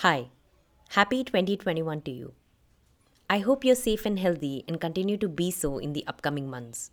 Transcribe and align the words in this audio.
Hi, 0.00 0.30
happy 0.92 1.22
2021 1.24 2.00
to 2.06 2.10
you. 2.10 2.32
I 3.28 3.40
hope 3.40 3.66
you're 3.66 3.74
safe 3.74 4.06
and 4.06 4.18
healthy 4.18 4.64
and 4.66 4.80
continue 4.80 5.18
to 5.18 5.28
be 5.28 5.50
so 5.50 5.76
in 5.76 5.92
the 5.92 6.06
upcoming 6.06 6.48
months. 6.48 6.90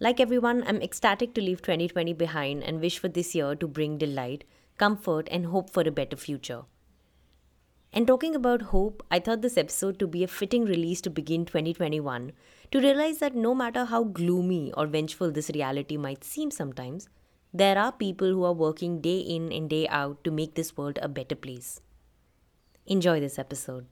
Like 0.00 0.18
everyone, 0.18 0.64
I'm 0.66 0.80
ecstatic 0.80 1.34
to 1.34 1.42
leave 1.42 1.60
2020 1.60 2.14
behind 2.14 2.62
and 2.62 2.80
wish 2.80 2.98
for 2.98 3.08
this 3.08 3.34
year 3.34 3.54
to 3.56 3.68
bring 3.68 3.98
delight, 3.98 4.44
comfort, 4.78 5.28
and 5.30 5.44
hope 5.44 5.68
for 5.68 5.82
a 5.82 5.90
better 5.90 6.16
future. 6.16 6.62
And 7.92 8.06
talking 8.06 8.34
about 8.34 8.62
hope, 8.72 9.04
I 9.10 9.18
thought 9.18 9.42
this 9.42 9.58
episode 9.58 9.98
to 9.98 10.06
be 10.06 10.24
a 10.24 10.28
fitting 10.28 10.64
release 10.64 11.02
to 11.02 11.10
begin 11.10 11.44
2021 11.44 12.32
to 12.70 12.80
realize 12.80 13.18
that 13.18 13.36
no 13.36 13.54
matter 13.54 13.84
how 13.84 14.04
gloomy 14.04 14.72
or 14.72 14.86
vengeful 14.86 15.30
this 15.30 15.50
reality 15.52 15.98
might 15.98 16.24
seem 16.24 16.52
sometimes, 16.52 17.10
there 17.52 17.76
are 17.76 17.92
people 17.92 18.28
who 18.28 18.44
are 18.44 18.54
working 18.54 19.02
day 19.02 19.18
in 19.18 19.52
and 19.52 19.68
day 19.68 19.86
out 19.88 20.24
to 20.24 20.30
make 20.30 20.54
this 20.54 20.74
world 20.74 20.98
a 21.02 21.08
better 21.08 21.36
place. 21.36 21.82
Enjoy 22.90 23.20
this 23.20 23.38
episode. 23.38 23.84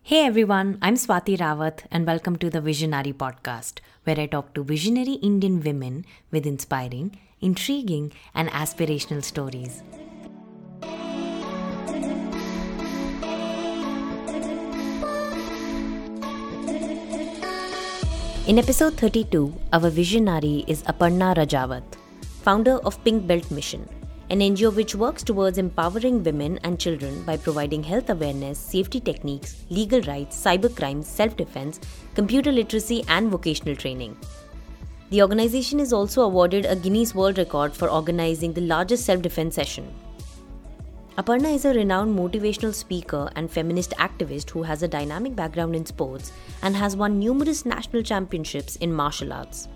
Hey 0.00 0.24
everyone, 0.26 0.78
I'm 0.80 0.94
Swati 0.94 1.36
Rawat 1.36 1.80
and 1.90 2.06
welcome 2.06 2.36
to 2.36 2.48
the 2.48 2.60
Vision-Nari 2.60 3.12
Podcast, 3.12 3.80
where 4.04 4.20
I 4.20 4.26
talk 4.26 4.54
to 4.54 4.62
visionary 4.62 5.14
Indian 5.14 5.60
women 5.60 6.04
with 6.30 6.46
inspiring, 6.46 7.18
intriguing, 7.40 8.12
and 8.32 8.48
aspirational 8.50 9.24
stories. 9.24 9.82
In 18.46 18.60
episode 18.60 18.94
32, 18.94 19.52
our 19.72 19.90
visionary 19.90 20.64
is 20.68 20.84
Aparna 20.84 21.34
Rajawat, 21.34 21.82
founder 22.44 22.76
of 22.86 23.02
Pink 23.02 23.26
Belt 23.26 23.50
Mission, 23.50 23.88
an 24.30 24.40
NGO 24.40 24.74
which 24.74 24.94
works 24.94 25.22
towards 25.22 25.58
empowering 25.58 26.22
women 26.22 26.58
and 26.64 26.80
children 26.80 27.22
by 27.24 27.36
providing 27.36 27.82
health 27.82 28.08
awareness, 28.10 28.58
safety 28.58 29.00
techniques, 29.00 29.64
legal 29.70 30.00
rights, 30.02 30.42
cybercrime, 30.42 31.04
self 31.04 31.36
defense, 31.36 31.80
computer 32.14 32.50
literacy, 32.50 33.04
and 33.08 33.30
vocational 33.30 33.76
training. 33.76 34.16
The 35.10 35.22
organization 35.22 35.78
is 35.78 35.92
also 35.92 36.22
awarded 36.22 36.64
a 36.64 36.74
Guinness 36.74 37.14
World 37.14 37.38
Record 37.38 37.74
for 37.74 37.90
organizing 37.90 38.52
the 38.52 38.62
largest 38.62 39.04
self 39.04 39.20
defense 39.20 39.54
session. 39.54 39.92
Aparna 41.16 41.54
is 41.54 41.64
a 41.64 41.72
renowned 41.72 42.18
motivational 42.18 42.74
speaker 42.74 43.30
and 43.36 43.48
feminist 43.48 43.92
activist 43.98 44.50
who 44.50 44.64
has 44.64 44.82
a 44.82 44.88
dynamic 44.88 45.36
background 45.36 45.76
in 45.76 45.86
sports 45.86 46.32
and 46.62 46.74
has 46.74 46.96
won 46.96 47.20
numerous 47.20 47.64
national 47.64 48.02
championships 48.02 48.74
in 48.76 48.92
martial 48.92 49.32
arts. 49.32 49.68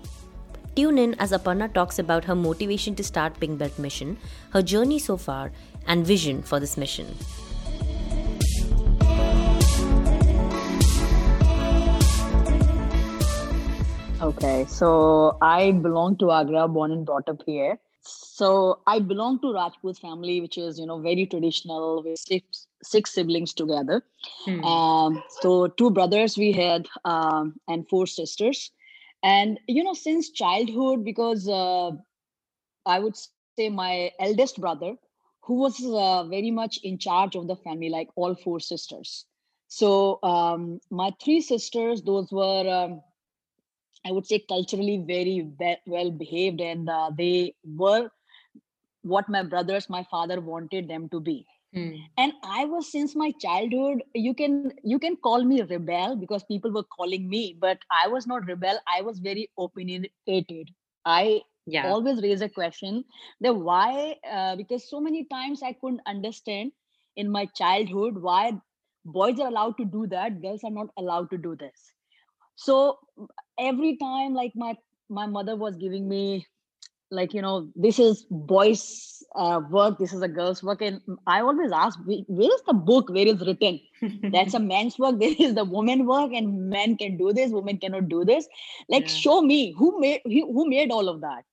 Tune 0.79 0.97
in 0.97 1.13
as 1.15 1.33
Aparna 1.33 1.67
talks 1.73 1.99
about 1.99 2.23
her 2.23 2.35
motivation 2.35 2.95
to 2.95 3.03
start 3.03 3.37
Pink 3.37 3.59
Belt 3.59 3.77
Mission, 3.77 4.17
her 4.51 4.61
journey 4.61 4.97
so 4.97 5.17
far, 5.17 5.51
and 5.85 6.07
vision 6.07 6.41
for 6.41 6.57
this 6.61 6.77
mission. 6.77 7.05
Okay, 14.21 14.65
so 14.69 15.37
I 15.41 15.71
belong 15.71 16.15
to 16.19 16.31
Agra, 16.31 16.69
born 16.69 16.93
and 16.93 17.05
brought 17.05 17.27
up 17.27 17.41
here. 17.45 17.77
So 17.99 18.79
I 18.87 18.99
belong 18.99 19.41
to 19.41 19.53
Rajput 19.53 19.97
family, 19.97 20.39
which 20.39 20.57
is 20.57 20.79
you 20.79 20.85
know 20.85 21.01
very 21.01 21.25
traditional 21.25 22.03
with 22.03 22.19
six 22.19 22.67
six 22.81 23.11
siblings 23.11 23.53
together. 23.53 24.01
Hmm. 24.45 24.63
Um, 24.63 25.23
so 25.41 25.67
two 25.67 25.91
brothers 25.91 26.37
we 26.37 26.53
had 26.53 26.87
um, 27.03 27.59
and 27.67 27.85
four 27.89 28.07
sisters, 28.07 28.71
and 29.23 29.59
you 29.67 29.83
know 29.83 29.93
since 29.93 30.29
childhood 30.31 31.03
because 31.03 31.47
uh, 31.49 31.91
I 32.85 32.99
would 32.99 33.15
say 33.17 33.69
my 33.69 33.85
eldest 33.85 34.59
brother, 34.59 34.67
who 35.15 35.27
was 35.27 35.55
uh, 35.57 35.97
very 35.97 36.27
much 36.31 36.57
in 36.65 36.77
charge 36.79 37.17
of 37.17 37.47
the 37.47 37.55
family, 37.55 37.79
like 37.89 37.99
all 38.15 38.35
four 38.35 38.59
sisters. 38.59 39.25
So 39.67 40.19
um, 40.23 40.79
my 40.89 41.11
three 41.23 41.41
sisters, 41.41 42.01
those 42.01 42.31
were. 42.31 42.67
Um, 42.69 43.01
I 44.05 44.11
would 44.11 44.25
say 44.25 44.39
culturally 44.39 44.97
very 44.97 45.49
well 45.85 46.11
behaved, 46.11 46.59
and 46.61 46.89
uh, 46.89 47.11
they 47.17 47.55
were 47.65 48.09
what 49.03 49.29
my 49.29 49.43
brothers, 49.43 49.89
my 49.89 50.03
father 50.11 50.41
wanted 50.41 50.87
them 50.87 51.09
to 51.09 51.19
be. 51.19 51.47
Hmm. 51.73 51.95
And 52.17 52.33
I 52.43 52.65
was 52.65 52.91
since 52.91 53.15
my 53.15 53.31
childhood. 53.39 54.03
You 54.13 54.33
can 54.35 54.63
you 54.75 54.87
can 54.87 55.03
call 55.05 55.33
me 55.35 55.49
rebel 55.51 56.05
because 56.07 56.33
people 56.33 56.63
were 56.65 56.77
calling 56.83 57.27
me, 57.27 57.55
but 57.59 57.79
I 57.91 58.07
was 58.07 58.25
not 58.27 58.45
rebel. 58.45 58.79
I 58.93 59.01
was 59.01 59.19
very 59.19 59.49
opinionated. 59.57 60.69
I 61.05 61.41
Yeah. 61.65 61.93
always 61.93 62.21
raise 62.21 62.41
a 62.41 62.49
question 62.49 63.03
that 63.41 63.55
why 63.55 64.15
uh, 64.29 64.55
because 64.55 64.89
so 64.89 64.99
many 65.01 65.25
times 65.25 65.63
I 65.63 65.73
couldn't 65.73 66.01
understand 66.07 66.71
in 67.15 67.29
my 67.31 67.45
childhood 67.61 68.21
why 68.21 68.53
boys 69.05 69.39
are 69.39 69.47
allowed 69.47 69.77
to 69.77 69.85
do 69.85 70.07
that, 70.07 70.41
girls 70.41 70.63
are 70.63 70.71
not 70.79 70.87
allowed 70.97 71.29
to 71.31 71.37
do 71.37 71.55
this 71.55 71.93
so 72.55 72.99
every 73.59 73.97
time 73.97 74.33
like 74.33 74.53
my 74.55 74.75
my 75.09 75.25
mother 75.25 75.55
was 75.55 75.75
giving 75.77 76.07
me 76.07 76.45
like 77.11 77.33
you 77.33 77.41
know 77.41 77.67
this 77.75 77.99
is 77.99 78.25
boys 78.29 79.23
uh, 79.35 79.61
work 79.69 79.97
this 79.99 80.13
is 80.13 80.21
a 80.21 80.27
girl's 80.27 80.63
work. 80.63 80.81
And 80.81 81.01
i 81.27 81.41
always 81.41 81.71
ask 81.71 81.99
"Where- 82.05 82.51
is 82.55 82.61
the 82.67 82.73
book? 82.73 83.09
Where 83.09 83.27
is 83.27 83.41
written? 83.45 83.79
That's 84.31 84.53
a 84.53 84.59
man's 84.59 84.97
work 84.99 85.19
this 85.23 85.39
is 85.39 85.55
the 85.55 85.65
woman 85.65 86.05
work 86.05 86.31
and 86.33 86.69
men 86.69 86.97
can 86.97 87.17
do 87.17 87.33
this 87.33 87.51
women 87.51 87.77
cannot 87.77 88.09
do 88.09 88.23
this. 88.25 88.47
Like 88.89 89.07
Yeah. 89.07 89.09
show 89.09 89.41
me 89.41 89.73
who 89.77 89.99
made 89.99 90.21
who 90.25 90.51
who 90.53 90.67
made 90.69 90.91
all 90.91 91.09
of 91.09 91.21
that. 91.21 91.43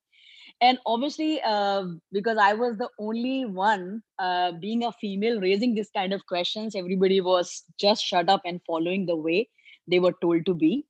And 0.60 0.78
obviously 0.86 1.40
uh, 1.42 1.84
because 2.12 2.38
i 2.38 2.52
was 2.54 2.76
the 2.78 2.88
only 2.98 3.44
one 3.44 4.02
uh, 4.18 4.52
being 4.64 4.84
a 4.84 4.92
female 4.92 5.40
raising 5.40 5.74
this 5.74 5.90
kind 5.90 6.12
of 6.12 6.26
questions 6.26 6.74
everybody 6.74 7.20
was 7.20 7.64
just 7.78 8.04
shut 8.04 8.28
up 8.28 8.42
and 8.44 8.60
following 8.66 9.06
the 9.06 9.16
way 9.16 9.48
they 9.88 9.98
were 9.98 10.14
told 10.22 10.46
to 10.46 10.54
be. 10.54 10.86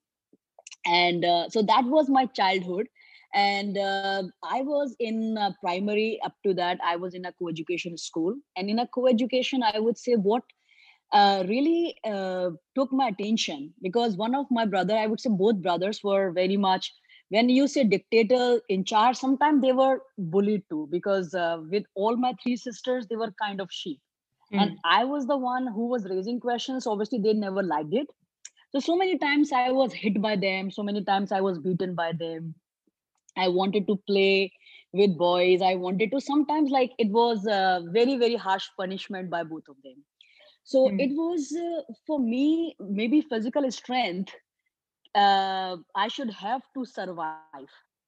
And 0.87 1.25
uh, 1.25 1.49
so 1.49 1.63
that 1.63 1.85
was 1.85 2.09
my 2.09 2.27
childhood 2.27 2.89
and 3.35 3.79
uh, 3.79 4.13
i 4.35 4.51
was 4.53 4.85
in 4.91 5.27
uh, 5.29 5.41
primary 5.55 6.11
up 6.17 6.27
to 6.39 6.47
that 6.49 6.73
i 6.85 6.97
was 6.97 7.15
in 7.15 7.25
a 7.25 7.33
co-education 7.33 7.97
school. 7.97 8.35
And 8.57 8.69
in 8.71 8.79
a 8.79 8.87
co-education 8.87 9.63
i 9.63 9.79
would 9.79 9.99
say 9.99 10.15
what 10.15 10.43
uh, 11.13 11.45
really 11.49 11.97
uh, 12.05 12.51
took 12.75 12.93
my 12.93 13.09
attention 13.09 13.73
because 13.83 14.17
one 14.17 14.35
of 14.35 14.47
my 14.51 14.65
brother 14.65 14.97
i 14.97 15.07
would 15.07 15.21
say 15.21 15.31
both 15.31 15.61
brothers 15.63 16.03
were 16.03 16.31
very 16.31 16.57
much 16.57 16.93
when 17.31 17.49
you 17.49 17.67
say 17.67 17.85
dictator 17.85 18.61
in 18.69 18.85
charge 18.85 19.17
sometimes 19.17 19.63
they 19.63 19.73
were 19.73 20.01
bullied 20.19 20.63
too 20.71 20.89
because 20.91 21.35
uh, 21.35 21.59
with 21.71 21.85
all 21.95 22.17
my 22.17 22.33
three 22.43 22.57
sisters 22.57 23.07
they 23.09 23.17
were 23.17 23.33
kind 23.43 23.61
of 23.61 23.69
sheep. 23.73 24.01
And 24.59 24.73
i 24.85 25.05
was 25.05 25.27
the 25.27 25.37
one 25.37 25.67
who 25.75 25.87
was 25.89 26.07
raising 26.11 26.41
questions. 26.41 26.87
Obviously 26.87 27.19
they 27.19 27.35
never 27.35 27.63
liked 27.63 27.93
it. 27.93 28.07
So 28.73 28.81
so 28.81 28.97
many 28.97 29.19
times 29.19 29.53
i 29.53 29.67
was 29.71 29.89
hit 29.93 30.17
by 30.21 30.31
them. 30.37 30.67
So 30.71 30.79
many 30.83 31.01
times 31.03 31.27
i 31.31 31.39
was 31.41 31.59
beaten 31.59 31.95
by 31.95 32.13
them 32.13 32.55
i 33.37 33.49
wanted 33.49 33.87
to 33.89 33.97
play 34.09 34.53
with 34.93 35.17
boys. 35.19 35.61
I 35.63 35.75
wanted 35.75 36.11
to 36.13 36.21
sometimes 36.21 36.71
like 36.71 36.93
it 36.99 37.11
was 37.11 37.47
uh, 37.47 37.81
very 37.93 38.17
very 38.17 38.37
harsh 38.37 38.69
punishment 38.79 39.31
by 39.31 39.43
both 39.45 39.69
of 39.69 39.77
them. 39.85 40.05
So 40.65 40.93
Hmm. 40.93 41.07
it 41.07 41.11
was 41.17 41.53
uh, 41.65 41.83
for 42.07 42.19
me 42.21 42.77
maybe 42.81 43.21
physical 43.23 43.71
strength 43.71 44.35
uh, 45.15 45.77
i 45.97 46.09
should 46.09 46.31
have 46.31 46.63
to 46.75 46.85
survive 46.85 47.51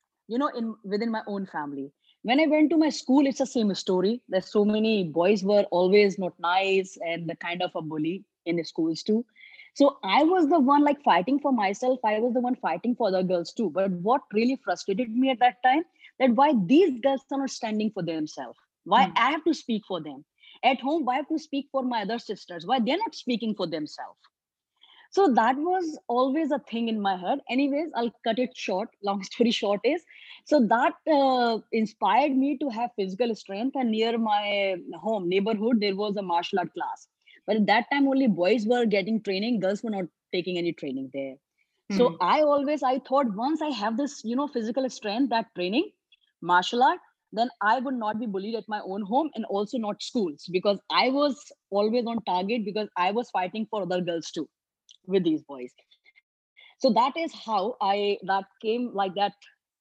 you 0.04 0.16
know 0.16 0.22
in 0.30 0.48
within 0.58 0.86
my 0.86 0.98
own 1.04 1.22
family. 1.22 1.70
When 2.02 2.20
i 2.22 2.28
went 2.30 2.54
to 2.54 2.58
my 2.60 2.74
school 2.76 3.14
it's 3.14 3.26
the 3.26 3.34
same 3.36 3.64
story 3.74 4.12
there's 4.28 4.50
so 4.52 4.64
many 4.64 5.04
boys 5.04 5.42
were 5.42 5.64
always 5.70 6.18
not 6.18 6.34
nice 6.38 6.96
and 7.10 7.28
the 7.28 7.36
kind 7.36 7.62
of 7.62 7.70
a 7.74 7.82
bully 7.82 8.24
in 8.44 8.56
the 8.56 8.64
schools 8.64 9.02
too 9.02 9.24
so 9.74 9.98
i 10.04 10.22
was 10.24 10.48
the 10.48 10.58
one 10.58 10.82
like 10.84 11.02
fighting 11.02 11.38
for 11.40 11.52
myself. 11.52 11.98
I 12.04 12.18
was 12.20 12.34
the 12.34 12.40
one 12.40 12.56
fighting 12.56 12.94
for 12.96 13.10
the 13.10 13.22
girls 13.22 13.52
too. 13.52 13.70
But 13.70 13.90
what 13.92 14.22
really 14.32 14.56
frustrated 14.56 15.10
me 15.16 15.30
at 15.30 15.40
that 15.40 15.62
time 15.64 15.84
that 16.20 16.30
why 16.34 16.52
these 16.66 16.98
girls 17.00 17.22
are 17.32 17.38
not 17.38 17.50
standing 17.50 17.90
for 17.90 18.02
themselves? 18.02 18.58
Why 18.84 19.00
Hmm. 19.00 19.12
i 19.16 19.30
have 19.30 19.44
to 19.44 19.54
speak 19.54 19.82
for 19.86 20.00
them? 20.00 20.24
At 20.64 20.80
home 20.80 21.04
why 21.04 21.14
I 21.14 21.16
have 21.16 21.28
to 21.28 21.38
speak 21.38 21.68
for 21.72 21.82
my 21.82 22.02
other 22.02 22.18
sisters? 22.18 22.66
Why 22.66 22.80
they're 22.80 22.98
not 23.06 23.14
speaking 23.14 23.54
for 23.54 23.66
themselves? 23.66 24.18
So 25.10 25.32
that 25.34 25.56
was 25.56 25.98
always 26.08 26.50
a 26.52 26.58
thing 26.58 26.88
in 26.88 27.00
my 27.00 27.16
head 27.16 27.40
anyways 27.50 27.90
i'll 27.94 28.12
cut 28.24 28.38
it 28.38 28.56
short. 28.56 28.90
Long 29.02 29.22
story 29.22 29.50
short 29.50 29.80
is 29.84 30.04
so 30.44 30.60
that 30.66 30.94
uh, 31.18 31.58
inspired 31.72 32.36
me 32.36 32.56
to 32.58 32.68
have 32.70 32.90
physical 32.96 33.34
strength. 33.34 33.76
And 33.76 33.90
near 33.90 34.18
my 34.18 34.76
home 34.94 35.28
neighborhood 35.28 35.80
there 35.80 35.96
was 35.96 36.16
a 36.16 36.22
martial 36.22 36.58
art 36.60 36.72
class 36.74 37.08
but 37.48 37.56
at 37.56 37.66
that 37.68 37.90
time 37.92 38.08
only 38.08 38.28
boys 38.28 38.66
were 38.66 38.86
getting 38.86 39.22
training 39.22 39.60
girls 39.60 39.82
were 39.84 39.90
not 39.90 40.06
taking 40.34 40.58
any 40.58 40.72
training 40.74 41.10
there. 41.14 41.36
So 41.96 42.04
Hmm. 42.04 42.16
i 42.20 42.42
always 42.42 42.82
i 42.88 42.98
thought 43.08 43.34
once 43.40 43.62
i 43.66 43.70
have 43.80 43.96
this 44.00 44.14
you 44.30 44.36
know 44.40 44.46
physical 44.56 44.88
strength 44.96 45.30
that 45.34 45.48
training 45.58 45.86
martial 46.52 46.84
art 46.88 47.00
then 47.40 47.50
i 47.70 47.74
would 47.86 47.98
not 48.02 48.20
be 48.22 48.28
bullied 48.36 48.58
at 48.60 48.68
my 48.74 48.80
own 48.94 49.06
home 49.12 49.30
and 49.34 49.46
also 49.58 49.78
not 49.86 50.02
schools 50.08 50.46
because 50.58 50.80
i 51.02 51.04
was 51.18 51.42
always 51.80 52.06
on 52.14 52.22
target 52.32 52.64
because 52.70 52.88
i 53.06 53.10
was 53.20 53.30
fighting 53.38 53.66
for 53.70 53.82
other 53.82 54.00
girls 54.10 54.30
too 54.38 54.48
with 55.06 55.24
these 55.24 55.42
boys. 55.44 55.72
So 56.80 56.92
that 56.94 57.16
is 57.16 57.32
how 57.32 57.76
i 57.80 58.18
that 58.24 58.46
came 58.62 58.92
like 58.92 59.14
that. 59.14 59.34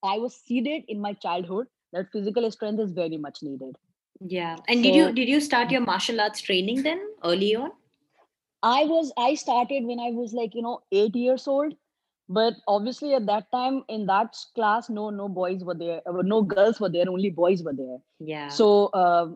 I 0.04 0.20
was 0.20 0.36
seeded 0.36 0.84
in 0.88 1.02
my 1.02 1.14
childhood 1.14 1.68
that 1.94 2.12
physical 2.12 2.52
strength 2.52 2.80
is 2.82 2.92
very 2.92 3.18
much 3.18 3.42
needed 3.42 3.76
Yeah. 4.20 4.58
And 4.68 4.84
did 4.84 4.96
you 4.96 5.12
did 5.12 5.30
you 5.30 5.40
start 5.40 5.72
your 5.72 5.82
martial 5.82 6.22
arts 6.22 6.42
training 6.42 6.84
then 6.84 7.02
early 7.24 7.56
on? 7.56 7.72
I 8.64 8.86
was 8.86 9.12
I 9.18 9.36
started 9.36 9.86
when 9.86 10.00
I 10.00 10.12
was 10.12 10.34
like, 10.34 10.56
you 10.56 10.62
know, 10.62 10.82
8 10.92 11.16
years 11.16 11.48
old. 11.48 11.74
But 12.30 12.56
obviously 12.68 13.14
at 13.14 13.26
that 13.28 13.50
time 13.54 13.84
in 13.88 14.06
that 14.08 14.36
class, 14.54 14.90
no, 14.90 15.10
no 15.10 15.30
boys 15.30 15.64
were 15.64 15.76
there, 15.76 16.02
uh, 16.06 16.22
no 16.24 16.42
girls 16.42 16.78
were 16.78 16.90
there, 16.90 17.10
only 17.10 17.30
boys 17.30 17.64
were 17.64 17.74
there. 17.74 18.00
Yeah. 18.20 18.50
So 18.50 18.88
uh, 18.88 19.30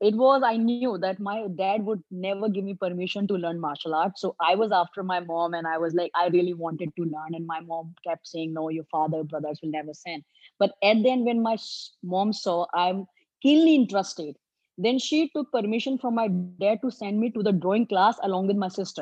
it 0.00 0.14
was 0.14 0.42
I 0.42 0.56
knew 0.56 0.96
that 0.98 1.20
my 1.20 1.48
dad 1.54 1.84
would 1.84 2.02
never 2.10 2.48
give 2.48 2.64
me 2.64 2.74
permission 2.74 3.26
to 3.26 3.34
learn 3.34 3.60
martial 3.60 3.94
arts. 3.94 4.22
So 4.22 4.36
I 4.40 4.54
was 4.54 4.72
after 4.72 5.02
my 5.02 5.20
mom 5.20 5.52
and 5.52 5.66
I 5.66 5.76
was 5.76 5.92
like, 5.92 6.10
I 6.14 6.28
really 6.28 6.54
wanted 6.54 6.96
to 6.96 7.02
learn. 7.02 7.34
And 7.34 7.46
my 7.46 7.60
mom 7.60 7.94
kept 8.06 8.26
saying, 8.26 8.54
No, 8.54 8.70
your 8.70 8.84
father, 8.84 9.22
brothers 9.22 9.60
will 9.62 9.70
never 9.70 9.92
send. 9.92 10.24
But 10.58 10.72
at 10.82 11.02
the 11.02 11.10
end, 11.10 11.26
when 11.26 11.42
my 11.42 11.58
mom 12.02 12.32
saw 12.32 12.64
I'm 12.72 13.06
keenly 13.42 13.74
interested, 13.74 14.36
then 14.78 14.98
she 14.98 15.28
took 15.34 15.52
permission 15.52 15.98
from 15.98 16.14
my 16.16 16.28
dad 16.28 16.60
to 16.62 16.70
send 16.72 17.00
me 17.00 17.10
to 17.12 17.24
the 17.24 17.32
drawing 17.32 17.68
class 17.68 17.98
along 18.06 18.30
with 18.32 18.40
my 18.44 18.54
sister. 18.56 19.00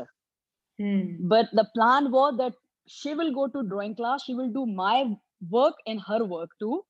Hmm. 0.79 1.19
But 1.19 1.49
the 1.53 1.65
plan 1.75 2.11
was 2.11 2.37
that 2.39 2.55
she 2.87 3.15
will 3.15 3.33
go 3.33 3.49
to 3.49 3.63
drawing 3.63 3.95
class, 3.95 4.25
she 4.25 4.35
will 4.35 4.49
do 4.51 4.67
my 4.67 5.17
work 5.51 5.75
and 5.87 6.01
her 6.07 6.25
work 6.25 6.51
too. 6.61 6.85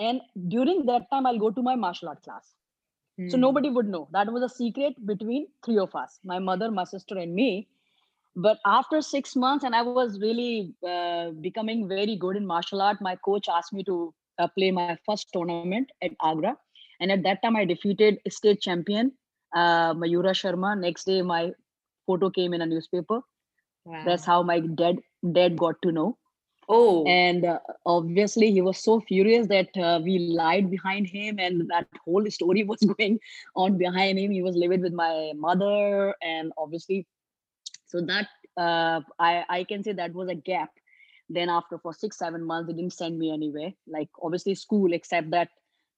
And 0.00 0.20
during 0.48 0.86
that 0.86 1.10
time, 1.10 1.26
I'll 1.26 1.38
go 1.38 1.50
to 1.50 1.62
my 1.62 1.74
martial 1.76 2.08
art 2.08 2.22
class. 2.22 2.54
So 3.26 3.36
Hmm. 3.36 3.38
nobody 3.38 3.70
would 3.70 3.88
know. 3.88 4.08
That 4.12 4.32
was 4.32 4.42
a 4.42 4.48
secret 4.48 4.94
between 5.06 5.48
three 5.64 5.78
of 5.78 5.94
us 5.94 6.20
my 6.24 6.38
mother, 6.38 6.70
my 6.70 6.84
sister, 6.84 7.18
and 7.18 7.34
me. 7.34 7.68
But 8.36 8.58
after 8.66 9.00
six 9.02 9.36
months, 9.36 9.64
and 9.64 9.74
I 9.74 9.82
was 9.82 10.18
really 10.20 10.74
uh, 10.86 11.30
becoming 11.40 11.88
very 11.88 12.16
good 12.16 12.36
in 12.36 12.46
martial 12.46 12.80
art, 12.82 13.00
my 13.00 13.16
coach 13.16 13.48
asked 13.48 13.72
me 13.72 13.84
to 13.84 14.14
uh, 14.38 14.48
play 14.56 14.70
my 14.72 14.92
first 15.06 15.28
tournament 15.32 15.82
at 15.96 16.04
Agra. 16.22 16.56
And 17.02 17.10
at 17.10 17.24
that 17.24 17.42
time, 17.42 17.56
I 17.56 17.64
defeated 17.64 18.20
state 18.30 18.60
champion 18.60 19.12
uh, 19.54 19.92
Mayura 19.94 20.32
Sharma. 20.40 20.78
Next 20.78 21.04
day, 21.04 21.20
my 21.22 21.52
photo 22.06 22.30
came 22.30 22.54
in 22.54 22.62
a 22.62 22.66
newspaper. 22.66 23.20
Wow. 23.84 24.02
That's 24.06 24.24
how 24.24 24.42
my 24.42 24.60
dad 24.60 24.98
dad 25.32 25.56
got 25.56 25.82
to 25.82 25.92
know. 25.92 26.16
oh 26.68 27.04
And 27.06 27.44
uh, 27.44 27.58
obviously, 27.84 28.52
he 28.52 28.60
was 28.60 28.78
so 28.78 29.00
furious 29.00 29.48
that 29.48 29.76
uh, 29.76 30.00
we 30.02 30.18
lied 30.20 30.70
behind 30.70 31.08
him, 31.08 31.38
and 31.38 31.68
that 31.70 31.88
whole 32.04 32.30
story 32.30 32.62
was 32.72 32.80
going 32.80 33.18
on 33.56 33.78
behind 33.78 34.18
him. 34.18 34.30
He 34.30 34.42
was 34.42 34.56
living 34.56 34.80
with 34.80 34.92
my 34.92 35.32
mother, 35.34 36.14
and 36.22 36.52
obviously, 36.56 37.06
so 37.86 38.00
that 38.12 38.28
uh, 38.56 39.00
I 39.18 39.44
I 39.48 39.64
can 39.64 39.82
say 39.82 39.92
that 39.92 40.14
was 40.14 40.28
a 40.28 40.40
gap. 40.52 40.70
Then 41.28 41.48
after 41.48 41.78
for 41.78 41.92
six 41.92 42.18
seven 42.18 42.44
months, 42.44 42.68
they 42.68 42.76
didn't 42.76 42.92
send 42.92 43.18
me 43.18 43.32
anywhere. 43.32 43.72
Like 43.88 44.08
obviously 44.22 44.54
school, 44.54 44.92
except 44.92 45.30
that 45.30 45.48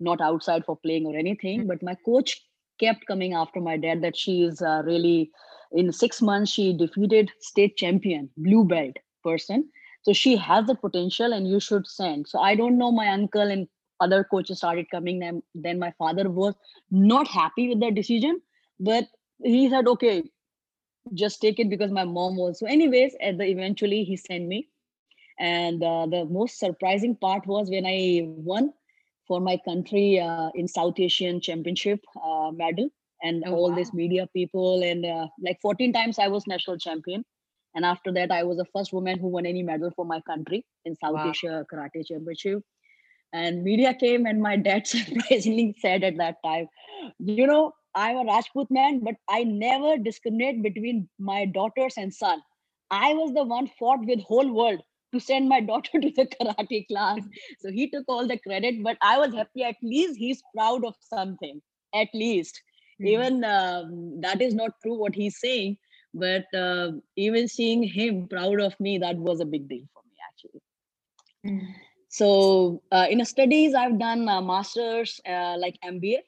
not 0.00 0.20
outside 0.20 0.64
for 0.64 0.76
playing 0.76 1.06
or 1.06 1.17
anything. 1.17 1.67
But 1.67 1.82
my 1.82 1.96
coach 2.05 2.43
kept 2.81 3.06
coming 3.06 3.35
after 3.35 3.61
my 3.61 3.76
dad 3.76 4.02
that 4.02 4.17
she 4.17 4.43
is 4.43 4.61
uh, 4.61 4.82
really 4.85 5.31
in 5.73 5.93
six 5.93 6.20
months 6.20 6.52
she 6.52 6.73
defeated 6.76 7.31
state 7.41 7.76
champion 7.76 8.31
blue 8.37 8.64
belt 8.64 8.96
person. 9.23 9.69
So 10.02 10.12
she 10.12 10.37
has 10.37 10.67
the 10.67 10.75
potential 10.75 11.32
and 11.32 11.49
you 11.49 11.61
should 11.61 11.87
send. 11.87 12.29
So 12.29 12.41
i 12.41 12.55
don't 12.55 12.79
know 12.79 12.91
my 12.93 13.08
uncle 13.08 13.43
and 13.56 13.69
other 14.00 14.25
coaches 14.25 14.58
started 14.58 14.91
coming 14.91 15.20
then 15.20 15.43
then 15.55 15.79
my 15.79 15.93
father 15.99 16.29
was 16.29 16.55
not 16.91 17.29
happy 17.29 17.69
with 17.69 17.81
that 17.81 17.94
decision 17.94 18.41
but 18.81 19.05
he 19.43 19.70
said 19.70 19.87
okay 19.87 20.25
just 21.12 21.41
take 21.41 21.61
it 21.61 21.69
because 21.69 21.91
my 21.91 22.05
mom 22.05 22.37
was. 22.37 22.58
So 22.58 22.67
anyways 22.67 23.14
at 23.20 23.38
the 23.38 23.44
eventually 23.44 24.05
he 24.05 24.17
sent 24.17 24.46
me. 24.46 24.69
And 25.38 25.82
uh, 25.82 26.06
the 26.06 26.25
most 26.26 26.58
surprising 26.58 27.17
part 27.17 27.46
was 27.46 27.69
when 27.69 27.85
i 27.87 28.23
won 28.25 28.73
for 29.28 29.40
my 29.40 29.56
country 29.68 30.20
uh, 30.20 30.44
in 30.48 30.60
south 30.62 30.90
asian 30.94 31.34
championship 31.34 31.94
uh, 32.22 32.46
medal 32.50 32.88
and 33.22 33.44
Oh, 33.46 33.56
all 33.56 33.72
wow. 33.72 33.74
these 33.74 33.92
media 33.94 34.26
people 34.34 34.82
and 34.82 35.04
uh, 35.04 35.26
like 35.46 35.58
14 35.62 35.92
times 35.92 36.18
i 36.18 36.28
was 36.28 36.46
national 36.46 36.78
champion 36.78 37.24
and 37.74 37.84
after 37.84 38.12
that 38.12 38.30
i 38.30 38.42
was 38.44 38.56
the 38.58 38.66
first 38.76 38.92
woman 38.92 39.18
who 39.18 39.28
won 39.28 39.46
any 39.46 39.62
medal 39.62 39.90
for 39.96 40.04
my 40.04 40.20
country 40.32 40.64
in 40.84 40.94
south 41.04 41.20
Wow. 41.20 41.34
asia 41.34 41.64
karate 41.72 42.04
championship 42.12 42.62
and 43.32 43.62
media 43.62 43.94
came 43.94 44.26
and 44.26 44.40
my 44.42 44.56
dad 44.56 44.86
surprisingly 44.94 45.74
said 45.80 46.04
at 46.04 46.16
that 46.18 46.36
time 46.44 46.68
you 47.28 47.38
know 47.40 47.62
i'm 47.88 48.10
a 48.12 48.18
rajput 48.20 48.62
man 48.64 48.94
but 48.98 49.08
i 49.24 49.38
never 49.42 49.96
discriminate 49.98 50.62
between 50.62 51.08
my 51.30 51.44
daughters 51.56 51.94
and 51.96 52.12
son 52.14 52.40
i 52.90 53.12
was 53.14 53.32
the 53.34 53.44
one 53.52 53.66
fought 53.78 54.04
with 54.10 54.20
whole 54.30 54.52
world 54.60 54.80
to 55.14 55.20
send 55.20 55.49
my 55.49 55.61
daughter 55.70 56.00
to 56.00 56.11
the 56.11 56.26
karate 56.26 56.87
class. 56.88 57.20
So 57.61 57.70
he 57.70 57.90
took 57.90 58.05
all 58.08 58.26
the 58.26 58.38
credit 58.38 58.82
but 58.82 58.99
i 59.00 59.19
was 59.19 59.34
happy. 59.34 59.64
At 59.64 59.76
least 59.82 60.19
he's 60.19 60.43
proud 60.55 60.84
of 60.84 60.94
something 61.00 61.61
at 61.94 62.08
least. 62.12 62.61
Hmm. 63.00 63.06
even 63.06 63.44
um, 63.44 64.20
that 64.20 64.40
is 64.40 64.55
not 64.55 64.70
true 64.82 64.96
what 64.99 65.14
he's 65.14 65.38
saying 65.40 65.76
but 66.14 66.44
uh, 66.55 66.93
even 67.16 67.49
seeing 67.49 67.82
him 67.82 68.28
proud 68.28 68.61
of 68.61 68.78
me 68.78 68.99
that 68.99 69.16
was 69.16 69.40
a 69.40 69.44
big 69.44 69.69
deal 69.69 69.84
for 69.93 70.02
me 70.11 70.16
actually. 70.28 70.62
Hmm. 71.44 71.72
so 72.08 72.82
uh, 72.93 73.06
in 73.10 73.25
studies 73.25 73.75
i've 73.75 73.99
done 73.99 74.28
uh, 74.28 74.40
masters 74.40 75.20
uh, 75.26 75.56
like 75.58 75.76
mba 75.84 76.19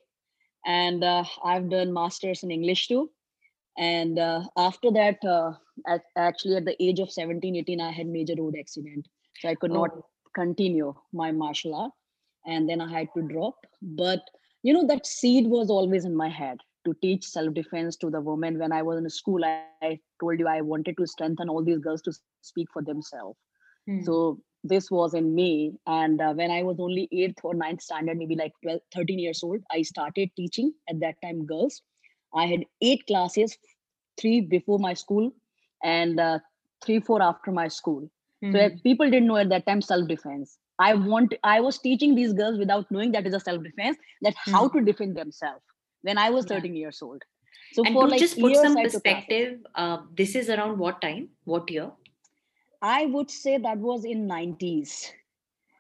and 0.67 1.05
uh, 1.05 1.25
i've 1.45 1.71
done 1.71 1.93
masters 1.93 2.43
in 2.43 2.51
english 2.51 2.89
too 2.89 3.09
and 3.79 4.19
uh, 4.19 4.43
after 4.57 4.91
that 4.93 5.19
uh, 5.25 5.53
at, 5.87 6.03
actually 6.17 6.57
at 6.57 6.65
the 6.65 6.77
age 6.83 6.99
of 7.01 7.11
17 7.11 7.57
18 7.57 7.81
i 7.81 7.91
had 7.91 8.07
major 8.07 8.35
road 8.39 8.55
accident. 8.59 9.07
So 9.41 9.49
i 9.49 9.55
could 9.55 9.73
not 9.73 9.91
Oh. 9.91 10.07
continue 10.35 10.95
my 11.13 11.33
martial 11.33 11.75
art. 11.75 11.93
And 12.47 12.69
then 12.69 12.81
i 12.81 12.91
had 12.91 13.09
to 13.17 13.23
drop. 13.23 13.57
But 13.83 14.21
you 14.63 14.73
know 14.73 14.87
that 14.87 15.07
seed 15.07 15.47
was 15.49 15.71
always 15.71 16.05
in 16.05 16.17
my 16.17 16.29
head 16.29 16.59
to 16.87 16.95
teach 17.03 17.25
self-defense 17.25 17.97
to 17.99 18.11
the 18.11 18.21
women. 18.21 18.59
When 18.59 18.73
i 18.73 18.83
was 18.83 18.99
in 18.99 19.09
school 19.11 19.45
I, 19.45 19.55
I 19.83 19.99
told 20.21 20.39
you 20.39 20.49
i 20.49 20.61
wanted 20.61 20.97
to 20.99 21.07
strengthen 21.07 21.49
all 21.49 21.65
these 21.65 21.79
girls 21.81 22.03
to 22.03 22.13
speak 22.43 22.69
for 22.73 22.83
themselves. 22.83 23.37
Hmm. 23.87 24.07
so 24.07 24.39
this 24.65 24.91
was 24.91 25.15
in 25.15 25.35
me 25.35 25.73
and 25.87 26.21
uh, 26.21 26.33
when 26.35 26.51
i 26.51 26.63
was 26.63 26.79
only 26.81 27.09
8th 27.13 27.41
or 27.45 27.55
ninth 27.55 27.81
standard 27.81 28.17
maybe 28.17 28.35
like 28.37 28.53
12 28.63 28.81
13 28.95 29.19
years 29.19 29.43
old 29.43 29.61
i 29.71 29.83
started 29.83 30.31
teaching 30.37 30.73
at 30.91 31.01
that 31.01 31.15
time 31.23 31.45
girls 31.47 31.83
i 32.37 32.47
had 32.47 32.65
eight 32.83 33.07
classes 33.07 33.57
three 34.21 34.41
before 34.41 34.79
my 34.79 34.95
school 34.95 35.31
and 35.83 36.21
uh, 36.21 36.39
three 36.85 37.01
four 37.01 37.23
after 37.23 37.53
my 37.53 37.69
school 37.69 38.09
so 38.53 38.59
Mhm. 38.59 38.67
uh, 38.67 38.71
people 38.85 39.11
didn't 39.11 39.29
know 39.29 39.37
at 39.45 39.51
that 39.55 39.67
time 39.71 39.83
self 39.91 40.09
defense 40.13 40.59
i 40.89 40.93
want 40.95 41.35
i 41.55 41.61
was 41.69 41.79
teaching 41.87 42.15
these 42.15 42.33
girls 42.43 42.59
without 42.65 42.91
knowing 42.91 43.13
that 43.13 43.27
is 43.27 43.35
a 43.35 43.41
self 43.49 43.63
defense 43.69 43.99
that 44.29 44.35
how 44.53 44.69
Mhm. 44.69 44.77
to 44.77 44.83
defend 44.91 45.17
themselves 45.17 45.63
when 46.03 46.19
i 46.19 46.31
was 46.31 46.45
Yeah. 46.47 46.55
13 46.55 46.77
years 46.83 47.03
old 47.03 47.23
so 47.73 47.85
and 47.85 47.99
for 47.99 48.09
like 48.09 48.25
just 48.25 48.41
put 48.41 48.57
years 48.57 48.57
some 48.57 48.77
I 48.77 48.87
took 48.87 49.05
classes. 49.07 49.41
perspective, 49.41 49.61
uh, 49.75 49.99
this 50.17 50.35
is 50.37 50.51
around 50.51 50.79
what 50.79 51.01
time? 51.03 51.31
What 51.45 51.71
year? 51.71 51.93
i 52.83 53.07
would 53.07 53.31
say 53.31 53.59
that 53.59 53.79
was 53.79 54.05
in 54.05 54.27
90s 54.27 55.13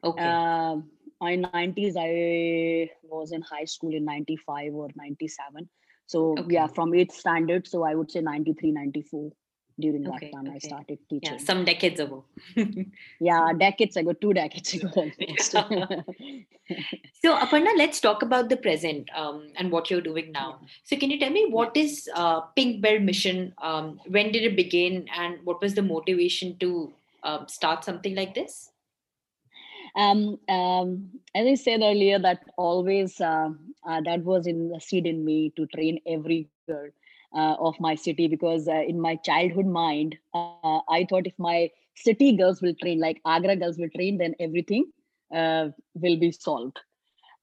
Okay. 0.04 0.40
Um, 0.40 0.90
in 1.22 1.40
90s 1.42 1.96
i 1.96 2.90
was 3.02 3.32
in 3.32 3.42
high 3.42 3.64
school 3.64 3.94
in 3.94 4.04
95 4.04 4.72
or 4.74 4.88
97 4.96 5.68
so 6.06 6.44
yeah 6.48 6.66
from 6.66 6.94
8th 6.94 7.12
standard 7.12 7.66
so 7.66 7.82
i 7.84 7.94
would 7.94 8.10
say 8.10 8.20
93 8.20 8.72
94 8.72 9.32
during 9.78 10.06
that 10.06 10.14
Okay, 10.16 10.30
time 10.32 10.50
i 10.50 10.56
okay. 10.56 10.68
started 10.68 10.98
yeah, 11.20 11.36
teaching 11.36 11.38
some 11.38 11.64
decades 11.64 12.00
ago. 12.00 12.24
yeah 13.20 13.52
decades 13.58 13.96
ago 13.96 14.12
two 14.12 14.32
decades 14.32 14.74
ago 14.74 14.90
almost 14.96 15.54
So, 17.22 17.36
Aparna, 17.36 17.68
let's 17.76 18.00
talk 18.00 18.22
about 18.22 18.48
the 18.48 18.56
present 18.56 19.08
um, 19.14 19.48
and 19.56 19.70
what 19.70 19.90
you're 19.90 20.00
doing 20.00 20.32
now. 20.32 20.60
So, 20.84 20.96
can 20.96 21.10
you 21.10 21.18
tell 21.18 21.30
me 21.30 21.46
what 21.50 21.76
is 21.76 22.08
uh, 22.14 22.40
Pink 22.56 22.82
Belt 22.82 23.02
Mission? 23.02 23.54
Um, 23.62 24.00
when 24.06 24.32
did 24.32 24.42
it 24.44 24.56
begin, 24.56 25.06
and 25.16 25.38
what 25.44 25.60
was 25.60 25.74
the 25.74 25.82
motivation 25.82 26.56
to 26.58 26.92
um, 27.22 27.48
start 27.48 27.84
something 27.84 28.14
like 28.14 28.34
this? 28.34 28.70
um, 29.94 30.38
um, 30.48 31.10
as 31.34 31.46
I 31.46 31.54
said 31.54 31.80
earlier, 31.82 32.18
that 32.18 32.40
always 32.56 33.20
uh, 33.20 33.50
uh, 33.86 34.00
that 34.04 34.24
was 34.24 34.46
in 34.46 34.68
the 34.70 34.80
seed 34.80 35.06
in 35.06 35.24
me 35.24 35.52
to 35.56 35.66
train 35.66 36.00
every 36.06 36.48
girl 36.66 36.88
uh, 37.34 37.54
of 37.60 37.78
my 37.80 37.94
city 37.94 38.28
because 38.28 38.68
uh, 38.68 38.82
in 38.88 39.00
my 39.00 39.16
childhood 39.16 39.66
mind, 39.66 40.16
uh, 40.34 40.58
I 40.66 40.84
thought 40.84 41.02
if 41.04 41.12
my 41.14 41.48
city 41.72 42.14
girls 42.14 42.42
will 42.42 42.52
train 42.56 42.82
like 42.82 43.04
Agra 43.08 43.42
girls 43.44 43.66
will 43.66 43.80
train, 43.84 44.10
then 44.10 44.34
everything 44.34 44.84
uh, 45.34 45.68
will 45.94 46.16
be 46.18 46.30
solved. 46.30 46.78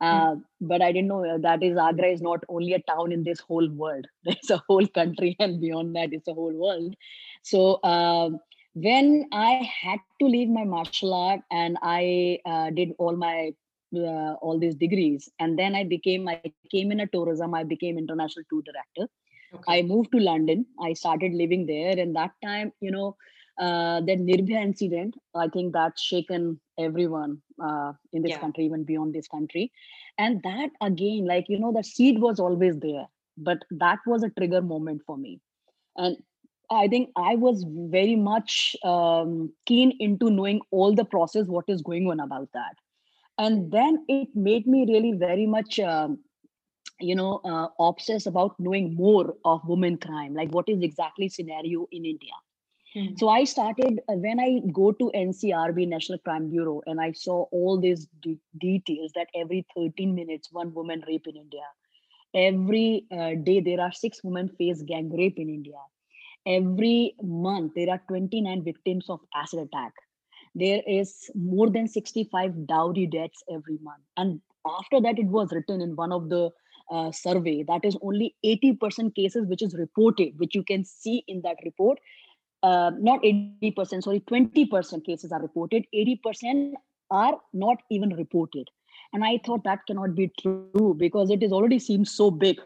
Uh, 0.02 0.36
but 0.60 0.82
I 0.82 0.92
didn't 0.92 1.08
know 1.08 1.38
that 1.40 1.64
is 1.64 1.78
Agra 1.78 2.08
is 2.08 2.22
not 2.22 2.44
only 2.50 2.74
a 2.74 2.80
town 2.80 3.12
in 3.12 3.24
this 3.24 3.40
whole 3.40 3.70
world. 3.70 4.06
There's 4.24 4.50
a 4.52 4.62
whole 4.68 4.88
country, 4.88 5.36
and 5.40 5.62
beyond 5.62 5.96
that, 5.96 6.14
it's 6.14 6.28
a 6.28 6.34
whole 6.34 6.54
world. 6.54 6.96
So 7.44 7.82
um, 7.84 8.40
when 8.74 9.28
I 9.34 9.62
had 9.82 10.00
to 10.22 10.28
leave 10.28 10.50
my 10.50 10.66
martial 10.66 11.14
art 11.14 11.42
and 11.52 11.78
I 11.82 12.40
uh, 12.46 12.70
did 12.72 12.92
all 12.98 13.16
my 13.16 13.54
uh, 13.96 14.34
all 14.42 14.60
these 14.60 14.76
degrees, 14.76 15.30
and 15.40 15.58
then 15.60 15.76
I 15.76 15.84
became 15.86 16.28
I 16.30 16.38
came 16.42 16.70
in 16.70 16.78
a 16.78 16.84
tourism. 16.84 17.30
I 17.30 17.42
became 17.42 17.76
international 17.76 18.28
tour 18.28 18.44
director. 18.48 18.92
I 19.52 19.68
moved 19.82 20.12
to 20.12 20.20
London. 20.20 20.66
I 20.82 20.94
started 20.94 21.34
living 21.34 21.66
there, 21.66 21.98
and 21.98 22.16
that 22.16 22.32
time, 22.44 22.72
you 22.80 22.92
know, 22.92 23.16
uh, 23.60 24.02
that 24.02 24.20
Nirbhaya 24.30 24.64
incident, 24.64 25.16
I 25.36 25.48
think 25.48 25.74
that's 25.74 26.02
shaken 26.02 26.60
everyone 26.78 27.42
uh, 27.64 27.94
in 28.14 28.22
this 28.24 28.36
Yeah. 28.36 28.38
country, 28.38 28.66
even 28.66 28.84
beyond 28.84 29.14
this 29.14 29.28
country. 29.28 29.72
And 30.18 30.42
that 30.44 30.70
again, 30.82 31.26
like, 31.28 31.46
you 31.50 31.60
know, 31.60 31.72
the 31.74 31.84
seed 31.84 32.20
was 32.22 32.40
always 32.40 32.80
there, 32.80 33.08
but 33.38 33.60
that 33.72 34.00
was 34.06 34.24
a 34.24 34.30
trigger 34.30 34.62
moment 34.62 35.02
for 35.06 35.18
me. 35.18 35.40
And 35.98 36.18
I 36.72 36.88
think 36.88 37.10
I 37.16 37.36
was 37.36 37.66
very 37.68 38.16
much 38.16 38.76
um, 38.84 39.54
keen 39.66 39.94
into 40.00 40.30
knowing 40.30 40.62
all 40.72 40.94
the 40.96 41.06
process, 41.06 41.48
what 41.48 41.66
is 41.68 41.82
going 41.82 42.08
on 42.10 42.20
about 42.20 42.50
that. 42.54 42.76
And 43.38 43.72
then 43.72 44.06
it 44.08 44.28
made 44.30 44.66
me 44.68 44.86
really 44.88 45.14
very 45.14 45.40
much, 45.46 45.80
um, 45.80 46.20
you 47.00 47.16
know, 47.16 47.40
uh, 47.44 47.68
obsessed 47.80 48.26
about 48.28 48.56
knowing 48.60 48.96
more 48.96 49.36
of 49.46 49.62
women 49.68 49.98
crime, 49.98 50.34
like 50.34 50.52
what 50.52 50.68
is 50.70 50.82
exactly 50.82 51.30
scenario 51.30 51.88
in 51.92 52.06
India 52.06 52.34
Hmm. 52.94 53.16
so 53.16 53.30
I 53.30 53.44
started 53.46 54.00
uh, 54.10 54.14
when 54.14 54.40
I 54.40 54.60
go 54.74 54.92
to 54.92 55.10
NCRB 55.14 55.86
National 55.86 56.20
Crime 56.20 56.50
Bureau 56.50 56.82
and 56.86 57.00
I 57.02 57.12
saw 57.12 57.44
all 57.52 57.80
these 57.80 58.08
de- 58.22 58.40
details 58.60 59.12
that 59.16 59.28
every 59.36 59.66
13 59.76 60.16
minutes 60.16 60.52
one 60.52 60.74
woman 60.74 61.04
rape 61.08 61.28
in 61.28 61.36
India. 61.36 61.66
Every 62.34 63.06
uh, 63.12 63.36
day 63.44 63.60
there 63.62 63.82
are 63.82 63.92
six 63.92 64.24
women 64.24 64.50
face 64.50 64.82
gang 64.84 65.10
rape 65.18 65.40
in 65.40 65.50
India. 65.50 65.80
Every 66.46 67.16
month 67.22 67.74
there 67.76 67.90
are 67.90 68.02
29 68.08 68.64
victims 68.64 69.10
of 69.10 69.20
acid 69.36 69.60
attack. 69.60 69.94
There 70.56 70.82
is 70.86 71.30
more 71.36 71.70
than 71.70 71.88
65 71.88 72.68
dowry 72.68 73.08
deaths 73.08 73.44
every 73.52 73.80
month. 73.82 74.04
And 74.18 74.42
after 74.80 75.02
that, 75.02 75.20
it 75.20 75.26
was 75.26 75.52
written 75.52 75.82
in 75.82 75.96
one 75.96 76.12
of 76.12 76.30
the 76.30 76.52
uh, 76.92 77.12
survey 77.12 77.64
that 77.64 77.84
is 77.84 77.98
only 78.02 78.36
80% 78.46 79.16
cases 79.16 79.48
which 79.48 79.62
is 79.62 79.74
reported, 79.74 80.38
which 80.38 80.54
you 80.54 80.64
can 80.64 80.86
see 80.86 81.24
in 81.28 81.42
that 81.42 81.58
report 81.64 81.98
uh, 82.64 82.92
not 82.98 83.22
80%, 83.22 84.04
sorry, 84.04 84.22
20% 84.22 85.06
cases 85.06 85.32
are 85.32 85.42
reported, 85.42 85.86
80% 85.94 86.72
are 87.12 87.38
not 87.52 87.78
even 87.92 88.16
reported. 88.16 88.70
And 89.12 89.24
I 89.24 89.40
thought 89.46 89.64
that 89.66 89.86
cannot 89.86 90.16
be 90.16 90.32
true 90.42 90.96
because 90.98 91.30
it 91.30 91.44
is 91.44 91.52
already 91.52 91.78
seems 91.78 92.10
so 92.10 92.32
big. 92.32 92.60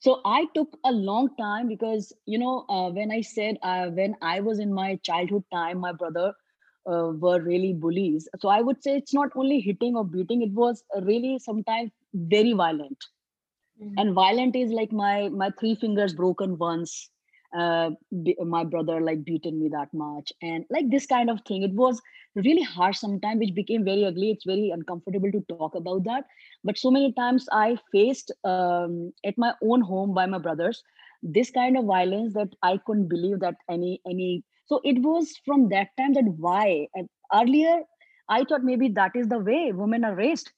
So 0.00 0.20
I 0.24 0.46
took 0.54 0.78
a 0.84 0.92
long 0.92 1.30
time 1.36 1.68
because, 1.68 2.12
you 2.26 2.38
know, 2.38 2.64
uh, 2.68 2.90
when 2.90 3.10
I 3.12 3.22
said 3.22 3.58
uh, 3.62 3.88
when 3.88 4.16
I 4.22 4.40
was 4.40 4.58
in 4.60 4.72
my 4.72 4.96
childhood 5.02 5.44
time, 5.52 5.78
my 5.78 5.92
brother 5.92 6.34
uh, 6.90 7.12
were 7.18 7.40
really 7.40 7.72
bullies. 7.74 8.28
So 8.40 8.48
I 8.48 8.62
would 8.62 8.82
say 8.82 8.96
it's 8.98 9.14
not 9.14 9.30
only 9.36 9.60
hitting 9.60 9.96
or 9.96 10.04
beating, 10.04 10.42
it 10.42 10.52
was 10.52 10.84
really 11.02 11.38
sometimes 11.38 11.92
very 12.14 12.52
violent 12.52 12.98
Hmm. 13.78 13.98
and 13.98 14.14
violent 14.14 14.56
is 14.56 14.70
like 14.72 14.92
my 14.92 15.28
my 15.28 15.50
three 15.58 15.74
fingers 15.74 16.14
broken 16.14 16.58
once 16.58 17.10
uh 17.56 17.90
my 18.44 18.64
brother 18.64 19.00
like 19.00 19.24
beaten 19.24 19.60
me 19.60 19.68
that 19.68 19.92
much. 19.92 20.32
And 20.42 20.64
like 20.70 20.90
this 20.90 21.06
kind 21.06 21.30
of 21.30 21.40
thing. 21.46 21.62
It 21.62 21.72
was 21.72 22.00
really 22.34 22.62
harsh 22.62 22.98
sometimes 22.98 23.40
which 23.40 23.54
became 23.54 23.84
very 23.84 24.04
ugly. 24.04 24.30
It's 24.30 24.44
very 24.44 24.70
uncomfortable 24.70 25.32
to 25.32 25.44
talk 25.48 25.74
about 25.74 26.04
that. 26.04 26.24
But 26.64 26.78
so 26.78 26.90
many 26.90 27.12
times 27.12 27.46
i 27.52 27.76
faced 27.92 28.32
um, 28.44 29.12
at 29.24 29.36
my 29.38 29.54
own 29.62 29.80
home 29.80 30.14
by 30.14 30.26
my 30.26 30.38
brothers 30.38 30.82
this 31.22 31.50
kind 31.50 31.76
of 31.76 31.84
violence 31.84 32.32
that 32.34 32.48
i 32.62 32.78
couldn't 32.86 33.08
believe 33.08 33.40
that 33.40 33.56
any 33.68 34.00
any. 34.06 34.42
So 34.66 34.80
it 34.84 35.02
was 35.02 35.34
from 35.44 35.68
that 35.70 35.88
time 35.98 36.14
that 36.14 36.24
why 36.36 36.86
and 36.94 37.08
earlier 37.34 37.80
i 38.28 38.44
thought 38.44 38.62
maybe 38.62 38.88
that 38.88 39.12
is 39.14 39.28
the 39.28 39.38
way 39.38 39.72
women 39.72 40.04
are 40.04 40.14
raised 40.14 40.50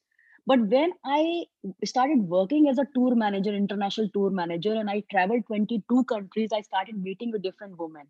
but 0.47 0.61
when 0.75 0.93
i 1.05 1.45
started 1.85 2.21
working 2.37 2.69
as 2.69 2.79
a 2.79 2.87
tour 2.95 3.15
manager, 3.15 3.55
international 3.55 4.09
tour 4.15 4.31
manager, 4.31 4.75
and 4.75 4.91
I 4.91 5.03
traveled 5.11 5.47
22 5.47 6.05
countries. 6.05 6.51
I 6.53 6.63
started 6.63 7.03
meeting 7.03 7.31
with 7.33 7.43
different 7.43 7.79
women. 7.79 8.07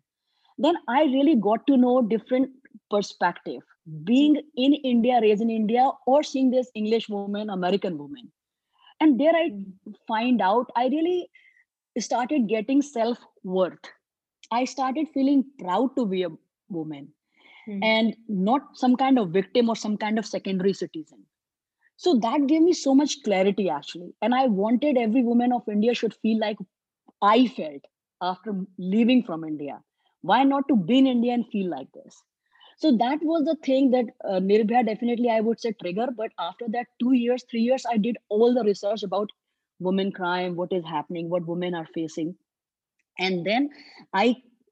Then 0.57 0.75
I 0.87 1.03
really 1.03 1.35
got 1.35 1.65
to 1.67 1.77
know 1.77 2.01
different 2.01 2.49
perspective. 2.89 3.61
Being 4.03 4.41
in 4.55 4.73
India, 4.73 5.19
raised 5.21 5.41
in 5.41 5.49
India, 5.49 5.89
or 6.07 6.23
seeing 6.23 6.51
this 6.51 6.71
English 6.75 7.09
woman, 7.09 7.49
American 7.49 7.97
woman, 7.97 8.31
and 8.99 9.19
there 9.19 9.35
I 9.35 9.51
find 10.07 10.41
out 10.41 10.71
I 10.75 10.87
really 10.87 11.29
started 11.99 12.47
getting 12.47 12.81
self 12.81 13.17
worth. 13.43 13.91
I 14.51 14.65
started 14.65 15.07
feeling 15.13 15.43
proud 15.59 15.95
to 15.97 16.05
be 16.05 16.23
a 16.23 16.29
woman 16.69 17.13
Hmm. 17.65 17.81
and 17.81 18.15
not 18.27 18.75
some 18.75 18.97
kind 18.97 19.17
of 19.17 19.29
victim 19.29 19.69
or 19.69 19.75
some 19.75 19.95
kind 19.97 20.19
of 20.19 20.25
secondary 20.25 20.73
citizen 20.73 21.25
so 21.97 22.15
that 22.19 22.47
gave 22.47 22.61
me 22.61 22.73
so 22.73 22.93
much 22.95 23.23
clarity 23.23 23.69
actually. 23.69 24.13
And 24.21 24.35
i 24.35 24.45
wanted 24.47 24.97
every 24.97 25.23
woman 25.23 25.51
of 25.53 25.67
india 25.67 25.93
should 25.93 26.13
feel 26.15 26.39
like 26.39 26.57
i 27.21 27.47
felt 27.47 27.85
after 28.21 28.53
leaving 28.77 29.23
from 29.23 29.43
india. 29.43 29.81
Why 30.21 30.43
not 30.43 30.67
to 30.69 30.75
be 30.75 30.99
in 30.99 31.07
india 31.07 31.33
and 31.33 31.47
feel 31.47 31.69
like 31.69 31.91
this? 31.93 32.21
So 32.77 32.91
that 32.97 33.19
was 33.23 33.45
the 33.45 33.55
thing 33.67 33.91
that 33.91 34.05
uh, 34.29 34.39
nirbhaya 34.49 34.85
definitely 34.85 35.29
i 35.29 35.39
would 35.41 35.59
say 35.61 35.73
trigger. 35.73 36.07
But 36.17 36.31
after 36.39 36.67
that 36.77 36.87
2 36.99 37.13
years 37.13 37.43
3 37.51 37.61
years 37.69 37.85
i 37.91 37.97
did 37.97 38.17
all 38.29 38.53
the 38.53 38.63
research 38.71 39.03
about 39.03 39.31
women 39.79 40.11
crime 40.11 40.55
what 40.55 40.73
is 40.79 40.85
happening 40.85 41.29
what 41.29 41.47
women 41.47 41.73
are 41.75 41.87
facing. 41.99 42.35
And 43.19 43.45
then 43.45 43.69
i 44.13 44.25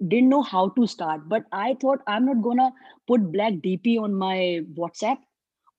didn't 0.07 0.29
know 0.29 0.41
how 0.43 0.69
to 0.69 0.87
start. 0.87 1.27
But 1.29 1.45
i 1.51 1.75
thought 1.81 2.03
i'm 2.07 2.25
not 2.25 2.41
gonna 2.43 2.71
put 3.07 3.31
black 3.31 3.53
dp 3.67 3.99
on 3.99 4.13
my 4.15 4.37
whatsapp 4.81 5.17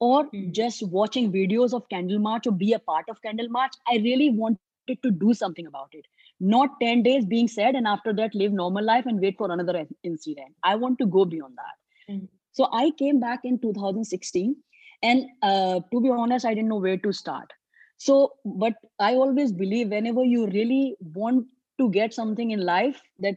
or 0.09 0.19
Hmm. 0.33 0.51
just 0.59 0.83
watching 0.97 1.31
videos 1.33 1.73
of 1.79 1.89
candle 1.95 2.19
march 2.27 2.47
or 2.47 2.53
be 2.53 2.73
a 2.75 2.79
part 2.91 3.09
of 3.15 3.23
candle 3.27 3.49
march 3.57 3.75
i 3.93 3.97
really 4.07 4.31
wanted 4.43 4.99
to 5.05 5.11
do 5.11 5.33
something 5.35 5.67
about 5.67 5.89
it. 5.93 6.07
Not 6.53 6.81
10 6.81 7.03
days 7.03 7.25
being 7.25 7.49
said 7.49 7.77
and 7.77 7.87
after 7.87 8.13
that 8.21 8.35
live 8.35 8.53
normal 8.53 8.85
life 8.85 9.07
and 9.07 9.21
wait 9.21 9.37
for 9.39 9.51
another 9.53 9.87
incident. 10.03 10.55
I 10.65 10.75
want 10.77 10.99
to 10.99 11.07
go 11.07 11.25
beyond 11.25 11.57
that. 11.63 11.77
Hmm. 12.13 12.25
so 12.59 12.69
i 12.79 12.91
came 13.01 13.21
back 13.21 13.41
in 13.51 13.59
2016 13.59 14.57
and 15.03 15.25
uh, 15.43 15.81
to 15.93 16.01
be 16.07 16.11
honest 16.11 16.45
i 16.47 16.55
didn't 16.55 16.69
know 16.69 16.83
where 16.87 16.99
to 17.07 17.13
start. 17.13 17.53
So 17.99 18.33
but 18.63 18.75
i 18.99 19.15
always 19.15 19.53
believe 19.53 19.89
whenever 19.97 20.25
you 20.25 20.47
really 20.49 20.97
want 21.21 21.47
to 21.83 21.91
get 21.91 22.15
something 22.21 22.51
in 22.51 22.65
life 22.71 23.01
that 23.27 23.37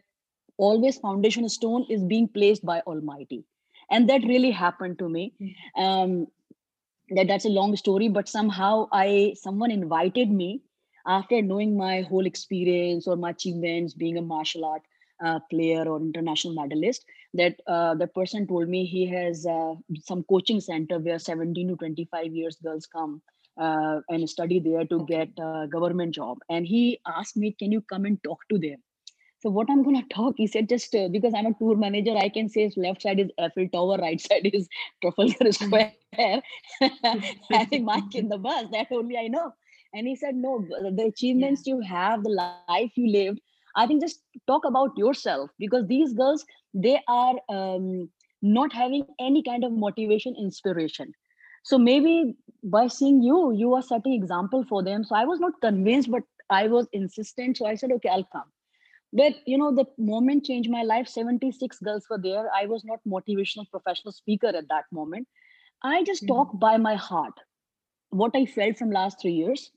always 0.57 0.97
foundation 0.97 1.49
stone 1.49 1.85
is 1.89 2.03
being 2.03 2.27
placed 2.27 2.65
by 2.65 2.79
almighty. 2.81 3.43
And 3.91 4.09
that 4.09 4.23
really 4.33 4.51
happened 4.51 4.99
to 4.99 5.09
me. 5.09 5.33
Um, 5.77 6.27
that 7.09 7.27
that's 7.27 7.45
a 7.45 7.55
long 7.57 7.75
story 7.75 8.07
but 8.09 8.27
somehow 8.27 8.87
i 8.91 9.33
someone 9.35 9.71
invited 9.71 10.31
me 10.31 10.61
after 11.07 11.41
knowing 11.41 11.77
my 11.77 12.01
whole 12.01 12.25
experience 12.25 13.07
or 13.07 13.15
my 13.15 13.29
achievements 13.31 13.93
being 13.93 14.17
a 14.17 14.21
martial 14.21 14.65
art 14.65 14.81
uh, 15.25 15.39
player 15.49 15.83
or 15.87 15.99
international 15.99 16.53
medalist 16.53 17.05
that 17.33 17.55
uh, 17.67 17.93
the 17.95 18.07
person 18.07 18.47
told 18.47 18.67
me 18.67 18.85
he 18.85 19.05
has 19.07 19.45
uh, 19.45 19.73
some 20.03 20.23
coaching 20.23 20.59
center 20.59 20.99
where 20.99 21.19
17 21.19 21.67
to 21.69 21.75
25 21.75 22.33
years 22.33 22.57
girls 22.63 22.85
come 22.87 23.21
uh, 23.57 23.99
and 24.09 24.29
study 24.29 24.59
there 24.59 24.85
to 24.85 24.99
Okay. 24.99 25.13
get 25.13 25.29
a 25.39 25.67
government 25.71 26.13
job 26.13 26.37
and 26.49 26.65
he 26.67 26.99
asked 27.07 27.37
me 27.37 27.55
can 27.59 27.71
you 27.71 27.81
come 27.81 28.05
and 28.05 28.21
talk 28.23 28.39
to 28.49 28.57
them 28.57 28.77
so 29.39 29.49
what 29.49 29.69
I'm 29.69 29.83
gonna 29.83 30.03
talk, 30.13 30.35
he 30.37 30.47
said, 30.47 30.69
just 30.69 30.93
uh, 30.95 31.09
because 31.11 31.33
I'm 31.35 31.45
a 31.45 31.53
tour 31.53 31.75
manager, 31.75 32.15
I 32.17 32.29
can 32.29 32.49
say 32.49 32.71
left 32.77 33.01
side 33.03 33.19
is 33.19 33.29
Eiffel 33.39 33.67
Tower, 33.69 33.97
right 33.97 34.19
side 34.29 34.49
is 34.53 34.67
Trafalgar 35.01 35.51
Square, 35.51 35.93
having 37.51 37.85
Mike 37.85 38.15
in 38.15 38.29
the 38.29 38.37
bus. 38.37 38.65
That 38.71 38.87
only 38.91 39.17
I 39.17 39.27
know. 39.27 39.51
And 39.93 40.07
he 40.07 40.15
said, 40.15 40.35
no, 40.35 40.65
the 40.69 41.05
achievements 41.05 41.65
you 41.65 41.79
have, 41.79 42.23
the 42.23 42.29
life 42.29 42.91
you 42.95 43.09
lived. 43.09 43.39
I 43.77 43.87
think 43.87 44.01
just 44.01 44.21
talk 44.45 44.65
about 44.65 44.91
yourself 44.97 45.49
because 45.57 45.87
these 45.87 46.13
girls 46.13 46.45
they 46.73 46.99
are 47.07 47.35
um, 47.49 48.09
not 48.41 48.73
having 48.73 49.05
any 49.19 49.41
kind 49.41 49.63
of 49.63 49.71
motivation, 49.71 50.35
inspiration. 50.37 51.13
So 51.63 51.77
maybe 51.77 52.35
by 52.63 52.87
seeing 52.87 53.23
you, 53.23 53.53
you 53.53 53.73
are 53.73 53.81
setting 53.81 54.13
example 54.13 54.65
for 54.67 54.83
them. 54.83 55.03
So 55.03 55.15
I 55.15 55.23
was 55.25 55.39
not 55.39 55.53
convinced, 55.61 56.11
but 56.11 56.23
I 56.49 56.67
was 56.67 56.87
insistent. 56.91 57.57
So 57.57 57.65
I 57.65 57.75
said, 57.75 57.91
okay, 57.93 58.09
I'll 58.09 58.27
come 58.31 58.43
but 59.19 59.33
you 59.45 59.57
know 59.57 59.71
the 59.75 59.85
moment 60.11 60.45
changed 60.45 60.71
my 60.71 60.83
life 60.83 61.07
76 61.07 61.79
girls 61.87 62.07
were 62.09 62.19
there 62.25 62.45
i 62.59 62.65
was 62.73 62.85
not 62.91 62.99
motivational 63.15 63.69
professional 63.75 64.13
speaker 64.19 64.51
at 64.61 64.69
that 64.73 64.85
moment 64.99 65.27
i 65.93 66.03
just 66.11 66.27
Hmm. 66.27 66.33
talked 66.33 66.59
by 66.65 66.77
my 66.87 66.95
heart 67.07 67.43
what 68.23 68.35
i 68.41 68.45
felt 68.45 68.77
from 68.77 68.91
last 68.99 69.21
3 69.21 69.33
years 69.41 69.71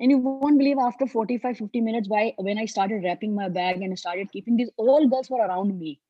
and 0.00 0.10
you 0.12 0.18
won't 0.22 0.42
believe 0.42 0.62
after 0.68 0.90
45 0.94 1.40
50 1.42 1.64
minutes 1.68 1.94
why 1.94 2.14
when 2.28 2.46
i 2.48 2.54
started 2.58 2.94
wrapping 3.04 3.34
my 3.34 3.48
bag 3.48 3.80
and 3.82 3.98
started 3.98 4.30
keeping 4.32 4.56
these 4.56 4.70
all 4.76 5.08
girls 5.08 5.30
were 5.30 5.44
around 5.46 5.78
me 5.78 6.00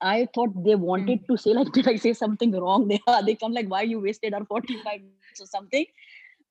i 0.00 0.28
thought 0.34 0.54
they 0.64 0.74
wanted 0.74 1.20
Hmm. 1.20 1.28
to 1.28 1.36
say 1.36 1.52
like 1.58 1.72
did 1.78 1.88
i 1.88 1.96
say 1.96 2.12
something 2.12 2.52
wrong 2.62 2.88
they 2.88 3.00
are 3.06 3.22
they 3.28 3.34
come 3.34 3.52
like 3.52 3.68
why 3.74 3.82
you 3.82 4.00
wasted 4.00 4.34
our 4.34 4.44
45 4.52 5.00
minutes 5.02 5.40
or 5.40 5.46
something 5.46 5.86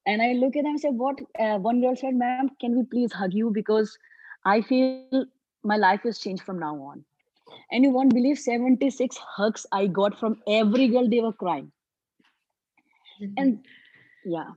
and 0.08 0.22
I 0.22 0.34
look 0.34 0.56
at 0.56 0.64
them 0.64 0.72
and 0.72 0.80
say, 0.80 0.90
What? 0.90 1.20
Uh, 1.40 1.58
one 1.60 1.82
girl 1.82 1.96
said, 1.96 2.16
Ma'am, 2.16 2.44
can 2.60 2.70
we 2.78 2.84
please 2.84 3.06
hug 3.08 3.34
you? 3.34 3.50
Because 3.52 3.98
I 4.46 4.62
feel 4.62 5.00
my 5.40 5.50
life 5.54 5.80
is 5.80 5.94
changed 5.94 6.18
from 6.18 6.34
now 6.34 6.52
on. 6.60 6.84
And 7.54 7.66
you 7.66 7.74
won't 7.76 8.00
believe 8.02 8.26
76 8.28 9.18
hugs 9.18 9.66
I 9.72 9.88
got 9.88 10.18
from 10.20 10.42
every 10.48 10.88
girl, 10.88 11.08
they 11.10 11.22
were 11.22 11.34
crying. 11.34 11.72
Mm-hmm. 13.22 13.38
And 13.38 13.64
yeah. 14.24 14.52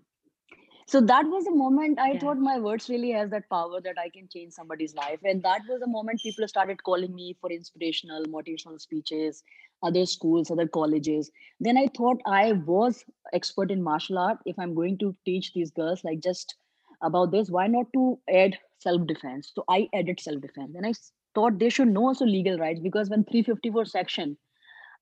so 0.86 1.00
that 1.00 1.26
was 1.32 1.44
the 1.46 1.52
moment 1.58 1.98
i 2.04 2.08
Yeah. 2.12 2.22
thought 2.22 2.38
my 2.46 2.54
words 2.64 2.88
really 2.92 3.10
has 3.16 3.30
that 3.34 3.48
power 3.54 3.80
that 3.86 3.98
i 4.02 4.08
can 4.16 4.28
change 4.34 4.52
somebody's 4.56 4.94
life 4.98 5.20
and 5.32 5.42
that 5.46 5.62
was 5.70 5.80
the 5.84 5.88
moment 5.94 6.22
people 6.26 6.46
started 6.52 6.82
calling 6.88 7.14
me 7.18 7.26
for 7.40 7.50
inspirational 7.56 8.24
motivational 8.34 8.80
speeches 8.84 9.42
other 9.90 10.04
schools 10.14 10.50
other 10.56 10.66
colleges 10.78 11.30
then 11.68 11.76
i 11.82 11.86
thought 12.00 12.26
i 12.38 12.52
was 12.72 13.04
expert 13.40 13.70
in 13.76 13.82
martial 13.90 14.18
art 14.26 14.38
if 14.54 14.58
i'm 14.64 14.74
going 14.80 14.98
to 15.04 15.14
teach 15.30 15.52
these 15.54 15.70
girls 15.80 16.04
like 16.10 16.20
just 16.30 16.56
about 17.02 17.30
this 17.30 17.50
why 17.50 17.66
not 17.66 17.86
to 17.92 18.18
add 18.32 18.58
self 18.78 19.06
defense 19.06 19.52
so 19.54 19.64
i 19.68 19.88
added 19.94 20.20
self 20.20 20.40
defense 20.40 20.74
and 20.74 20.86
i 20.86 20.92
thought 21.34 21.58
they 21.58 21.68
should 21.68 21.88
know 21.88 22.08
also 22.08 22.24
legal 22.24 22.58
rights 22.58 22.80
because 22.80 23.10
when 23.10 23.24
354 23.24 23.84
section 23.84 24.36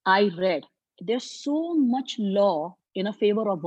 i 0.07 0.31
read 0.39 0.65
there's 1.01 1.31
so 1.43 1.75
much 1.75 2.17
law 2.19 2.77
in 2.95 3.07
a 3.07 3.13
favor 3.13 3.49
of 3.49 3.63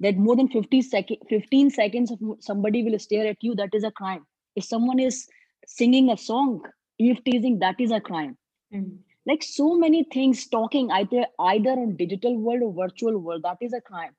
that 0.00 0.16
more 0.16 0.36
than 0.36 0.48
50 0.48 0.82
second 0.82 1.18
15 1.28 1.70
seconds 1.70 2.10
of 2.10 2.18
somebody 2.40 2.82
will 2.82 2.98
stare 2.98 3.26
at 3.26 3.36
you 3.40 3.54
that 3.54 3.70
is 3.72 3.84
a 3.84 3.90
crime. 3.90 4.26
If 4.54 4.64
someone 4.64 4.98
is 4.98 5.26
singing 5.66 6.10
a 6.10 6.16
song 6.16 6.62
if 6.98 7.22
teasing 7.24 7.58
that 7.60 7.76
is 7.78 7.90
a 7.90 8.00
crime. 8.00 8.36
Mm. 8.74 8.98
like 9.26 9.44
so 9.44 9.74
many 9.80 10.04
things 10.12 10.46
talking 10.48 10.90
either 10.90 11.24
either 11.38 11.70
on 11.70 11.96
digital 11.96 12.36
world 12.36 12.62
or 12.62 12.72
virtual 12.74 13.18
world 13.18 13.42
that 13.44 13.58
is 13.60 13.72
a 13.72 13.80
crime. 13.80 14.14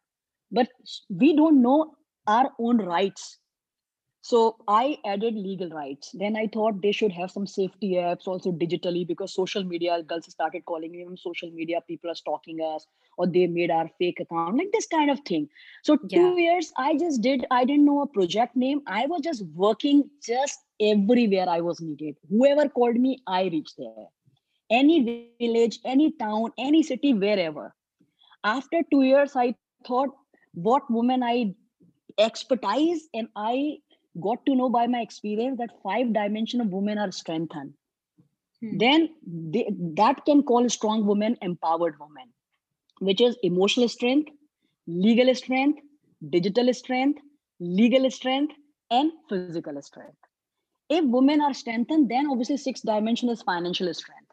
But 0.52 0.70
we 1.10 1.36
don't 1.36 1.62
know 1.62 1.96
our 2.28 2.52
own 2.60 2.78
rights. 2.80 3.40
So 4.22 4.58
i 4.68 4.98
added 5.06 5.36
legal 5.36 5.70
rights. 5.70 6.12
Then 6.22 6.36
i 6.38 6.48
thought 6.54 6.82
they 6.82 6.92
should 6.92 7.12
have 7.14 7.32
some 7.32 7.48
safety 7.48 7.92
apps 8.04 8.28
also 8.28 8.52
digitally 8.52 9.06
because 9.08 9.34
social 9.34 9.64
media 9.64 10.02
girls 10.04 10.26
started 10.32 10.66
calling 10.66 10.92
me 10.92 11.06
on 11.06 11.18
social 11.18 11.52
media 11.52 11.82
people 11.88 12.12
are 12.12 12.16
stalking 12.22 12.60
us 12.70 12.88
or 13.18 13.28
they 13.28 13.48
made 13.48 13.72
our 13.72 13.90
fake 14.00 14.20
account 14.22 14.58
like 14.58 14.72
this 14.74 14.88
kind 14.88 15.10
of 15.12 15.20
thing. 15.22 15.48
So 15.84 15.98
Yeah. 16.04 16.20
two 16.20 16.40
years 16.42 16.72
i 16.78 16.98
just 16.98 17.22
did 17.22 17.46
i 17.52 17.64
didn't 17.66 17.86
know 17.86 18.02
a 18.02 18.08
project 18.08 18.56
name. 18.56 18.82
I 18.88 19.06
was 19.08 19.22
just 19.22 19.44
working 19.66 20.04
just 20.32 20.60
everywhere 20.82 21.50
i 21.50 21.62
was 21.62 21.82
needed. 21.82 22.16
Whoever 22.30 22.70
called 22.70 22.98
me 23.08 23.20
i 23.28 23.44
reached 23.58 23.78
there. 23.78 24.08
Any 24.82 25.02
village 25.04 25.80
any 25.86 26.12
town 26.12 26.52
any 26.58 26.84
city 26.84 27.14
wherever. 27.14 27.76
After 28.44 28.84
two 28.92 29.04
years 29.04 29.48
i 29.48 29.58
thought 29.88 30.10
what 30.54 30.90
woman 30.90 31.24
i 31.24 31.56
expertise 32.18 33.08
and 33.14 33.28
i 33.36 33.78
got 34.28 34.46
to 34.46 34.56
know 34.56 34.70
by 34.70 34.86
my 34.88 35.02
experience 35.02 35.58
that 35.58 35.80
five 35.84 36.14
dimension 36.14 36.62
of 36.62 36.72
women 36.80 36.98
are 36.98 37.12
strengthened 37.12 37.74
Hmm. 38.62 38.82
then 38.84 39.10
they, 39.26 39.68
that 39.98 40.26
can 40.26 40.44
call 40.44 40.68
strong 40.70 41.06
woman 41.06 41.38
empowered 41.42 42.00
woman 42.00 42.28
which 43.00 43.22
is 43.22 43.38
emotional 43.44 43.88
strength 43.88 44.32
legal 44.88 45.34
strength 45.36 45.80
digital 46.36 46.74
strength 46.74 47.20
legal 47.60 48.10
strength 48.12 48.54
and 48.92 49.12
physical 49.30 49.66
strength. 49.68 50.06
If 50.76 50.90
women 50.94 51.30
are 51.30 51.40
strengthened 51.42 52.00
then 52.00 52.18
obviously 52.20 52.52
six 52.58 52.76
dimension 52.82 53.30
is 53.30 53.42
financial 53.42 53.92
strength. 53.94 54.32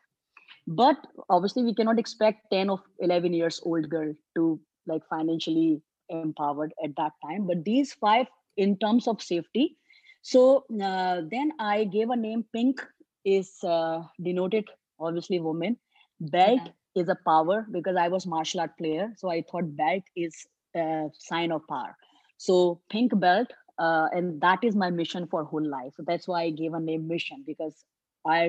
But 0.67 0.97
obviously 1.29 1.63
we 1.65 1.75
cannot 1.75 1.99
expect 1.99 2.51
10 2.51 2.69
or 2.71 2.81
11 3.01 3.33
years 3.35 3.61
old 3.65 3.89
girl 3.89 4.13
to 4.37 4.61
like 4.87 5.03
financially 5.09 5.83
empowered 6.11 6.65
at 6.77 6.85
that 6.89 7.05
time 7.17 7.37
but 7.39 7.55
these 7.55 7.85
five 7.87 8.21
in 8.57 8.77
terms 8.77 9.07
of 9.07 9.21
safety 9.21 9.77
so 10.23 10.65
uh, 10.89 11.21
then 11.31 11.51
i 11.59 11.85
gave 11.85 12.11
a 12.11 12.17
name 12.17 12.45
pink 12.53 12.81
is 13.25 13.51
uh, 13.65 14.01
denoted 14.23 14.69
obviously 15.01 15.41
woman 15.41 15.77
belt 16.21 16.61
Yeah. 16.61 16.73
is 16.95 17.09
a 17.09 17.19
power 17.27 17.67
because 17.77 17.97
i 17.97 18.09
was 18.09 18.27
martial 18.27 18.61
art 18.61 18.77
player 18.79 19.09
so 19.17 19.31
i 19.31 19.43
thought 19.51 19.77
belt 19.83 20.03
is 20.17 20.47
a 20.77 20.87
sign 21.19 21.53
of 21.53 21.67
power 21.69 21.97
so 22.37 22.81
pink 22.91 23.19
belt 23.27 23.53
uh, 23.79 24.07
and 24.13 24.41
that 24.41 24.63
is 24.63 24.75
my 24.77 24.91
mission 24.91 25.27
for 25.27 25.45
whole 25.45 25.69
life 25.77 25.93
so 25.97 26.03
that's 26.07 26.29
why 26.29 26.43
i 26.43 26.51
gave 26.51 26.75
a 26.75 26.81
name 26.81 27.07
mission 27.09 27.43
because 27.47 27.85
i 28.27 28.41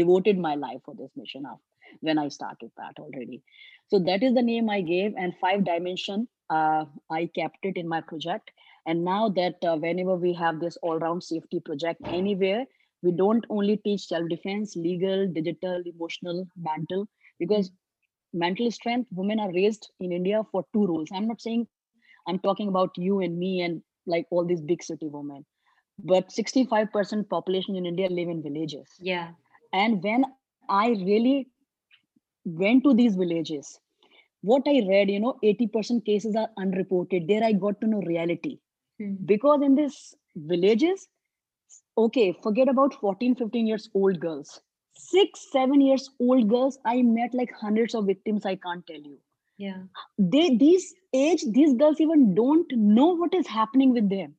devoted 0.00 0.38
my 0.38 0.54
life 0.54 0.80
for 0.84 0.94
this 0.94 1.10
mission 1.16 1.44
of 1.46 1.58
when 2.00 2.18
I 2.18 2.28
started 2.28 2.70
that 2.76 2.98
already. 2.98 3.42
So 3.88 3.98
that 4.00 4.22
is 4.22 4.34
the 4.34 4.42
name 4.42 4.68
I 4.68 4.80
gave, 4.80 5.14
and 5.16 5.34
five 5.40 5.64
dimension. 5.64 6.28
Uh, 6.50 6.84
I 7.10 7.26
kept 7.34 7.58
it 7.64 7.76
in 7.76 7.88
my 7.88 8.00
project, 8.00 8.50
and 8.86 9.04
now 9.04 9.28
that 9.30 9.56
uh, 9.64 9.76
whenever 9.76 10.14
we 10.14 10.32
have 10.34 10.60
this 10.60 10.76
all-round 10.82 11.22
safety 11.22 11.60
project 11.60 12.00
anywhere, 12.06 12.64
we 13.02 13.12
don't 13.12 13.44
only 13.50 13.76
teach 13.78 14.06
self-defense, 14.06 14.76
legal, 14.76 15.26
digital, 15.28 15.82
emotional, 15.86 16.46
mental, 16.56 17.08
because 17.38 17.70
mental 18.32 18.70
strength 18.70 19.08
women 19.12 19.40
are 19.40 19.52
raised 19.52 19.90
in 20.00 20.12
India 20.12 20.42
for 20.52 20.64
two 20.72 20.86
roles. 20.86 21.08
I'm 21.12 21.26
not 21.26 21.40
saying 21.40 21.66
I'm 22.28 22.38
talking 22.38 22.68
about 22.68 22.90
you 22.96 23.20
and 23.20 23.38
me 23.38 23.62
and 23.62 23.82
like 24.06 24.26
all 24.30 24.44
these 24.44 24.60
big 24.60 24.82
city 24.82 25.08
women, 25.08 25.44
but 25.98 26.28
65% 26.28 27.28
population 27.28 27.76
in 27.76 27.86
India 27.86 28.08
live 28.08 28.28
in 28.28 28.42
villages 28.42 28.88
Yeah. 29.00 29.30
and 29.72 30.02
when 30.02 30.24
i 30.68 30.88
really 31.08 31.48
went 32.44 32.84
to 32.84 32.94
these 32.94 33.16
villages 33.16 33.78
what 34.50 34.68
i 34.72 34.76
read 34.88 35.10
you 35.10 35.20
know 35.20 35.34
80% 35.42 36.04
cases 36.04 36.36
are 36.36 36.48
unreported. 36.58 37.28
There 37.28 37.44
i 37.44 37.52
got 37.52 37.80
to 37.80 37.86
know 37.86 38.00
reality. 38.12 38.58
Hmm. 39.00 39.14
because 39.28 39.62
in 39.64 39.74
these 39.74 39.96
villages 40.50 41.06
okay 42.02 42.26
forget 42.42 42.68
about 42.72 42.94
14 43.00 43.34
15 43.34 43.66
years 43.66 43.90
old 43.94 44.20
girls. 44.20 44.60
6 44.98 45.46
7 45.52 45.80
years 45.86 46.08
old 46.20 46.48
girls 46.52 46.78
i 46.92 47.02
met 47.02 47.34
like 47.40 47.52
hundreds 47.62 47.94
of 47.94 48.06
victims 48.06 48.46
i 48.46 48.54
can't 48.56 48.86
tell 48.86 49.10
you. 49.10 49.18
Yeah. 49.58 49.82
they 50.18 50.56
these 50.62 50.86
age 51.14 51.44
these 51.58 51.74
girls 51.82 52.00
even 52.06 52.34
don't 52.34 52.72
know 52.76 53.08
what 53.22 53.34
is 53.34 53.46
happening 53.46 53.92
with 53.92 54.08
them. 54.10 54.34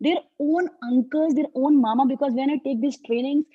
Their 0.00 0.20
own 0.38 0.70
uncles 0.90 1.34
their 1.34 1.50
own 1.54 1.80
mama 1.80 2.06
because 2.12 2.38
when 2.42 2.50
i 2.50 2.60
take 2.68 2.80
these 2.86 3.00
trainings 3.08 3.46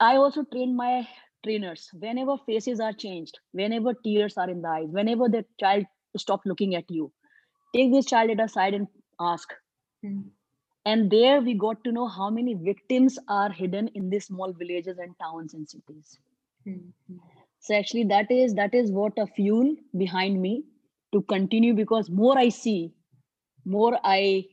I 0.00 0.16
also 0.16 0.42
train 0.44 0.76
my 0.76 1.06
trainers 1.44 1.88
whenever 1.98 2.36
faces 2.46 2.80
are 2.80 2.92
changed, 2.92 3.38
whenever 3.52 3.94
tears 3.94 4.36
are 4.36 4.50
in 4.50 4.62
the 4.62 4.68
eyes, 4.68 4.88
whenever 4.90 5.28
the 5.28 5.44
child 5.60 5.84
stop 6.16 6.40
looking 6.44 6.74
at 6.74 6.84
you, 6.88 7.12
take 7.74 7.92
this 7.92 8.06
child 8.06 8.30
at 8.30 8.40
a 8.40 8.48
side 8.48 8.74
and 8.74 8.88
ask. 9.20 9.52
Hmm. 10.02 10.22
And 10.86 11.10
there 11.10 11.40
we 11.40 11.54
got 11.54 11.82
to 11.84 11.92
know 11.92 12.08
how 12.08 12.28
many 12.30 12.54
victims 12.54 13.18
are 13.28 13.50
hidden 13.50 13.88
in 13.94 14.10
these 14.10 14.26
small 14.26 14.52
villages 14.52 14.98
and 14.98 15.14
towns 15.20 15.54
and 15.54 15.68
cities. 15.68 16.18
Hmm. 16.64 17.16
So 17.60 17.74
actually 17.74 18.04
that 18.04 18.30
is 18.30 18.54
that 18.54 18.74
is 18.74 18.90
what 18.90 19.12
a 19.18 19.26
fuel 19.26 19.74
behind 19.96 20.40
me 20.40 20.64
to 21.12 21.22
continue 21.22 21.74
because 21.74 22.10
more 22.10 22.38
I 22.38 22.48
see, 22.50 22.92
more 23.64 23.98
I 24.04 24.44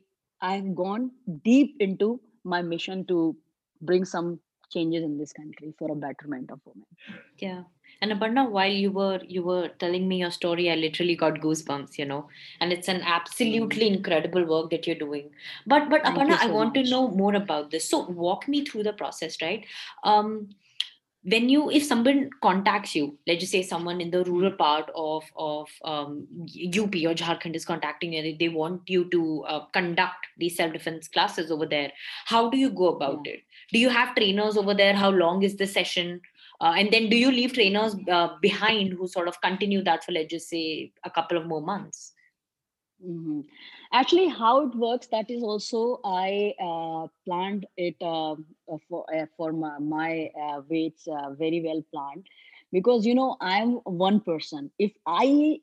I've 0.42 0.74
gone 0.76 1.12
deep 1.44 1.76
into 1.80 2.22
my 2.44 2.62
mission 2.62 3.06
to 3.08 3.36
bring 3.82 4.06
some 4.06 4.40
changes 4.72 5.04
in 5.04 5.18
this 5.18 5.34
country 5.34 5.74
for 5.78 5.92
a 5.92 5.96
betterment 5.96 6.52
of 6.52 6.60
women. 6.66 6.86
Yeah. 7.38 7.64
And 8.02 8.12
Aparna, 8.12 8.50
while 8.50 8.72
you 8.72 8.92
were 8.92 9.20
you 9.28 9.44
were 9.44 9.68
telling 9.80 10.08
me 10.08 10.20
your 10.20 10.32
story, 10.32 10.72
I 10.72 10.76
literally 10.76 11.16
got 11.16 11.36
goosebumps, 11.36 12.00
you 12.00 12.06
know. 12.06 12.28
And 12.60 12.74
it's 12.74 12.88
an 12.88 13.02
absolutely 13.04 13.88
incredible 13.88 14.46
work 14.46 14.72
that 14.72 14.88
you're 14.88 14.96
doing. 14.96 15.30
But 15.68 15.90
but 15.90 16.04
Thank 16.04 16.18
Aparna, 16.18 16.30
you 16.30 16.36
I 16.36 16.48
so 16.48 16.54
want 16.54 16.74
to 16.76 16.84
know 16.84 17.10
more 17.10 17.36
about 17.36 17.70
this. 17.70 17.88
So 17.88 18.00
walk 18.08 18.48
me 18.48 18.66
through 18.66 18.84
the 18.84 18.94
process, 18.94 19.42
right? 19.42 19.66
Um 20.04 20.50
when 21.24 21.50
you 21.50 21.70
if 21.70 21.84
someone 21.84 22.30
contacts 22.42 22.96
you 22.96 23.16
let's 23.28 23.42
just 23.42 23.52
say 23.52 23.62
someone 23.62 24.02
in 24.02 24.10
the 24.10 24.24
rural 24.24 24.52
part 24.52 24.90
of 24.96 25.24
of 25.36 25.70
um, 25.86 26.28
up 26.42 26.96
or 26.96 27.14
jharkhand 27.14 27.56
is 27.56 27.64
contacting 27.64 28.14
you 28.14 28.24
and 28.24 28.40
they 28.40 28.50
want 28.50 28.82
you 28.88 29.08
to 29.10 29.44
uh, 29.48 29.66
conduct 29.68 30.26
these 30.38 30.56
self 30.56 30.74
defense 30.74 31.08
classes 31.08 31.52
over 31.52 31.68
there 31.68 31.92
how 32.26 32.50
do 32.50 32.58
you 32.58 32.72
go 32.72 32.88
about 32.88 33.28
it 33.28 33.42
do 33.74 33.80
you 33.80 33.90
have 33.90 34.16
trainers 34.16 34.58
over 34.58 34.74
there 34.74 34.94
how 34.94 35.10
long 35.10 35.44
is 35.44 35.56
the 35.58 35.68
session 35.68 36.22
uh, 36.62 36.74
and 36.78 36.92
then 36.92 37.10
do 37.10 37.18
you 37.18 37.32
leave 37.32 37.54
trainers 37.54 37.96
uh, 38.10 38.30
behind 38.42 38.94
who 38.94 39.08
sort 39.08 39.28
of 39.28 39.40
continue 39.42 39.84
that 39.84 40.04
for 40.04 40.12
let's 40.12 40.32
just 40.32 40.50
say 40.50 40.92
a 41.04 41.10
couple 41.10 41.38
of 41.38 41.46
more 41.48 41.62
months 41.62 42.14
Mhm. 43.04 43.46
Actually, 43.92 44.28
how 44.28 44.66
it 44.68 44.76
works, 44.76 45.08
that 45.08 45.30
is 45.30 45.44
also 45.44 46.00
I 46.06 46.54
uh, 46.62 47.08
planned 47.26 47.66
it 47.78 47.96
um, 48.02 48.46
uh, 48.72 48.78
for 48.88 49.06
uh, 49.16 49.26
for 49.38 49.52
my, 49.54 49.78
my 49.80 50.30
uh. 50.40 50.62
Uh, 51.08 51.32
very 51.34 51.62
well 51.66 51.84
planned 51.92 52.28
because 52.72 53.06
you 53.06 53.16
know 53.16 53.38
I'm 53.42 53.74
one 53.86 54.20
person. 54.22 54.72
If 54.80 54.92
I 55.08 55.60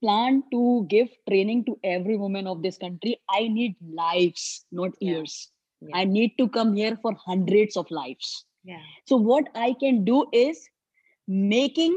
plan 0.00 0.42
to 0.50 0.86
give 0.88 1.08
training 1.28 1.64
to 1.64 1.78
every 1.82 2.16
woman 2.16 2.46
of 2.46 2.62
this 2.62 2.78
country, 2.78 3.20
I 3.28 3.48
need 3.48 3.76
lives, 3.82 4.66
not 4.70 4.92
Yeah. 5.00 5.12
years. 5.12 5.50
Yeah 5.80 5.96
I 5.96 6.04
need 6.04 6.36
to 6.38 6.48
come 6.48 6.74
here 6.74 6.98
for 7.02 7.14
hundreds 7.14 7.76
of 7.76 7.90
lives. 7.90 8.44
yeah 8.64 8.82
So 9.06 9.16
what 9.16 9.48
I 9.54 9.74
can 9.80 10.04
do 10.04 10.26
is 10.32 10.68
making 11.26 11.96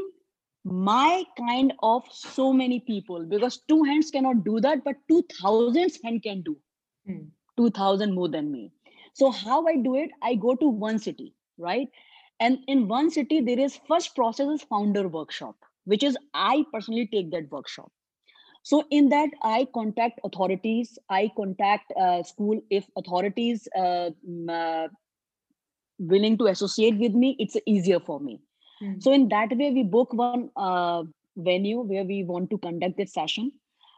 my 0.64 1.24
kind 1.38 1.72
of 1.82 2.04
so 2.10 2.52
many 2.52 2.80
people 2.80 3.24
because 3.26 3.60
two 3.68 3.82
hands 3.82 4.10
cannot 4.10 4.44
do 4.44 4.60
that, 4.60 4.84
but 4.84 4.96
two 5.08 5.24
thousands 5.40 5.98
hand 6.04 6.22
can 6.22 6.42
do 6.42 6.56
hmm. 7.06 7.24
two 7.56 7.70
thousand 7.70 8.14
more 8.14 8.28
than 8.28 8.52
me. 8.52 8.70
So 9.14 9.30
how 9.30 9.66
I 9.66 9.76
do 9.76 9.96
it? 9.96 10.10
I 10.22 10.34
go 10.34 10.54
to 10.54 10.68
one 10.68 10.98
city, 10.98 11.34
right? 11.58 11.88
And 12.40 12.58
in 12.66 12.88
one 12.88 13.10
city, 13.10 13.40
there 13.40 13.58
is 13.58 13.80
first 13.88 14.14
process 14.14 14.48
is 14.48 14.62
founder 14.62 15.08
workshop, 15.08 15.56
which 15.84 16.02
is 16.02 16.16
I 16.34 16.64
personally 16.72 17.08
take 17.12 17.30
that 17.32 17.50
workshop 17.50 17.92
so 18.62 18.84
in 18.90 19.08
that 19.08 19.30
i 19.42 19.66
contact 19.74 20.20
authorities 20.24 20.98
i 21.10 21.30
contact 21.36 21.92
uh, 22.00 22.22
school 22.22 22.60
if 22.70 22.84
authorities 22.96 23.68
uh, 23.76 24.10
uh, 24.48 24.88
willing 25.98 26.38
to 26.38 26.46
associate 26.46 26.98
with 26.98 27.14
me 27.14 27.34
it's 27.38 27.56
easier 27.66 28.00
for 28.00 28.20
me 28.20 28.38
mm. 28.82 29.02
so 29.02 29.12
in 29.12 29.28
that 29.28 29.56
way 29.56 29.70
we 29.70 29.82
book 29.82 30.12
one 30.12 30.48
uh, 30.56 31.02
venue 31.36 31.80
where 31.80 32.04
we 32.04 32.22
want 32.24 32.50
to 32.50 32.58
conduct 32.58 32.96
this 32.96 33.12
session 33.12 33.50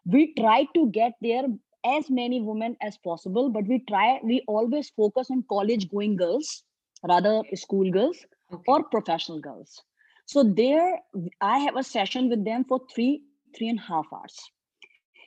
we 0.06 0.32
try 0.34 0.66
to 0.74 0.88
get 0.90 1.12
there 1.20 1.44
as 1.86 2.08
many 2.08 2.40
women 2.40 2.76
as 2.80 2.96
possible 2.98 3.50
but 3.50 3.66
we 3.66 3.78
try 3.88 4.18
we 4.22 4.42
always 4.46 4.90
focus 4.90 5.30
on 5.30 5.44
college 5.48 5.90
going 5.90 6.16
girls 6.16 6.62
rather 7.08 7.42
school 7.54 7.90
girls 7.90 8.24
okay. 8.52 8.62
or 8.68 8.82
professional 8.84 9.40
girls 9.40 9.82
so 10.26 10.42
there 10.42 10.98
i 11.40 11.58
have 11.58 11.76
a 11.76 11.84
session 11.84 12.30
with 12.30 12.44
them 12.44 12.64
for 12.64 12.80
three 12.94 13.22
three 13.56 13.68
and 13.68 13.78
a 13.78 13.82
half 13.82 14.06
hours. 14.12 14.36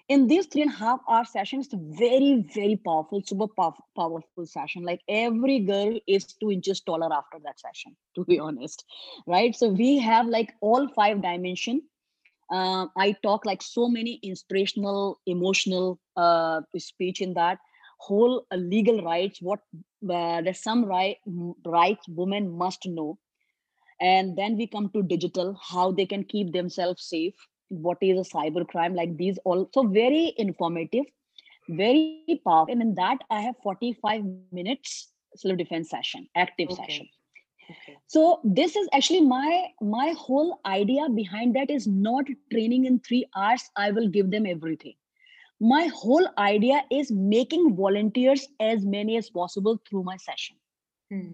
In 0.09 0.27
this 0.27 0.45
three 0.47 0.61
and 0.61 0.71
a 0.71 0.75
half 0.75 1.01
hour 1.09 1.25
session 1.25 1.59
it's 1.59 1.73
very 1.73 2.45
very 2.55 2.77
powerful 2.77 3.21
super 3.25 3.47
powerful, 3.47 3.85
powerful 3.95 4.45
session. 4.45 4.83
Like 4.83 5.01
every 5.07 5.59
girl 5.59 5.99
is 6.07 6.25
two 6.25 6.51
inches 6.51 6.81
taller 6.81 7.11
after 7.13 7.39
that 7.43 7.59
session 7.59 7.95
to 8.15 8.23
be 8.25 8.39
honest 8.39 8.85
right? 9.27 9.55
So 9.55 9.69
we 9.69 9.97
have 9.99 10.27
like 10.27 10.53
all 10.61 10.87
five 10.89 11.21
dimension. 11.21 11.81
Uh, 12.49 12.87
i 12.95 13.11
talk 13.23 13.45
like 13.45 13.61
so 13.61 13.89
many 13.89 14.19
inspirational 14.23 15.19
emotional 15.25 15.99
uh, 16.15 16.61
speech 16.77 17.21
in 17.21 17.33
that. 17.33 17.59
Whole 17.99 18.45
uh, 18.51 18.55
legal 18.55 19.03
rights 19.03 19.41
what 19.41 19.59
uh, 20.09 20.41
there's 20.41 20.61
some 20.61 20.85
right 20.85 21.17
rights 21.65 22.07
women 22.07 22.51
must 22.57 22.85
know. 22.85 23.17
And 23.99 24.37
then 24.37 24.57
we 24.57 24.67
come 24.67 24.89
to 24.91 25.03
digital 25.03 25.59
how 25.61 25.91
they 25.91 26.05
can 26.05 26.23
keep 26.23 26.53
themselves 26.53 27.03
safe 27.03 27.35
what 27.69 27.97
is 28.01 28.19
a 28.19 28.29
cyber 28.29 28.67
crime 28.67 28.93
like 28.93 29.15
these 29.17 29.37
also 29.39 29.83
very 29.83 30.33
informative 30.37 31.05
very 31.69 32.41
powerful 32.45 32.71
and 32.71 32.81
in 32.81 32.95
that 32.95 33.17
i 33.29 33.41
have 33.41 33.55
45 33.63 34.23
minutes 34.51 35.11
self 35.35 35.57
defense 35.57 35.89
session 35.89 36.27
active 36.35 36.69
okay. 36.69 36.83
session 36.83 37.07
okay. 37.69 37.97
so 38.07 38.39
this 38.43 38.75
is 38.75 38.87
actually 38.93 39.21
my 39.21 39.65
my 39.81 40.13
whole 40.17 40.59
idea 40.65 41.09
behind 41.09 41.55
that 41.55 41.69
is 41.69 41.87
not 41.87 42.25
training 42.51 42.85
in 42.85 42.99
3 42.99 43.25
hours 43.35 43.69
i 43.75 43.91
will 43.91 44.07
give 44.07 44.31
them 44.31 44.45
everything 44.45 44.95
my 45.59 45.87
whole 45.87 46.27
idea 46.37 46.81
is 46.91 47.11
making 47.11 47.75
volunteers 47.75 48.47
as 48.59 48.85
many 48.85 49.17
as 49.17 49.29
possible 49.29 49.81
through 49.89 50.03
my 50.03 50.15
session 50.17 50.55
hmm. 51.11 51.31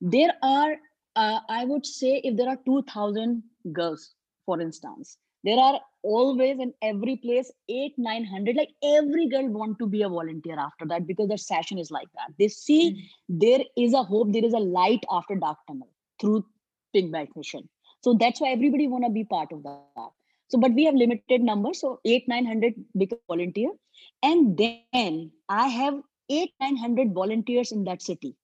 there 0.00 0.34
are 0.42 0.76
uh, 1.16 1.40
i 1.48 1.64
would 1.64 1.84
say 1.84 2.20
if 2.22 2.36
there 2.36 2.48
are 2.48 2.58
2000 2.64 3.42
girls 3.72 4.14
for 4.46 4.60
instance 4.60 5.18
there 5.44 5.58
are 5.58 5.80
always 6.02 6.58
in 6.58 6.72
every 6.82 7.16
place 7.16 7.50
eight 7.68 7.94
nine 7.96 8.24
hundred 8.24 8.56
like 8.56 8.70
every 8.82 9.28
girl 9.28 9.48
want 9.48 9.78
to 9.78 9.86
be 9.86 10.02
a 10.02 10.08
volunteer 10.08 10.58
after 10.58 10.86
that 10.86 11.06
because 11.06 11.28
their 11.28 11.36
session 11.38 11.78
is 11.78 11.90
like 11.90 12.08
that. 12.14 12.32
They 12.38 12.48
see 12.48 12.90
mm-hmm. 12.90 13.38
there 13.38 13.60
is 13.76 13.94
a 13.94 14.02
hope 14.02 14.32
there 14.32 14.44
is 14.44 14.54
a 14.54 14.58
light 14.58 15.04
after 15.10 15.36
dark 15.36 15.58
tunnel 15.68 15.88
through 16.20 16.44
pink 16.92 17.12
belt 17.12 17.28
mission 17.36 17.68
so 18.04 18.12
that's 18.20 18.40
why 18.40 18.50
everybody 18.50 18.86
want 18.86 19.04
to 19.04 19.10
be 19.10 19.24
part 19.24 19.50
of 19.50 19.62
that. 19.62 20.10
So 20.48 20.58
but 20.58 20.74
we 20.74 20.84
have 20.84 20.94
limited 20.94 21.40
numbers 21.40 21.80
so 21.80 22.00
eight 22.04 22.28
nine 22.28 22.44
hundred 22.44 22.74
become 22.96 23.18
volunteer. 23.28 23.70
And 24.22 24.58
then 24.58 25.30
i 25.48 25.68
have 25.68 26.00
eight 26.28 26.52
nine 26.60 26.76
hundred 26.76 27.14
volunteers 27.14 27.72
in 27.72 27.84
that 27.84 28.02
city. 28.02 28.36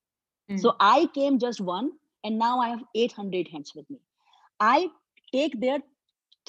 Mm-hmm. 0.50 0.60
so 0.62 0.74
i 0.80 1.08
came 1.14 1.38
just 1.42 1.60
one 1.60 1.90
and 2.24 2.38
now 2.38 2.58
i 2.60 2.70
have 2.70 2.80
800 2.94 3.48
hands 3.48 3.72
with 3.74 3.90
me. 3.90 4.00
I 4.58 4.88
take 5.32 5.60
their 5.60 5.78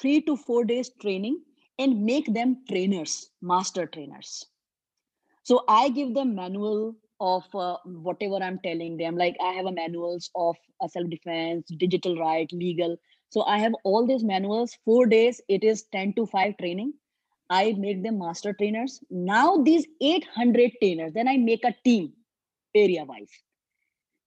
three 0.02 0.20
to 0.22 0.36
four 0.36 0.64
days 0.64 0.90
training 1.00 1.40
and 1.78 2.04
make 2.04 2.26
them 2.34 2.56
trainers, 2.68 3.30
master 3.40 3.86
trainers. 3.86 4.44
So 5.44 5.64
I 5.68 5.88
give 5.88 6.14
them 6.14 6.34
manual 6.34 6.96
of 7.20 7.44
uh, 7.54 7.76
whatever 7.84 8.36
I'm 8.36 8.58
telling 8.64 8.96
them. 8.96 9.16
Like 9.16 9.36
I 9.40 9.52
have 9.52 9.66
a 9.66 9.72
manuals 9.72 10.28
of 10.34 10.56
uh, 10.80 10.88
self-defense, 10.88 11.68
digital 11.78 12.18
right, 12.18 12.50
legal. 12.52 12.96
So 13.30 13.44
I 13.44 13.58
have 13.58 13.72
all 13.84 14.06
these 14.06 14.24
manuals. 14.24 14.76
Four 14.84 15.06
days, 15.06 15.40
it 15.48 15.62
is 15.64 15.84
10 15.92 16.14
to 16.14 16.26
5 16.26 16.58
training. 16.58 16.94
I 17.48 17.74
make 17.78 18.02
them 18.02 18.18
master 18.18 18.52
trainers. 18.52 19.00
Now 19.10 19.56
these 19.58 19.86
800 20.00 20.72
trainers, 20.80 21.12
then 21.12 21.28
I 21.28 21.36
make 21.36 21.64
a 21.64 21.74
team 21.84 22.12
area 22.74 23.04
wise. 23.04 23.30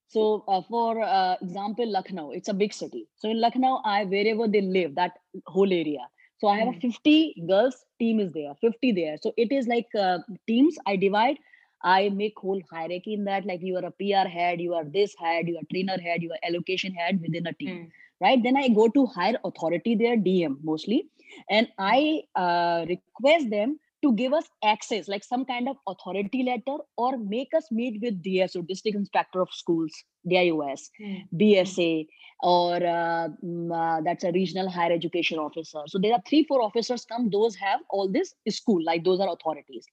So, 0.07 0.45
uh, 0.47 0.61
for 0.61 1.01
uh, 1.01 1.35
example, 1.41 1.91
Lucknow, 1.91 2.31
it's 2.31 2.47
a 2.47 2.53
big 2.53 2.73
city. 2.73 3.07
So 3.15 3.29
in 3.29 3.41
Lucknow, 3.41 3.81
I 3.83 4.05
wherever 4.05 4.47
they 4.47 4.61
live, 4.61 4.95
that 4.95 5.13
whole 5.45 5.71
area. 5.71 6.07
So 6.37 6.47
I 6.47 6.57
have 6.59 6.67
mm. 6.67 6.77
a 6.77 6.87
hmm. 6.87 6.91
50 6.91 7.43
girls 7.47 7.85
team 7.99 8.19
is 8.19 8.31
there, 8.33 8.53
50 8.59 8.91
there. 8.91 9.17
So 9.21 9.33
it 9.37 9.51
is 9.51 9.67
like 9.67 9.87
uh, 9.97 10.19
teams. 10.47 10.77
I 10.85 10.95
divide. 10.95 11.37
I 11.83 12.09
make 12.09 12.33
whole 12.37 12.61
hierarchy 12.71 13.13
in 13.13 13.25
that. 13.25 13.45
Like 13.45 13.61
you 13.61 13.77
are 13.77 13.85
a 13.85 13.91
PR 13.91 14.27
head, 14.27 14.59
you 14.59 14.73
are 14.73 14.83
this 14.83 15.15
head, 15.19 15.47
you 15.47 15.57
are 15.57 15.67
trainer 15.71 15.97
head, 16.01 16.21
you 16.23 16.31
are 16.31 16.39
allocation 16.43 16.93
head 16.93 17.21
within 17.21 17.47
a 17.47 17.53
team. 17.53 17.69
Mm. 17.69 17.91
Right. 18.21 18.41
Then 18.41 18.57
I 18.57 18.69
go 18.69 18.87
to 18.87 19.05
higher 19.07 19.37
authority 19.43 19.95
there, 19.95 20.17
DM 20.17 20.57
mostly, 20.63 21.09
and 21.49 21.67
I 21.77 22.23
uh, 22.35 22.85
request 22.87 23.49
them 23.49 23.79
to 24.05 24.13
give 24.13 24.33
us 24.33 24.45
access, 24.63 25.07
like 25.07 25.23
some 25.23 25.45
kind 25.45 25.67
of 25.67 25.77
authority 25.87 26.43
letter, 26.43 26.77
or 26.95 27.17
make 27.17 27.53
us 27.55 27.67
meet 27.71 27.99
with 28.01 28.21
DSO, 28.23 28.67
District 28.67 28.95
Inspector 28.95 29.41
of 29.41 29.49
Schools, 29.51 29.91
DIOS. 30.29 30.91
BSA, 31.35 32.07
or 32.41 32.75
uh, 32.75 33.27
mm, 33.43 33.71
uh, 33.73 34.01
that's 34.05 34.23
a 34.23 34.31
regional 34.31 34.69
higher 34.69 34.91
education 34.91 35.39
officer. 35.39 35.81
So 35.87 35.97
there 35.99 36.13
are 36.13 36.21
three, 36.29 36.45
four 36.47 36.61
officers 36.61 37.05
come, 37.05 37.29
those 37.31 37.55
have 37.55 37.79
all 37.89 38.07
this 38.07 38.35
school, 38.49 38.83
like 38.83 39.03
those 39.03 39.19
are 39.19 39.31
authorities. 39.31 39.85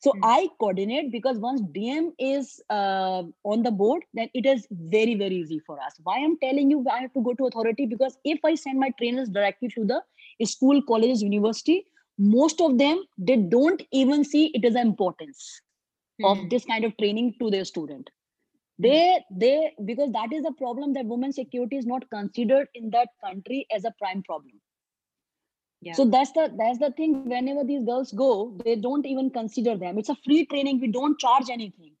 So 0.00 0.12
mm. 0.12 0.20
I 0.22 0.48
coordinate 0.58 1.12
because 1.12 1.38
once 1.38 1.60
DM 1.60 2.12
is 2.18 2.60
uh, 2.70 3.22
on 3.44 3.62
the 3.62 3.70
board, 3.70 4.02
then 4.14 4.28
it 4.34 4.46
is 4.46 4.66
very, 4.70 5.14
very 5.14 5.36
easy 5.36 5.60
for 5.66 5.78
us. 5.80 5.94
Why 6.02 6.18
I'm 6.18 6.38
telling 6.38 6.70
you 6.70 6.84
I 6.90 7.00
have 7.00 7.12
to 7.12 7.22
go 7.22 7.34
to 7.34 7.46
authority 7.46 7.86
because 7.86 8.16
if 8.24 8.40
I 8.44 8.54
send 8.54 8.80
my 8.80 8.90
trainers 8.98 9.28
directly 9.28 9.68
to 9.76 9.84
the 9.84 10.02
school, 10.46 10.82
colleges, 10.82 11.22
university, 11.22 11.86
most 12.18 12.60
of 12.60 12.78
them 12.78 13.02
they 13.18 13.36
don't 13.36 13.82
even 13.92 14.24
see 14.24 14.50
it 14.54 14.64
as 14.64 14.74
an 14.74 14.86
importance 14.86 15.60
mm. 16.20 16.30
of 16.30 16.38
hmm. 16.38 16.48
this 16.48 16.64
kind 16.64 16.84
of 16.84 16.96
training 16.96 17.34
to 17.40 17.50
their 17.50 17.64
student 17.64 18.10
hmm. 18.78 18.82
they 18.82 19.24
they 19.30 19.72
because 19.84 20.12
that 20.12 20.32
is 20.32 20.42
the 20.42 20.52
problem 20.52 20.92
that 20.92 21.06
women's 21.06 21.36
security 21.36 21.76
is 21.76 21.86
not 21.86 22.08
considered 22.10 22.68
in 22.74 22.90
that 22.90 23.08
country 23.24 23.66
as 23.74 23.84
a 23.84 23.94
prime 23.98 24.22
problem 24.22 24.60
yeah. 25.80 25.92
so 25.92 26.04
that's 26.04 26.32
the 26.32 26.52
that's 26.58 26.78
the 26.78 26.92
thing 26.92 27.28
whenever 27.28 27.64
these 27.64 27.84
girls 27.84 28.12
go 28.12 28.56
they 28.64 28.76
don't 28.76 29.06
even 29.06 29.30
consider 29.30 29.76
them 29.76 29.98
it's 29.98 30.10
a 30.10 30.16
free 30.24 30.44
training 30.46 30.80
we 30.80 30.88
don't 30.88 31.18
charge 31.18 31.48
anything 31.50 31.92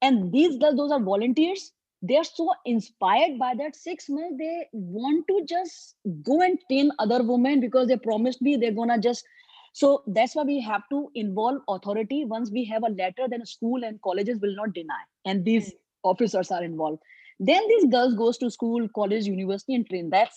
and 0.00 0.32
these 0.32 0.58
girls 0.58 0.76
those 0.76 0.92
are 0.92 1.00
volunteers 1.00 1.72
they're 2.02 2.24
so 2.24 2.52
inspired 2.66 3.38
by 3.38 3.54
that 3.56 3.76
six 3.76 4.08
months 4.08 4.36
they 4.38 4.68
want 4.72 5.24
to 5.28 5.44
just 5.48 5.94
go 6.22 6.40
and 6.42 6.58
train 6.68 6.90
other 6.98 7.22
women 7.22 7.60
because 7.60 7.88
they 7.88 7.96
promised 7.96 8.42
me 8.42 8.56
they're 8.56 8.72
gonna 8.72 8.98
just 8.98 9.24
so 9.72 10.02
that's 10.06 10.34
why 10.34 10.42
we 10.42 10.60
have 10.60 10.82
to 10.90 11.10
involve 11.14 11.62
authority. 11.68 12.24
Once 12.24 12.50
we 12.50 12.64
have 12.66 12.82
a 12.82 12.90
letter, 12.90 13.26
then 13.28 13.44
school 13.46 13.84
and 13.84 14.00
colleges 14.02 14.38
will 14.40 14.54
not 14.54 14.74
deny, 14.74 15.02
and 15.24 15.44
these 15.44 15.70
mm. 15.70 15.76
officers 16.02 16.50
are 16.50 16.62
involved. 16.62 17.00
Then 17.40 17.62
these 17.68 17.86
girls 17.90 18.14
goes 18.14 18.38
to 18.38 18.50
school, 18.50 18.88
college, 18.94 19.24
university, 19.24 19.74
and 19.74 19.88
train. 19.88 20.10
That's 20.10 20.36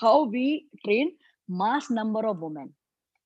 how 0.00 0.24
we 0.24 0.66
train 0.84 1.12
mass 1.48 1.90
number 1.90 2.26
of 2.26 2.40
women. 2.40 2.74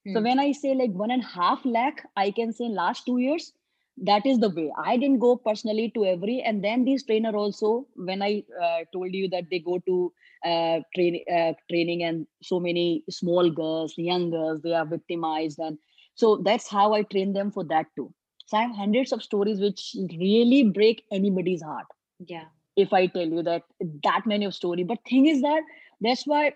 Mm. 0.06 0.14
So 0.14 0.20
hmm. 0.20 0.24
when 0.24 0.38
I 0.38 0.52
say 0.52 0.74
like 0.74 0.92
one 0.92 1.10
and 1.10 1.22
a 1.22 1.26
half 1.26 1.60
lakh, 1.64 2.06
I 2.16 2.30
can 2.30 2.52
say 2.52 2.64
last 2.64 3.04
two 3.04 3.18
years, 3.18 3.52
that 4.00 4.24
is 4.26 4.38
the 4.38 4.50
way. 4.50 4.72
I 4.82 4.96
didn't 4.96 5.18
go 5.18 5.36
personally 5.36 5.90
to 5.94 6.04
every 6.06 6.40
and 6.42 6.64
then 6.64 6.84
these 6.84 7.04
trainer 7.04 7.34
also 7.36 7.86
when 7.96 8.22
i 8.22 8.42
uh, 8.62 8.78
told 8.92 9.14
you 9.14 9.28
that 9.28 9.44
they 9.50 9.58
go 9.58 9.78
to 9.86 10.12
uh, 10.44 10.80
train, 10.94 11.22
uh, 11.30 11.52
training 11.70 12.02
and 12.02 12.26
so 12.42 12.58
many 12.58 13.04
small 13.10 13.50
girls 13.50 13.94
young 13.98 14.30
girls 14.30 14.62
they 14.62 14.72
are 14.72 14.86
victimized 14.86 15.58
and 15.58 15.78
so 16.14 16.36
that's 16.44 16.68
how 16.68 16.92
i 16.94 17.02
train 17.02 17.32
them 17.32 17.50
for 17.50 17.64
that 17.64 17.86
too. 17.96 18.12
So 18.46 18.56
i 18.56 18.62
have 18.62 18.74
hundreds 18.76 19.12
of 19.12 19.22
stories 19.22 19.60
which 19.60 19.94
really 20.18 20.64
break 20.64 21.04
anybody's 21.12 21.62
heart. 21.62 21.86
Yeah. 22.26 22.46
If 22.76 22.92
i 22.92 23.06
tell 23.06 23.26
you 23.26 23.42
that 23.42 23.62
that 24.04 24.22
many 24.26 24.46
of 24.46 24.54
story. 24.54 24.84
But 24.84 24.98
thing 25.08 25.26
is 25.26 25.42
that 25.42 25.62
that's 26.00 26.26
why 26.26 26.54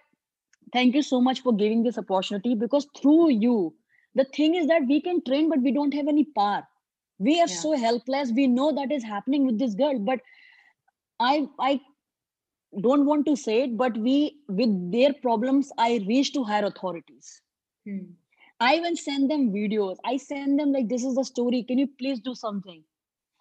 thank 0.72 0.94
you 0.94 1.02
so 1.02 1.20
much 1.20 1.40
for 1.42 1.52
giving 1.54 1.82
this 1.82 1.98
opportunity 1.98 2.54
because 2.54 2.86
through 3.00 3.30
you 3.30 3.74
the 4.14 4.24
thing 4.24 4.54
is 4.54 4.66
that 4.68 4.86
we 4.88 5.00
can 5.00 5.22
train 5.24 5.48
but 5.48 5.60
we 5.60 5.72
don't 5.72 5.94
have 5.94 6.08
any 6.08 6.24
power 6.24 6.66
we 7.24 7.34
are 7.40 7.50
yeah. 7.52 7.60
so 7.64 7.76
helpless. 7.76 8.32
We 8.38 8.46
know 8.46 8.72
that 8.72 8.92
is 8.92 9.04
happening 9.04 9.46
with 9.46 9.58
this 9.58 9.74
girl 9.74 9.98
but 9.98 10.20
i 11.20 11.46
i 11.60 11.80
don't 12.82 13.06
want 13.06 13.24
to 13.26 13.36
say 13.36 13.62
it 13.64 13.76
but 13.80 13.96
we 13.96 14.14
with 14.60 14.72
their 14.94 15.12
problems 15.24 15.70
i 15.78 15.88
reach 16.08 16.32
to 16.32 16.44
higher 16.44 16.64
authorities. 16.66 17.40
Hmm. 17.86 17.98
i 18.60 18.74
even 18.76 18.96
send 18.96 19.30
them 19.30 19.52
videos. 19.52 19.96
I 20.04 20.16
send 20.16 20.58
them 20.58 20.72
like 20.72 20.88
this 20.88 21.04
is 21.04 21.14
the 21.16 21.24
story. 21.24 21.62
Can 21.64 21.78
you 21.78 21.88
please 21.98 22.20
do 22.20 22.34
something? 22.34 22.82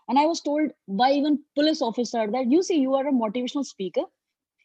And 0.09 0.19
i 0.19 0.25
was 0.25 0.41
told 0.41 0.71
by 0.87 1.11
even 1.11 1.39
police 1.55 1.81
officer 1.81 2.27
that 2.35 2.51
you 2.55 2.61
see 2.69 2.79
you 2.79 2.95
are 2.95 3.07
a 3.07 3.17
motivational 3.23 3.65
speaker. 3.65 4.05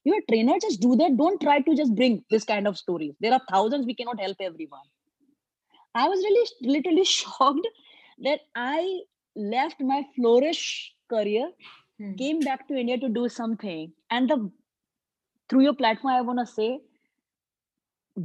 You're 0.05 0.19
a 0.19 0.27
trainer. 0.31 0.55
Just 0.61 0.81
do 0.81 0.97
that. 0.97 1.17
Don't 1.17 1.41
try 1.41 1.61
to 1.61 1.75
just 1.75 1.95
bring 1.95 2.25
this 2.31 2.45
kind 2.45 2.67
of 2.69 2.79
stories. 2.79 3.15
There 3.21 3.33
are 3.33 3.41
thousands. 3.51 3.87
We 3.87 3.95
cannot 3.95 4.21
help 4.21 4.37
everyone. 4.41 4.87
I 5.95 6.09
was 6.09 6.19
really 6.29 6.75
literally 6.77 7.05
shocked 7.17 7.69
that 8.23 8.41
I 8.55 9.01
left 9.37 9.81
my 9.81 10.05
flourish 10.17 10.95
career, 11.11 11.51
Hmm. 11.99 12.15
came 12.17 12.41
back 12.41 12.67
to 12.69 12.77
India 12.77 12.99
to 12.99 13.09
do 13.09 13.29
something, 13.29 13.93
and 14.11 14.29
the 14.31 14.51
through 15.49 15.63
your 15.63 15.75
platform, 15.75 16.15
I 16.15 16.21
want 16.23 16.39
to 16.39 16.47
say, 16.47 16.81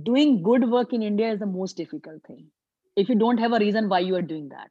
doing 0.04 0.42
good 0.44 0.70
work 0.70 0.94
in 0.94 1.02
India 1.04 1.32
is 1.32 1.40
the 1.40 1.46
most 1.46 1.78
difficult 1.78 2.24
thing. 2.26 2.48
If 2.96 3.10
you 3.10 3.16
don't 3.16 3.38
have 3.38 3.54
a 3.54 3.60
reason 3.60 3.90
why 3.90 4.00
you 4.00 4.16
are 4.16 4.22
doing 4.22 4.50
that, 4.50 4.70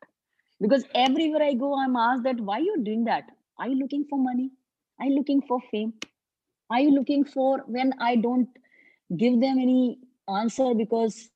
because 0.60 0.84
everywhere 0.94 1.42
I 1.42 1.54
go, 1.54 1.74
I'm 1.78 1.96
asked 1.96 2.24
that 2.24 2.40
why 2.40 2.58
you're 2.58 2.84
doing 2.88 3.04
that. 3.04 3.24
Are 3.58 3.68
you 3.68 3.76
looking 3.76 4.04
for 4.08 4.18
money? 4.18 4.50
Are 5.00 5.06
you 5.06 5.14
looking 5.16 5.42
for 5.42 5.60
fame? 5.70 5.94
Are 6.70 6.80
you 6.80 6.90
looking 6.90 7.24
for 7.24 7.58
when 7.66 7.92
I 8.00 8.16
don't 8.16 8.48
give 9.16 9.40
them 9.40 9.58
any 9.58 9.98
answer 10.28 10.74
because 10.74 11.30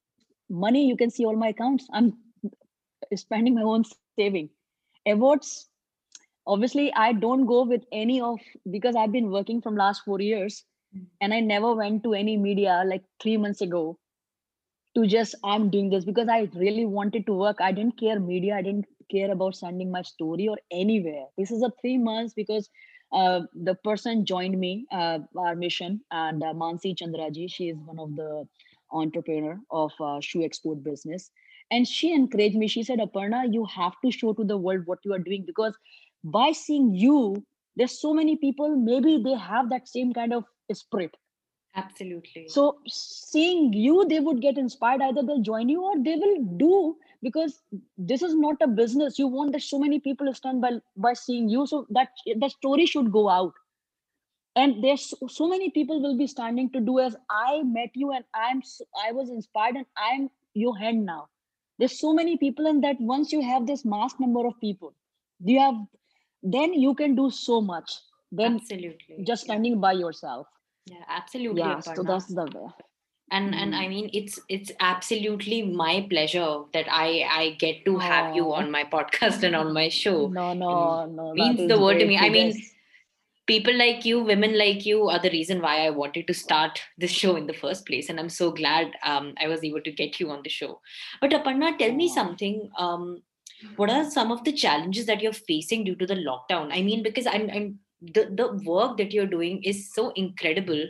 money 0.49 0.87
you 0.87 0.96
can 0.96 1.11
see 1.11 1.25
all 1.25 1.37
my 1.37 1.49
accounts 1.49 1.87
i'm 1.92 2.12
spending 3.14 3.55
my 3.55 3.62
own 3.62 3.85
saving. 4.19 4.51
Awards 5.07 5.69
obviously 6.47 6.92
i 6.95 7.12
don't 7.12 7.47
go 7.47 7.64
with 7.64 7.83
any 7.92 8.21
of 8.21 8.38
because 8.71 8.97
i've 8.97 9.12
been 9.12 9.31
working 9.31 9.61
from 9.61 9.77
last 9.77 10.03
4 10.05 10.21
years 10.21 10.64
Mm. 10.95 11.07
and 11.21 11.35
i 11.35 11.40
never 11.40 11.75
went 11.75 12.03
to 12.05 12.12
any 12.14 12.37
media 12.37 12.83
like 12.87 13.05
3 13.21 13.37
months 13.37 13.61
ago 13.61 13.99
to 14.95 15.07
just 15.07 15.35
i'm 15.45 15.69
doing 15.71 15.88
this 15.90 16.05
because 16.05 16.29
i 16.29 16.49
really 16.55 16.85
wanted 16.87 17.27
to 17.27 17.35
work. 17.35 17.59
I 17.61 17.73
didn't 17.73 17.99
care 17.99 18.19
media. 18.19 18.55
I 18.57 18.62
didn't 18.62 18.87
care 19.11 19.31
about 19.33 19.57
sending 19.57 19.90
my 19.90 20.03
story 20.03 20.49
or 20.49 20.57
anywhere. 20.71 21.27
This 21.37 21.51
is 21.51 21.62
a 21.62 21.73
3 21.81 21.99
months 21.99 22.35
because 22.35 22.69
uh, 23.12 23.40
the 23.55 23.75
person 23.75 24.25
joined 24.25 24.59
me 24.59 24.87
uh, 24.90 25.19
our 25.37 25.55
mission 25.55 26.01
and 26.11 26.42
uh, 26.42 26.53
mansi 26.62 26.95
chandraji 27.03 27.47
she 27.57 27.69
is 27.71 27.77
one 27.90 27.99
of 27.99 28.14
the 28.16 28.47
entrepreneur 28.92 29.59
of 29.71 29.92
uh, 30.01 30.21
shoe 30.21 30.42
export 30.45 30.83
business 30.83 31.31
and 31.70 31.87
she 31.87 32.12
encouraged 32.12 32.57
me. 32.57 32.68
She 32.68 32.83
said 32.83 32.98
aparna 32.98 33.52
you 33.52 33.64
have 33.66 33.94
to 34.05 34.11
show 34.11 34.33
to 34.33 34.44
the 34.44 34.57
world 34.57 34.83
what 34.87 34.98
you 35.05 35.12
are 35.12 35.18
doing 35.18 35.44
because 35.46 35.74
by 36.24 36.52
seeing 36.52 36.94
you 36.94 37.44
there's 37.76 38.00
so 38.00 38.14
many 38.14 38.37
people 38.37 38.76
maybe 38.76 39.22
they 39.22 39.35
have 39.35 39.70
that 39.70 39.88
same 39.88 40.12
kind 40.12 40.33
of 40.33 40.44
spirit. 40.72 41.16
Absolutely. 41.79 42.48
so 42.48 42.79
seeing 42.88 43.70
you 43.72 44.07
they 44.09 44.20
would 44.20 44.40
get 44.40 44.57
inspired. 44.57 45.02
Either 45.02 45.22
they'll 45.22 45.42
join 45.42 45.68
you 45.68 45.83
or 45.83 45.94
they 46.02 46.14
will 46.14 46.42
do 46.57 46.96
because 47.22 47.61
this 47.98 48.22
is 48.22 48.35
not 48.35 48.57
a 48.62 48.66
business. 48.66 49.18
You 49.18 49.26
want 49.26 49.52
that 49.52 49.62
so 49.62 49.79
many 49.79 50.00
people 50.00 50.33
stand 50.33 50.62
by 50.62 50.72
by 50.96 51.12
seeing 51.12 51.50
you. 51.50 51.66
So 51.66 51.87
that 51.90 52.09
the 52.24 52.48
story 52.48 52.87
should 52.87 53.12
go 53.12 53.29
out. 53.29 53.52
And 54.55 54.83
there's 54.83 55.11
so, 55.11 55.26
so 55.29 55.46
many 55.46 55.68
people 55.68 56.00
will 56.00 56.16
be 56.16 56.26
standing 56.26 56.70
to 56.70 56.81
do 56.81 56.98
as 56.98 57.14
i 57.29 57.62
met 57.62 57.90
you 57.92 58.12
and 58.12 58.24
i'm 58.35 58.62
i 59.07 59.12
was 59.12 59.29
inspired 59.29 59.76
and 59.76 59.85
i'm 59.98 60.31
your 60.55 60.79
hand 60.79 61.05
now 61.05 61.29
there's 61.78 61.98
so 62.00 62.12
many 62.14 62.36
people 62.36 62.66
and 62.66 62.82
that 62.84 63.00
once 63.00 63.32
you 63.32 63.40
have 63.42 63.66
this 63.66 63.84
mass 63.84 64.14
number 64.20 64.46
of 64.46 64.58
people 64.60 64.94
you 65.52 65.58
have 65.60 65.74
then 66.42 66.72
you 66.74 66.94
can 66.94 67.14
do 67.14 67.30
so 67.30 67.60
much 67.60 67.92
than 68.32 68.56
Absolutely. 68.56 69.24
just 69.24 69.42
Yeah. 69.42 69.46
standing 69.54 69.80
by 69.80 69.92
yourself. 69.92 70.46
Yeah, 70.86 71.04
absolutely, 71.08 71.60
yeah 71.60 71.80
so 71.80 72.02
that's 72.02 72.26
the 72.40 72.44
way. 72.54 72.66
And 73.36 73.54
and 73.60 73.74
i 73.74 73.84
Mm. 73.86 73.90
mean 73.92 74.10
it's 74.18 74.38
it's 74.56 74.70
absolutely 74.88 75.56
my 75.82 75.94
pleasure 76.10 76.50
that 76.76 76.86
i 76.98 77.08
i 77.38 77.44
get 77.62 77.84
to 77.86 77.98
have 77.98 78.36
you 78.36 78.44
on 78.58 78.70
my 78.74 78.82
podcast 78.84 79.42
and 79.48 79.56
on 79.60 79.72
my 79.78 79.88
show. 79.88 80.16
No 80.28 80.52
no 80.54 80.70
Mm, 80.74 81.14
no 81.20 81.32
means 81.40 81.68
the 81.72 81.78
word 81.84 81.98
to 82.02 82.06
me. 82.12 82.18
i 82.26 82.28
mean 82.36 82.52
people 83.46 83.76
like 83.76 84.04
you 84.04 84.20
women 84.20 84.59
like 84.59 84.85
you 84.85 85.09
are 85.09 85.18
the 85.18 85.30
reason 85.30 85.61
why 85.61 85.87
i 85.87 85.90
wanted 85.90 86.26
to 86.26 86.35
start 86.35 86.80
this 86.98 87.11
show 87.11 87.37
in 87.37 87.46
the 87.46 87.54
first 87.54 87.87
place. 87.87 88.09
And 88.09 88.18
i'm 88.18 88.28
so 88.28 88.50
glad 88.50 88.92
um, 89.04 89.35
i 89.40 89.48
was 89.48 89.64
able 89.64 89.80
to 89.82 89.92
get 89.92 90.20
you 90.20 90.30
on 90.30 90.42
the 90.42 90.50
show. 90.50 90.80
But 91.20 91.30
aparna 91.30 91.78
tell 91.78 91.92
me 91.92 92.09
something. 92.09 92.70
Um, 92.78 93.22
what 93.76 93.88
are 93.88 94.11
some 94.11 94.30
of 94.30 94.44
the 94.44 94.52
challenges 94.52 95.06
that 95.06 95.22
you're 95.22 95.32
facing 95.32 95.85
due 95.85 95.96
to 95.96 96.06
the 96.06 96.14
lockdown? 96.14 96.68
I 96.72 96.82
mean 96.82 97.02
because 97.02 97.26
i'm 97.26 97.50
i'm 97.50 97.78
the, 98.02 98.26
the 98.30 98.52
work 98.64 98.98
that 98.98 99.12
you're 99.12 99.26
doing 99.26 99.62
is 99.62 99.92
so 99.92 100.11
incredible. 100.16 100.85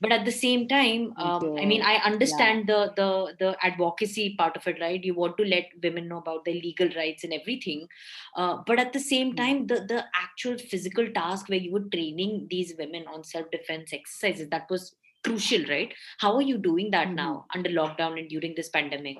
But 0.00 0.12
at 0.12 0.24
the 0.24 0.32
same 0.32 0.68
time 0.68 1.12
um, 1.16 1.52
i 1.60 1.64
mean 1.64 1.82
i 1.82 1.94
yeah. 1.94 2.04
understand 2.04 2.66
the 2.66 2.92
the 2.96 3.34
the 3.38 3.56
advocacy 3.62 4.34
part 4.36 4.56
of 4.56 4.66
it 4.66 4.80
right? 4.80 5.02
You 5.02 5.14
want 5.14 5.36
to 5.38 5.44
let 5.44 5.66
women 5.82 6.08
know 6.08 6.18
about 6.18 6.44
their 6.44 6.54
legal 6.54 6.88
rights 6.96 7.24
and 7.24 7.32
everything. 7.32 7.88
Uh, 8.36 8.58
but 8.66 8.78
at 8.78 8.92
the 8.92 9.00
same 9.00 9.32
Mm. 9.32 9.36
time 9.36 9.66
the 9.66 9.80
the 9.92 10.04
actual 10.14 10.58
physical 10.58 11.08
task 11.12 11.48
where 11.48 11.58
you 11.58 11.72
were 11.72 11.86
training 11.96 12.46
these 12.50 12.74
women 12.78 13.06
on 13.06 13.24
self 13.24 13.50
defense 13.50 13.92
exercises 13.92 14.48
that 14.50 14.68
was 14.70 14.94
crucial 15.24 15.64
right? 15.68 15.94
How 16.18 16.34
are 16.36 16.42
you 16.42 16.58
doing 16.58 16.90
that 16.92 17.08
Mhm. 17.08 17.14
now 17.14 17.46
under 17.54 17.70
lockdown 17.70 18.18
and 18.18 18.28
during 18.28 18.54
this 18.54 18.68
pandemic? 18.68 19.18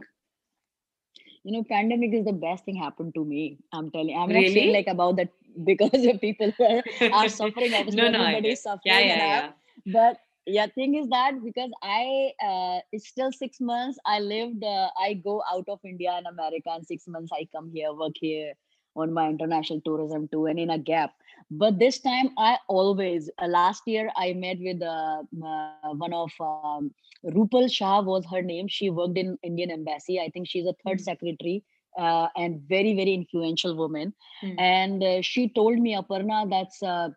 You 1.45 1.53
know 1.53 1.65
pandemic 1.65 2.13
is 2.13 2.25
the 2.25 2.33
best 2.33 2.65
thing 2.65 2.77
happened 2.77 3.15
to 3.15 3.25
me 3.25 3.57
i'm 3.73 3.91
telling 3.91 4.17
i'm 4.17 4.33
not 4.33 4.49
saying 4.49 4.69
really? 4.69 4.73
like 4.73 4.87
about 4.87 5.17
that 5.17 5.31
because 5.65 5.91
the 5.93 6.19
people 6.19 6.53
are, 7.11 7.29
suffering 7.29 7.75
obviously 7.75 8.07
no 8.09 8.09
no 8.09 8.19
everybody 8.19 8.51
is 8.53 8.63
yeah 8.85 9.01
suffering 9.03 9.11
yeah 9.11 9.23
i 9.23 9.33
yeah. 9.33 9.51
But 9.87 10.19
yeah 10.47 10.67
thing 10.67 10.95
is 10.95 11.09
that 11.09 11.35
because 11.45 11.71
i 11.83 12.33
uh, 12.51 12.81
it's 12.93 13.09
still 13.09 13.31
six 13.33 13.61
months 13.61 13.99
i 14.07 14.19
lived 14.21 14.65
uh, 14.65 14.89
i 15.07 15.15
go 15.15 15.43
out 15.53 15.69
of 15.75 15.81
india 15.85 16.13
and 16.17 16.27
america 16.27 16.71
and 16.75 16.87
six 16.87 17.07
months 17.09 17.33
i 17.39 17.47
come 17.55 17.71
here 17.75 17.93
work 17.93 18.15
here 18.21 18.53
on 18.97 19.13
my 19.13 19.29
international 19.29 19.81
tourism 19.85 20.29
too 20.33 20.47
and 20.47 20.59
in 20.59 20.71
a 20.71 20.79
gap. 20.79 21.13
But 21.51 21.79
this 21.79 21.99
time 22.01 22.31
i 22.39 22.59
always 22.69 23.31
uh, 23.39 23.47
last 23.47 23.83
year 23.87 24.11
i 24.17 24.33
met 24.33 24.59
with 24.61 24.83
uh, 24.83 25.23
uh, 25.51 25.73
one 25.75 25.95
of 25.95 26.13
um, 26.23 26.69
rupal 27.05 27.47
shah 27.47 27.79
was 27.81 28.05
her 28.09 28.21
name. 28.23 28.51
She 28.51 28.71
worked 28.71 29.03
in 29.05 29.27
indian 29.31 29.61
embassy. 29.63 30.13
I 30.15 30.21
think 30.25 30.43
she's 30.43 30.67
a 30.67 30.75
third 30.85 30.97
Hmm. 30.97 31.01
secretary 31.01 31.63
uh, 31.99 32.29
and 32.37 32.61
very 32.69 32.95
very 32.95 33.15
influential 33.15 33.77
woman 33.77 34.13
Hmm. 34.41 34.55
and 34.59 35.03
uh, 35.03 35.21
she 35.23 35.49
told 35.49 35.79
me 35.79 35.95
aparna 36.03 36.49
that's 36.51 36.83
uh, 36.83 37.09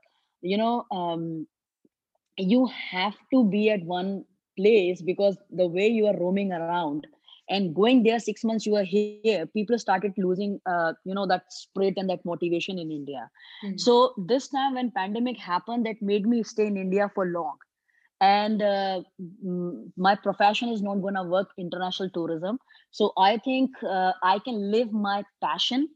you 0.42 0.58
know 0.58 0.86
um, 0.92 1.48
you 2.38 2.66
have 2.92 3.16
to 3.34 3.46
be 3.50 3.70
at 3.70 3.84
one 3.86 4.26
place 4.58 5.02
because 5.02 5.38
the 5.52 5.68
way 5.68 5.88
you 5.88 6.06
are 6.08 6.18
roaming 6.20 6.52
around 6.54 7.00
and 7.44 7.68
going 7.70 7.98
there 7.98 8.14
six 8.14 8.40
months 8.40 8.66
you 8.66 8.70
are 8.72 8.82
here 8.84 9.14
people 9.24 9.54
started 9.54 9.82
losing 9.94 10.32
uh, 10.44 10.70
you 10.80 10.92
know 10.92 11.04
that 11.04 11.24
spirit 11.28 11.76
and 11.84 11.96
that 11.96 12.10
motivation 12.14 12.68
in 12.70 12.86
india 12.86 13.24
Hmm. 13.62 13.76
so 13.78 13.96
this 14.32 14.48
time 14.50 14.74
when 14.76 14.92
pandemic 14.92 15.38
happened 15.38 15.86
that 15.86 16.02
made 16.12 16.26
me 16.34 16.44
stay 16.44 16.68
in 16.68 16.78
india 16.78 17.10
for 17.16 17.26
long 17.38 17.58
and 18.22 18.62
uh, 18.62 19.02
mm, 19.46 19.92
my 19.98 20.16
profession 20.16 20.70
is 20.70 20.82
not 20.82 21.02
going 21.02 21.16
to 21.16 21.24
work 21.24 21.50
international 21.58 22.10
tourism 22.18 22.60
so 23.00 23.06
i 23.28 23.32
think 23.48 23.84
uh, 23.98 24.14
i 24.32 24.40
can 24.48 24.60
live 24.76 24.94
my 25.08 25.24
passion 25.48 25.90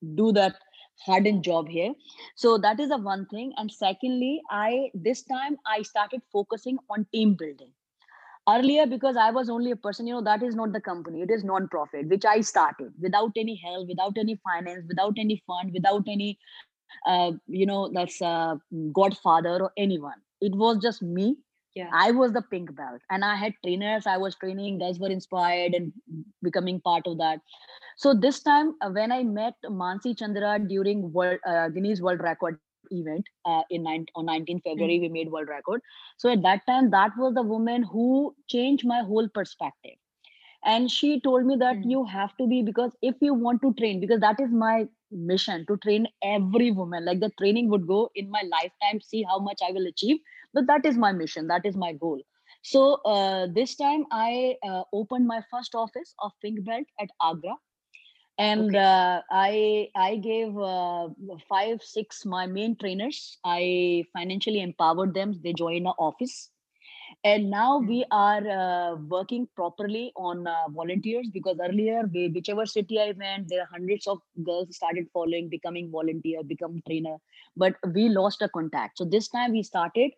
do 0.00 0.32
that 0.32 0.36
hardened 1.06 1.42
job 1.44 1.68
here. 1.68 1.92
So 2.36 2.56
that 2.58 2.78
is 2.80 2.88
the 2.90 2.98
one 2.98 3.26
thing. 3.32 3.52
And 3.56 3.70
secondly 3.70 4.40
i 4.50 4.90
this 4.94 5.22
time 5.22 5.56
i 5.66 5.82
started 5.82 6.22
focusing 6.32 6.78
on 6.90 7.06
team 7.12 7.34
building. 7.42 7.72
Earlier 8.48 8.86
because 8.86 9.16
i 9.16 9.30
was 9.30 9.50
only 9.50 9.70
a 9.72 9.76
person 9.86 10.06
you 10.06 10.14
know 10.14 10.22
that 10.28 10.42
is 10.42 10.54
not 10.56 10.72
the 10.72 10.80
company. 10.80 11.22
It 11.22 11.30
is 11.30 11.44
non-profit 11.44 12.08
which 12.08 12.24
i 12.24 12.40
started 12.40 12.92
without 13.00 13.32
any 13.44 13.56
help 13.64 13.88
without 13.88 14.16
any 14.24 14.36
finance 14.50 14.84
without 14.88 15.18
any 15.24 15.42
fund 15.46 15.72
without 15.74 16.08
any 16.16 16.38
uh, 17.06 17.32
you 17.46 17.66
know 17.66 17.90
that's 17.92 18.20
uh, 18.22 18.56
godfather 18.92 19.58
or 19.62 19.72
anyone. 19.76 20.20
It 20.40 20.54
was 20.54 20.78
just 20.78 21.02
me. 21.02 21.36
Yeah. 21.74 21.92
I 21.92 22.10
was 22.12 22.32
the 22.32 22.42
pink 22.42 22.74
belt 22.76 23.00
and 23.10 23.24
i 23.24 23.34
had 23.36 23.54
trainers 23.64 24.06
i 24.06 24.16
was 24.16 24.34
training 24.36 24.78
guys 24.78 24.98
were 24.98 25.08
inspired 25.14 25.74
and 25.74 25.92
becoming 26.42 26.80
part 26.80 27.06
of 27.06 27.18
that. 27.18 27.40
So 27.96 28.14
this 28.14 28.40
time 28.42 28.74
uh, 28.80 28.90
when 28.90 29.12
i 29.12 29.22
met 29.22 29.54
mansi 29.80 30.12
chandra 30.18 30.58
during 30.72 31.12
world 31.12 31.38
uh, 31.52 31.68
guinness 31.68 32.00
world 32.00 32.20
record 32.26 32.58
event 32.62 33.00
uh, 33.20 33.40
in 33.44 33.54
nine, 33.56 33.82
on 33.88 34.00
19 34.02 34.36
february 34.40 34.76
Hmm. 34.76 34.90
we 35.00 35.08
made 35.08 35.12
world 35.12 35.32
record. 35.32 35.68
So 36.06 36.18
at 36.22 36.42
that 36.42 36.66
time 36.66 36.90
that 36.90 37.12
was 37.16 37.34
the 37.34 37.42
woman 37.42 37.82
who 37.82 38.34
changed 38.48 38.86
my 38.86 39.00
whole 39.00 39.28
perspective. 39.28 39.96
And 40.64 40.90
she 40.90 41.20
told 41.20 41.46
me 41.46 41.56
that 41.56 41.78
Hmm. 41.78 41.84
you 41.84 42.04
have 42.04 42.36
to 42.38 42.46
be 42.46 42.62
because 42.62 42.96
if 43.02 43.16
you 43.20 43.34
want 43.34 43.62
to 43.62 43.72
train 43.74 44.00
because 44.00 44.20
that 44.20 44.40
is 44.40 44.50
my 44.52 44.88
mission 45.10 45.64
to 45.66 45.76
train 45.78 46.06
every 46.22 46.70
woman. 46.70 47.04
Like 47.04 47.20
the 47.20 47.30
training 47.38 47.68
would 47.70 47.86
go 47.86 48.10
in 48.14 48.30
my 48.30 48.42
lifetime 48.50 49.00
see 49.00 49.22
how 49.22 49.38
much 49.38 49.60
i 49.66 49.72
will 49.72 49.86
achieve. 49.86 50.18
But 50.52 50.66
that 50.66 50.84
is 50.84 50.96
my 50.96 51.12
mission. 51.12 51.46
That 51.48 51.64
is 51.64 51.76
my 51.76 51.92
goal. 51.92 52.20
So 52.62 52.94
uh, 53.04 53.46
this 53.54 53.76
time 53.76 54.04
i 54.12 54.56
uh, 54.68 54.82
opened 54.92 55.26
my 55.26 55.42
first 55.50 55.74
office 55.74 56.14
of 56.20 56.32
pink 56.42 56.64
belt 56.64 56.86
at 57.00 57.08
agra. 57.22 57.56
And 58.38 58.68
okay. 58.68 58.78
uh, 58.78 59.20
i 59.30 59.88
i 59.96 60.16
gave 60.16 60.56
uh, 60.58 61.08
five 61.48 61.82
six 61.82 62.24
my 62.24 62.46
main 62.46 62.76
trainers. 62.76 63.38
I 63.44 64.04
financially 64.12 64.60
empowered 64.60 65.14
them. 65.14 65.40
They 65.42 65.52
join 65.52 65.86
a 65.86 65.90
office 65.90 66.50
and 67.22 67.50
now 67.50 67.78
we 67.78 68.04
are 68.10 68.46
uh, 68.48 68.94
working 68.96 69.46
properly 69.54 70.12
on 70.16 70.46
uh, 70.46 70.68
volunteers 70.70 71.28
because 71.32 71.58
earlier 71.62 72.02
we, 72.14 72.28
whichever 72.28 72.64
city 72.64 72.98
i 72.98 73.12
went 73.18 73.48
there 73.48 73.60
are 73.62 73.68
hundreds 73.70 74.06
of 74.06 74.18
girls 74.42 74.74
started 74.74 75.06
following 75.12 75.48
becoming 75.48 75.90
volunteer 75.90 76.42
become 76.42 76.80
trainer 76.86 77.16
but 77.56 77.74
we 77.94 78.08
lost 78.08 78.42
a 78.42 78.48
contact. 78.48 78.98
So 78.98 79.04
this 79.04 79.28
time 79.28 79.52
we 79.52 79.62
started 79.62 80.10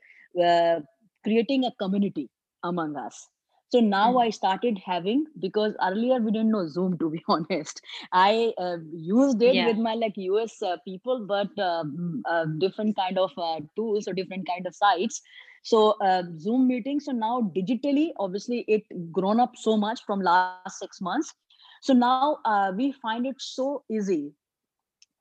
uh, 0.43 0.81
creating 1.25 1.65
a 1.65 1.73
community 1.73 2.31
among 2.63 2.97
us. 2.97 3.29
So 3.71 3.81
now 3.81 4.13
mm. 4.13 4.23
i 4.23 4.31
started 4.31 4.79
having 4.85 5.25
because 5.41 5.75
earlier 5.83 6.19
we 6.25 6.31
didn't 6.31 6.51
know 6.51 6.67
zoom 6.69 6.99
to 6.99 7.11
be 7.11 7.23
honest. 7.29 7.81
I 8.13 8.53
uh, 8.59 8.77
used 8.93 9.43
it 9.43 9.55
yeah. 9.55 9.67
with 9.67 9.79
my 9.79 9.95
like 9.95 10.19
us 10.19 10.63
uh, 10.63 10.77
people 10.85 11.25
but 11.27 11.59
um, 11.59 12.23
uh, 12.29 12.45
different 12.59 12.97
kind 12.97 13.19
of 13.19 13.31
uh, 13.39 13.61
tools 13.77 14.07
or 14.07 14.13
different 14.13 14.47
kind 14.47 14.67
of 14.67 14.75
sites 14.75 15.23
so 15.63 15.93
uh, 16.01 16.23
zoom 16.39 16.67
meetings 16.67 17.05
so 17.05 17.13
now 17.13 17.41
digitally 17.57 18.11
obviously 18.19 18.65
it 18.69 18.83
grown 19.13 19.39
up 19.41 19.53
so 19.57 19.77
much 19.77 20.05
from 20.05 20.21
last 20.21 20.79
six 20.79 21.01
months. 21.01 21.35
So 21.81 21.93
now 21.93 22.39
uh, 22.45 22.73
we 22.77 22.93
find 22.93 23.27
it 23.27 23.37
so 23.39 23.85
easy 23.91 24.33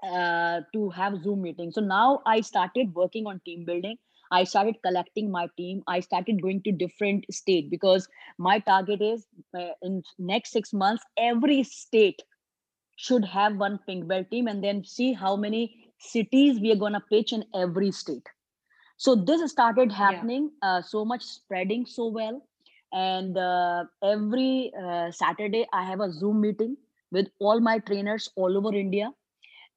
uh, 0.03 0.61
to 0.73 0.89
have 0.89 1.21
zoom 1.23 1.41
meetings. 1.43 1.75
So 1.75 1.81
now 1.81 2.21
i 2.25 2.41
started 2.41 2.93
working 2.93 3.27
on 3.27 3.39
team 3.45 3.65
building. 3.65 3.97
I 4.31 4.45
started 4.45 4.75
collecting 4.81 5.29
my 5.29 5.47
team. 5.57 5.83
I 5.87 5.99
started 5.99 6.41
going 6.41 6.61
to 6.63 6.71
different 6.71 7.25
state 7.31 7.69
because 7.69 8.07
my 8.37 8.59
target 8.59 9.01
is 9.01 9.25
uh, 9.57 9.73
in 9.81 10.03
next 10.17 10.51
six 10.51 10.73
months 10.73 11.03
every 11.17 11.63
state 11.63 12.21
should 12.95 13.25
have 13.25 13.57
one 13.57 13.79
pink 13.85 14.07
belt 14.07 14.29
team 14.31 14.47
and 14.47 14.63
then 14.63 14.83
see 14.83 15.13
how 15.13 15.35
many 15.35 15.91
cities 15.99 16.59
we 16.59 16.71
are 16.71 16.75
going 16.83 16.93
to 16.93 17.03
pitch 17.11 17.33
in 17.33 17.43
every 17.53 17.91
state 17.91 18.27
so 19.03 19.15
this 19.15 19.43
started 19.51 19.91
happening 19.91 20.49
yeah. 20.51 20.69
uh, 20.69 20.81
so 20.81 21.03
much 21.11 21.23
spreading 21.23 21.85
so 21.85 22.07
well 22.17 22.39
and 22.93 23.37
uh, 23.37 23.83
every 24.03 24.71
uh, 24.83 25.09
saturday 25.11 25.65
i 25.73 25.83
have 25.89 26.01
a 26.05 26.11
zoom 26.11 26.41
meeting 26.45 26.75
with 27.11 27.27
all 27.39 27.59
my 27.67 27.77
trainers 27.89 28.29
all 28.35 28.57
over 28.59 28.73
india 28.85 29.09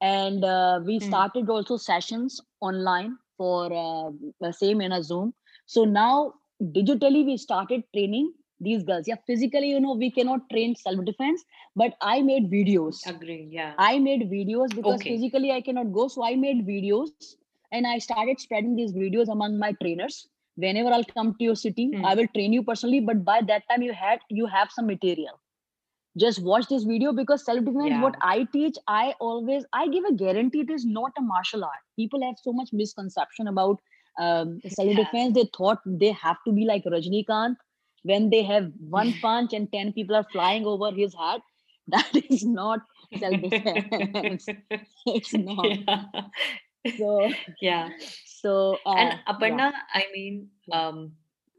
and 0.01 0.43
uh, 0.43 0.79
we 0.85 0.99
mm. 0.99 1.07
started 1.07 1.49
also 1.49 1.77
sessions 1.77 2.39
online 2.69 3.13
for 3.37 3.61
uh, 3.83 4.09
the 4.41 4.51
same 4.61 4.81
in 4.87 4.91
a 4.99 5.03
zoom 5.11 5.33
so 5.65 5.85
now 5.85 6.33
digitally 6.79 7.25
we 7.29 7.37
started 7.45 7.85
training 7.95 8.27
these 8.67 8.83
girls 8.89 9.07
yeah 9.07 9.21
physically 9.29 9.69
you 9.69 9.79
know 9.85 9.95
we 10.03 10.09
cannot 10.17 10.45
train 10.51 10.75
self 10.81 11.03
defense 11.07 11.43
but 11.83 11.97
i 12.01 12.21
made 12.27 12.45
videos 12.51 13.01
agree 13.13 13.47
yeah 13.55 13.73
i 13.87 13.97
made 14.05 14.29
videos 14.35 14.75
because 14.75 14.99
okay. 14.99 15.15
physically 15.15 15.51
i 15.55 15.59
cannot 15.69 15.91
go 15.97 16.07
so 16.07 16.23
i 16.29 16.35
made 16.43 16.61
videos 16.67 17.33
and 17.71 17.87
i 17.87 17.97
started 17.97 18.39
spreading 18.39 18.75
these 18.75 18.93
videos 18.93 19.29
among 19.29 19.57
my 19.59 19.71
trainers. 19.83 20.27
Whenever 20.57 20.89
i'll 20.89 21.09
come 21.15 21.33
to 21.37 21.43
your 21.43 21.55
city 21.55 21.91
mm. 21.93 22.05
i 22.09 22.15
will 22.15 22.27
train 22.35 22.53
you 22.53 22.63
personally 22.63 22.99
but 23.01 23.25
by 23.25 23.41
that 23.47 23.63
time 23.69 23.81
you 23.81 23.93
had 23.93 24.19
you 24.29 24.45
have 24.45 24.69
some 24.71 24.87
material. 24.87 25.39
Just 26.17 26.41
watch 26.41 26.67
this 26.69 26.85
video 26.85 27.11
because 27.11 27.43
self-defense 27.43 27.89
yeah. 27.89 28.01
what 28.01 28.15
i 28.21 28.47
teach. 28.53 28.77
I 28.87 29.15
always 29.19 29.65
i 29.73 29.87
give 29.89 30.05
a 30.05 30.13
guarantee 30.13 30.61
it 30.61 30.69
is 30.69 30.85
not 30.85 31.11
a 31.17 31.21
martial 31.21 31.65
art. 31.65 31.83
People 31.97 32.25
have 32.25 32.35
so 32.41 32.53
much 32.53 32.69
misconception 32.71 33.49
about 33.49 33.81
um, 34.17 34.61
self-defense. 34.77 35.35
Yeah. 35.35 35.43
they 35.43 35.49
thought 35.57 35.79
they 35.85 36.11
have 36.11 36.37
to 36.47 36.53
be 36.53 36.65
like 36.65 36.85
rajnikant 36.85 37.57
when 38.03 38.29
they 38.29 38.43
have 38.43 38.71
one 38.79 39.13
punch 39.21 39.51
and 39.51 39.69
10 39.73 39.91
people 39.91 40.15
are 40.15 40.27
flying 40.31 40.65
over 40.65 40.91
his 40.91 41.13
head. 41.13 41.41
That 41.89 42.15
is 42.15 42.43
not 42.43 42.79
self-defense. 43.19 44.47
It's 45.05 45.33
not. 45.33 45.65
Yeah 45.87 46.05
so 46.97 47.29
yeah 47.61 47.89
so 48.25 48.77
uh, 48.85 48.95
and 48.95 49.19
aparna 49.27 49.71
yeah. 49.71 49.81
i 49.93 50.03
mean 50.13 50.47
um 50.71 51.11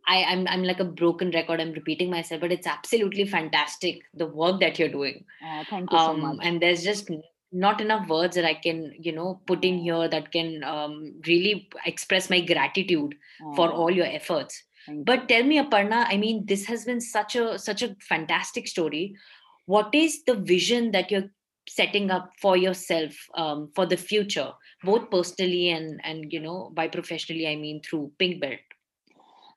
I, 0.08 0.22
I'm 0.24 0.46
I'm 0.46 0.62
like 0.62 0.78
a 0.78 0.84
broken 0.84 1.30
record. 1.32 1.60
I'm 1.60 1.72
repeating 1.72 2.10
myself, 2.10 2.40
but 2.40 2.52
it's 2.52 2.66
absolutely 2.66 3.24
fantastic 3.26 4.02
the 4.14 4.26
work 4.26 4.60
that 4.60 4.78
you're 4.78 4.88
doing. 4.88 5.24
Uh, 5.44 5.64
thank 5.68 5.90
you 5.90 5.98
um, 5.98 6.20
so 6.20 6.26
much. 6.26 6.38
And 6.42 6.62
there's 6.62 6.84
just 6.84 7.10
not 7.52 7.80
enough 7.80 8.08
words 8.08 8.36
that 8.36 8.44
I 8.44 8.54
can, 8.54 8.92
you 9.00 9.12
know, 9.12 9.40
put 9.46 9.64
in 9.64 9.78
here 9.78 10.08
that 10.08 10.30
can 10.30 10.62
um, 10.62 11.14
really 11.26 11.68
express 11.86 12.30
my 12.30 12.40
gratitude 12.40 13.16
uh, 13.44 13.56
for 13.56 13.70
all 13.70 13.90
your 13.90 14.06
efforts. 14.06 14.62
But 15.04 15.28
tell 15.28 15.42
me, 15.42 15.60
Aparna, 15.60 16.06
I 16.08 16.16
mean, 16.16 16.46
this 16.46 16.64
has 16.66 16.84
been 16.84 17.00
such 17.00 17.34
a 17.34 17.58
such 17.58 17.82
a 17.82 17.96
fantastic 18.08 18.68
story. 18.68 19.16
What 19.64 19.92
is 19.92 20.22
the 20.24 20.34
vision 20.34 20.92
that 20.92 21.10
you're 21.10 21.30
setting 21.68 22.12
up 22.12 22.30
for 22.40 22.56
yourself 22.56 23.12
um, 23.34 23.72
for 23.74 23.86
the 23.86 23.96
future 23.96 24.52
both 24.90 25.10
personally 25.10 25.70
and 25.76 26.00
and 26.10 26.32
you 26.32 26.40
know 26.40 26.58
by 26.80 26.86
professionally 26.98 27.48
i 27.52 27.56
mean 27.64 27.80
through 27.88 28.04
pink 28.18 28.40
belt. 28.40 28.76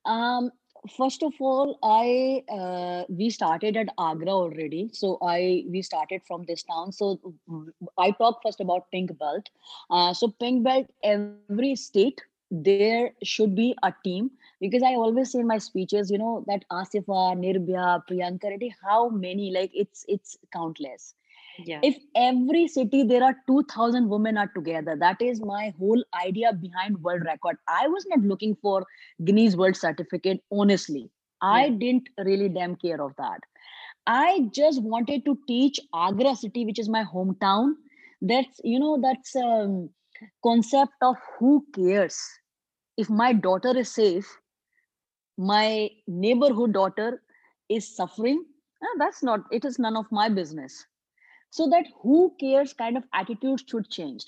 Um 0.06 0.52
first 0.96 1.24
of 1.28 1.34
all 1.40 1.72
i 1.84 2.44
uh, 2.58 3.04
we 3.10 3.30
started 3.30 3.78
at 3.82 3.90
agra 4.00 4.36
already. 4.44 4.90
So 4.94 5.18
i 5.22 5.66
we 5.76 5.82
started 5.82 6.22
from 6.28 6.46
this 6.52 6.64
town. 6.64 6.94
So 7.00 7.20
i 7.98 8.12
talk 8.24 8.42
first 8.46 8.62
about 8.62 8.90
pink 8.92 9.18
belt. 9.24 9.50
Uh, 9.90 10.14
so 10.14 10.30
pink 10.46 10.64
belt 10.64 10.88
every 11.04 11.76
state 11.76 12.22
there 12.52 13.12
should 13.24 13.56
be 13.56 13.76
a 13.84 13.94
team. 14.04 14.32
Because 14.62 14.84
i 14.84 14.94
always 14.96 15.32
say 15.34 15.40
in 15.40 15.48
my 15.48 15.60
speeches 15.70 16.10
you 16.16 16.18
know 16.18 16.34
that 16.48 16.66
asifa 16.82 17.20
nirbhaya 17.44 17.92
priyanka 18.10 18.56
reddy 18.56 18.74
how 18.90 19.02
many? 19.10 19.52
Like 19.60 19.72
it's 19.86 20.06
it's 20.08 20.38
countless 20.60 21.14
yeah. 21.66 21.80
if 21.84 21.98
every 22.16 22.68
city 22.68 23.04
there 23.04 23.24
are 23.24 23.36
2000 23.48 24.10
women 24.10 24.38
are 24.38 24.50
together 24.56 24.96
that 25.00 25.22
is 25.22 25.42
my 25.42 25.74
whole 25.80 26.04
idea 26.26 26.54
behind 26.54 26.98
world 27.02 27.24
record. 27.26 27.58
I 27.68 27.88
was 27.88 28.06
not 28.08 28.20
looking 28.22 28.56
for 28.62 28.86
guinness 29.24 29.56
world 29.56 29.76
certificate 29.76 30.42
honestly. 30.52 31.10
Yeah. 31.42 31.50
i 31.50 31.70
didn't 31.70 32.10
really 32.26 32.50
damn 32.50 32.76
care 32.76 33.02
of 33.02 33.14
that. 33.18 33.40
I 34.08 34.50
just 34.54 34.82
wanted 34.82 35.24
to 35.26 35.38
teach 35.48 35.80
agra 35.94 36.36
city 36.36 36.66
which 36.66 36.80
is 36.80 36.90
my 36.90 37.04
hometown 37.04 37.74
that's 38.22 38.60
you 38.64 38.80
know 38.80 39.00
that's 39.02 39.36
um 39.36 39.90
concept 40.44 40.94
of 41.02 41.16
who 41.38 41.66
cares? 41.76 42.20
If 42.98 43.10
my 43.10 43.32
daughter 43.34 43.78
is 43.78 43.94
safe 43.94 44.28
my 45.38 45.90
neighborhood 46.08 46.74
daughter 46.74 47.22
is 47.70 47.96
suffering 47.96 48.44
eh, 48.84 48.96
that's 48.98 49.24
not 49.24 49.42
it 49.52 49.64
is 49.64 49.80
none 49.80 49.96
of 49.96 50.06
my 50.12 50.28
business 50.28 50.86
so 51.50 51.68
that 51.70 51.86
who 52.02 52.34
cares 52.40 52.74
kind 52.74 52.98
of 52.98 53.04
attitude 53.14 53.62
should 53.68 53.90
change 53.90 54.26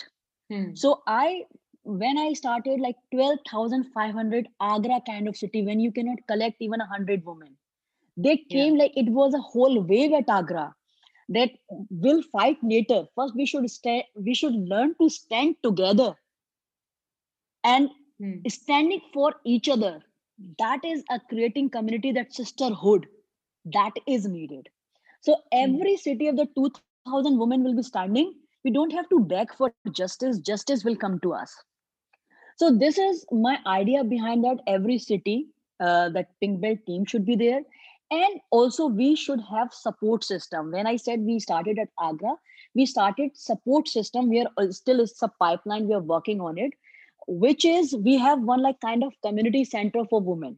hmm. 0.49 0.73
so 0.73 1.01
i 1.07 1.43
when 1.83 2.17
i 2.17 2.33
started 2.33 2.79
like 2.79 2.95
12500 3.11 4.47
agra 4.59 4.99
kind 5.07 5.27
of 5.27 5.35
city 5.35 5.63
when 5.63 5.79
you 5.79 5.91
cannot 5.91 6.19
collect 6.27 6.55
even 6.59 6.79
100 6.79 7.25
women 7.25 7.55
they 8.17 8.37
came 8.37 8.75
yeah. 8.75 8.83
like 8.83 8.91
it 8.95 9.09
was 9.09 9.33
a 9.33 9.45
whole 9.53 9.81
wave 9.81 10.13
at 10.13 10.29
agra 10.29 10.73
that 11.29 11.51
will 11.89 12.21
fight 12.31 12.57
later 12.61 13.03
first 13.15 13.35
we 13.35 13.45
should 13.45 13.69
stay 13.69 14.05
we 14.15 14.33
should 14.33 14.53
learn 14.73 14.93
to 15.01 15.09
stand 15.09 15.55
together 15.63 16.13
and 17.63 17.89
hmm. 18.19 18.35
standing 18.47 19.01
for 19.13 19.33
each 19.45 19.69
other 19.69 19.99
that 20.59 20.83
is 20.83 21.03
a 21.11 21.19
creating 21.29 21.69
community 21.69 22.11
that 22.11 22.33
sisterhood 22.33 23.07
that 23.65 23.91
is 24.07 24.27
needed 24.27 24.69
so 25.21 25.35
hmm. 25.35 25.63
every 25.63 25.95
city 25.97 26.27
of 26.27 26.35
the 26.35 26.47
2000 27.05 27.37
women 27.39 27.63
will 27.63 27.75
be 27.75 27.83
standing 27.83 28.33
we 28.63 28.71
don't 28.71 28.91
have 28.91 29.09
to 29.09 29.19
beg 29.19 29.53
for 29.53 29.73
justice 29.91 30.39
justice 30.39 30.83
will 30.83 30.95
come 30.95 31.19
to 31.21 31.33
us. 31.33 31.55
So 32.57 32.71
this 32.71 32.97
is 32.97 33.25
my 33.31 33.57
idea 33.65 34.03
behind 34.03 34.43
that 34.43 34.59
every 34.67 34.99
city 34.99 35.47
uh, 35.79 36.09
that 36.09 36.29
pink 36.39 36.61
belt 36.61 36.79
team 36.85 37.05
should 37.05 37.25
be 37.25 37.35
there. 37.35 37.61
And 38.11 38.39
also 38.51 38.85
we 38.85 39.15
should 39.15 39.39
have 39.49 39.73
support 39.73 40.23
system. 40.23 40.71
When 40.71 40.85
i 40.85 40.95
said 40.95 41.21
we 41.21 41.39
started 41.39 41.79
at 41.79 41.89
agra 41.99 42.35
we 42.75 42.85
started 42.85 43.31
support 43.35 43.87
system 43.87 44.29
we 44.29 44.41
are 44.41 44.51
uh, 44.57 44.71
still 44.71 44.99
it's 45.01 45.21
a 45.21 45.27
pipeline 45.39 45.87
we 45.87 45.93
are 45.93 46.07
working 46.13 46.41
on 46.41 46.57
it 46.57 46.73
which 47.27 47.65
is 47.65 47.95
we 47.95 48.17
have 48.17 48.41
one 48.41 48.61
like 48.61 48.79
kind 48.79 49.03
of 49.03 49.13
community 49.23 49.63
center 49.63 50.05
for 50.09 50.21
women 50.21 50.57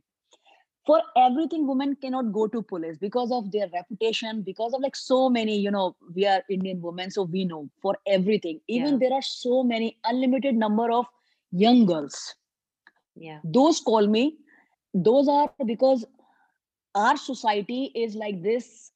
for 0.85 1.01
everything 1.15 1.65
women 1.65 1.95
cannot 2.01 2.31
go 2.33 2.47
to 2.47 2.61
police 2.61 2.97
because 2.97 3.31
of 3.31 3.51
their 3.51 3.67
reputation 3.73 4.41
because 4.41 4.73
of 4.73 4.81
like 4.81 4.95
so 4.95 5.29
many 5.29 5.57
you 5.57 5.71
know 5.71 5.95
we 6.13 6.25
are 6.25 6.41
indian 6.49 6.81
women 6.81 7.09
so 7.09 7.23
we 7.23 7.45
know 7.45 7.69
for 7.81 7.97
everything. 8.07 8.59
Even 8.67 8.93
yeah. 8.93 8.97
there 8.99 9.13
are 9.13 9.21
so 9.21 9.63
many 9.63 9.97
unlimited 10.05 10.55
number 10.55 10.91
of 10.91 11.05
young 11.51 11.85
girls. 11.85 12.35
Yeah. 13.15 13.39
Those 13.43 13.79
call 13.79 14.07
me 14.07 14.37
those 14.93 15.27
are 15.27 15.51
because 15.65 16.05
our 16.95 17.17
society 17.17 17.91
is 17.95 18.15
like 18.15 18.43
this. 18.43 18.91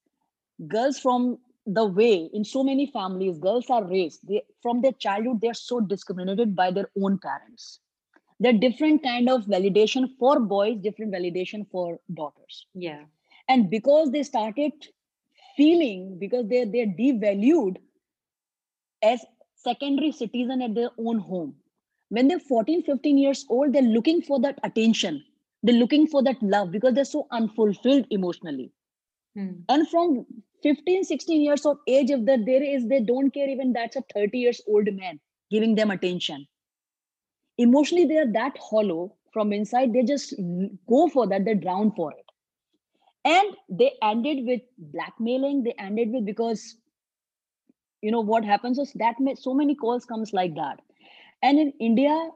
Girls 0.67 0.99
from 0.99 1.37
the 1.67 1.85
way 1.85 2.29
in 2.33 2.45
so 2.45 2.63
many 2.63 2.85
families 2.87 3.37
girls 3.39 3.69
are 3.69 3.83
raised 3.83 4.25
they, 4.25 4.41
from 4.61 4.81
their 4.81 4.93
childhood 4.93 5.41
they're 5.41 5.53
so 5.53 5.81
discriminated 5.81 6.55
by 6.55 6.71
their 6.71 6.89
own 7.01 7.17
parents 7.17 7.81
there 8.39 8.53
are 8.53 8.57
different 8.57 9.03
kind 9.03 9.29
of 9.29 9.45
validation 9.45 10.07
for 10.19 10.39
boys 10.39 10.77
different 10.81 11.13
validation 11.13 11.65
for 11.71 11.99
daughters. 12.13 12.65
Yeah. 12.73 13.03
And 13.49 13.69
because 13.69 14.11
they 14.11 14.23
started 14.23 14.73
feeling 15.55 16.17
because 16.19 16.47
they 16.47 16.65
they're 16.65 16.93
devalued 16.99 17.77
as 19.03 19.25
secondary 19.55 20.11
citizen 20.11 20.61
at 20.61 20.75
their 20.75 20.89
own 20.97 21.19
home. 21.19 21.55
When 22.09 22.27
they're 22.27 22.39
14 22.39 22.83
15 22.83 23.17
years 23.17 23.45
old 23.49 23.73
they're 23.73 23.81
looking 23.81 24.21
for 24.21 24.39
that 24.41 24.59
attention. 24.63 25.23
They're 25.63 25.75
looking 25.75 26.07
for 26.07 26.23
that 26.23 26.41
love 26.41 26.71
because 26.71 26.93
they're 26.93 27.05
so 27.05 27.27
unfulfilled 27.31 28.05
emotionally. 28.11 28.71
Hmm. 29.35 29.49
and 29.69 29.87
from 29.87 30.25
15 30.63 31.03
16 31.03 31.41
years 31.41 31.63
of 31.65 31.77
age 31.87 32.09
if 32.09 32.25
that 32.25 32.45
there 32.45 32.63
is 32.63 32.87
they 32.87 32.99
don't 32.99 33.29
care 33.31 33.47
even 33.47 33.71
that's 33.73 33.95
a 33.95 34.01
30 34.13 34.39
years 34.39 34.61
old 34.67 34.87
man 34.95 35.19
giving 35.51 35.75
them 35.75 35.91
attention 35.91 36.47
emotionally 37.57 38.05
they 38.05 38.17
are 38.17 38.31
that 38.31 38.57
hollow 38.57 39.13
from 39.33 39.51
inside 39.53 39.93
they 39.93 40.03
just 40.03 40.33
go 40.87 41.07
for 41.07 41.27
that 41.27 41.45
they 41.45 41.53
drown 41.55 41.91
for 41.91 42.11
it. 42.11 42.25
And 43.25 43.55
they 43.69 43.93
ended 44.01 44.45
with 44.45 44.61
blackmailing 44.77 45.63
they 45.63 45.73
ended 45.77 46.11
with 46.11 46.25
because 46.25 46.77
you 48.01 48.11
know 48.11 48.21
what 48.21 48.45
happens 48.45 48.77
is 48.79 48.91
that 48.93 49.15
may, 49.19 49.35
so 49.35 49.53
many 49.53 49.75
calls 49.75 50.05
comes 50.05 50.33
like 50.33 50.55
that. 50.55 50.79
And 51.41 51.59
in 51.59 51.73
india 51.79 52.29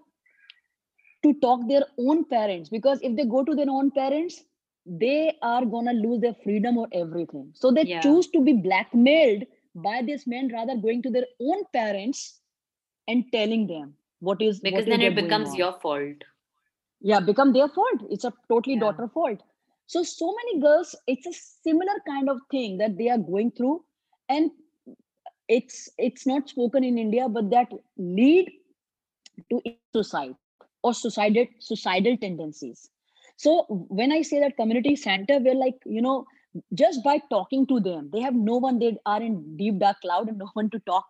to 1.24 1.34
talk 1.42 1.68
their 1.68 1.84
own 1.98 2.24
parents 2.26 2.70
because 2.70 3.00
if 3.02 3.16
they 3.16 3.26
go 3.26 3.44
to 3.44 3.56
their 3.56 3.70
own 3.70 3.92
parents 3.92 4.44
they 4.86 5.38
are 5.42 5.66
gonna 5.66 5.94
lose 5.94 6.22
their 6.22 6.34
freedom 6.44 6.78
or 6.78 6.88
everything. 6.92 7.52
So 7.54 7.72
they 7.72 7.86
Yeah. 7.86 8.02
choose 8.02 8.28
to 8.32 8.42
be 8.42 8.54
blackmailed 8.54 9.44
by 9.76 10.02
this 10.06 10.26
man 10.28 10.50
rather 10.54 10.76
going 10.76 11.02
to 11.04 11.12
their 11.12 11.28
own 11.40 11.64
parents 11.74 12.42
and 13.08 13.26
telling 13.32 13.68
them 13.68 13.96
what 14.22 14.42
is 14.42 14.62
because 14.62 14.86
what 14.86 14.88
is 14.88 14.98
then 14.98 15.02
there 15.02 15.12
it 15.12 15.16
becomes 15.16 15.56
your 15.56 15.74
fault. 15.74 16.24
Yeah 17.02 17.20
become 17.20 17.54
their 17.54 17.68
fault. 17.70 18.02
It's 18.10 18.26
a 18.26 18.34
totally 18.50 18.76
Yeah. 18.76 18.78
daughter 18.78 19.08
fault. 19.08 19.42
So 19.88 20.04
so 20.04 20.34
many 20.40 20.62
girls 20.62 20.96
it's 21.08 21.28
a 21.28 21.34
similar 21.34 22.00
kind 22.08 22.30
of 22.30 22.40
thing 22.52 22.78
that 22.78 22.98
they 22.98 23.10
are 23.10 23.18
going 23.18 23.52
through. 23.52 23.84
And 24.30 24.52
it's 25.48 25.90
it's 25.98 26.26
not 26.28 26.50
spoken 26.50 26.84
in 26.84 26.98
india 26.98 27.28
but 27.30 27.50
that 27.52 27.72
lead 27.98 28.52
to 29.52 29.62
suicide 29.66 30.36
or 30.84 30.94
suicidal 30.94 31.46
suicidal 31.60 32.18
tendencies. 32.18 32.90
So 33.38 33.66
when 33.90 34.12
i 34.12 34.22
say 34.22 34.40
that 34.40 34.56
community 34.58 34.96
center 34.96 35.38
we're 35.40 35.56
like 35.56 35.80
you 35.86 36.02
know 36.02 36.26
just 36.74 37.04
by 37.04 37.18
talking 37.30 37.66
to 37.68 37.80
them 37.80 38.10
they 38.14 38.22
have 38.22 38.36
no 38.36 38.58
one 38.58 38.80
they 38.80 38.96
are 39.06 39.22
in 39.22 39.36
deep 39.58 39.80
dark 39.80 40.02
cloud 40.02 40.30
and 40.30 40.38
no 40.46 40.50
one 40.54 40.70
to 40.72 40.80
talk. 40.80 41.06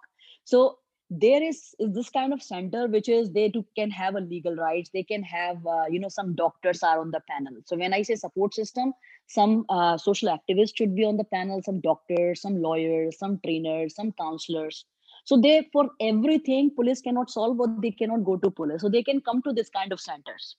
So 0.46 0.80
there 1.12 1.44
is, 1.44 1.76
is 1.80 1.94
this 1.94 2.10
kind 2.10 2.34
of 2.34 2.42
center 2.42 2.88
which 2.88 3.10
is 3.10 3.32
they 3.32 3.50
too 3.50 3.66
can 3.76 3.92
have 3.92 4.16
a 4.16 4.22
legal 4.22 4.56
rights. 4.56 4.90
They 4.94 5.04
can 5.04 5.24
have 5.24 5.58
uh, 5.68 5.86
you 5.90 6.00
know 6.00 6.10
some 6.10 6.36
doctors 6.36 6.84
are 6.84 7.00
on 7.02 7.12
the 7.12 7.22
panel. 7.30 7.56
So 7.66 7.78
when 7.78 7.94
i 7.94 8.02
say 8.04 8.16
support 8.16 8.54
system 8.56 8.94
some 9.28 9.66
uh, 9.70 9.98
social 9.98 10.30
activists 10.30 10.78
should 10.78 10.96
be 10.96 11.06
on 11.06 11.18
the 11.18 11.26
panel 11.26 11.62
some 11.64 11.82
doctors 11.82 12.42
some 12.42 12.62
lawyers 12.62 13.20
some 13.20 13.40
trainers 13.46 13.96
some 13.96 14.14
counselors. 14.14 14.86
So 15.26 15.38
they 15.40 15.70
for 15.74 15.92
everything 16.00 16.72
police 16.76 17.02
cannot 17.02 17.30
solve 17.30 17.60
or 17.60 17.70
they 17.70 17.84
cannot 17.92 18.16
go 18.16 18.38
to 18.38 18.50
police. 18.50 18.72
So 18.82 18.90
they 18.90 18.96
can 18.96 19.12
come 19.14 19.34
to 19.38 19.48
this 19.48 19.70
kind 19.70 19.86
of 19.88 20.00
centers. 20.00 20.56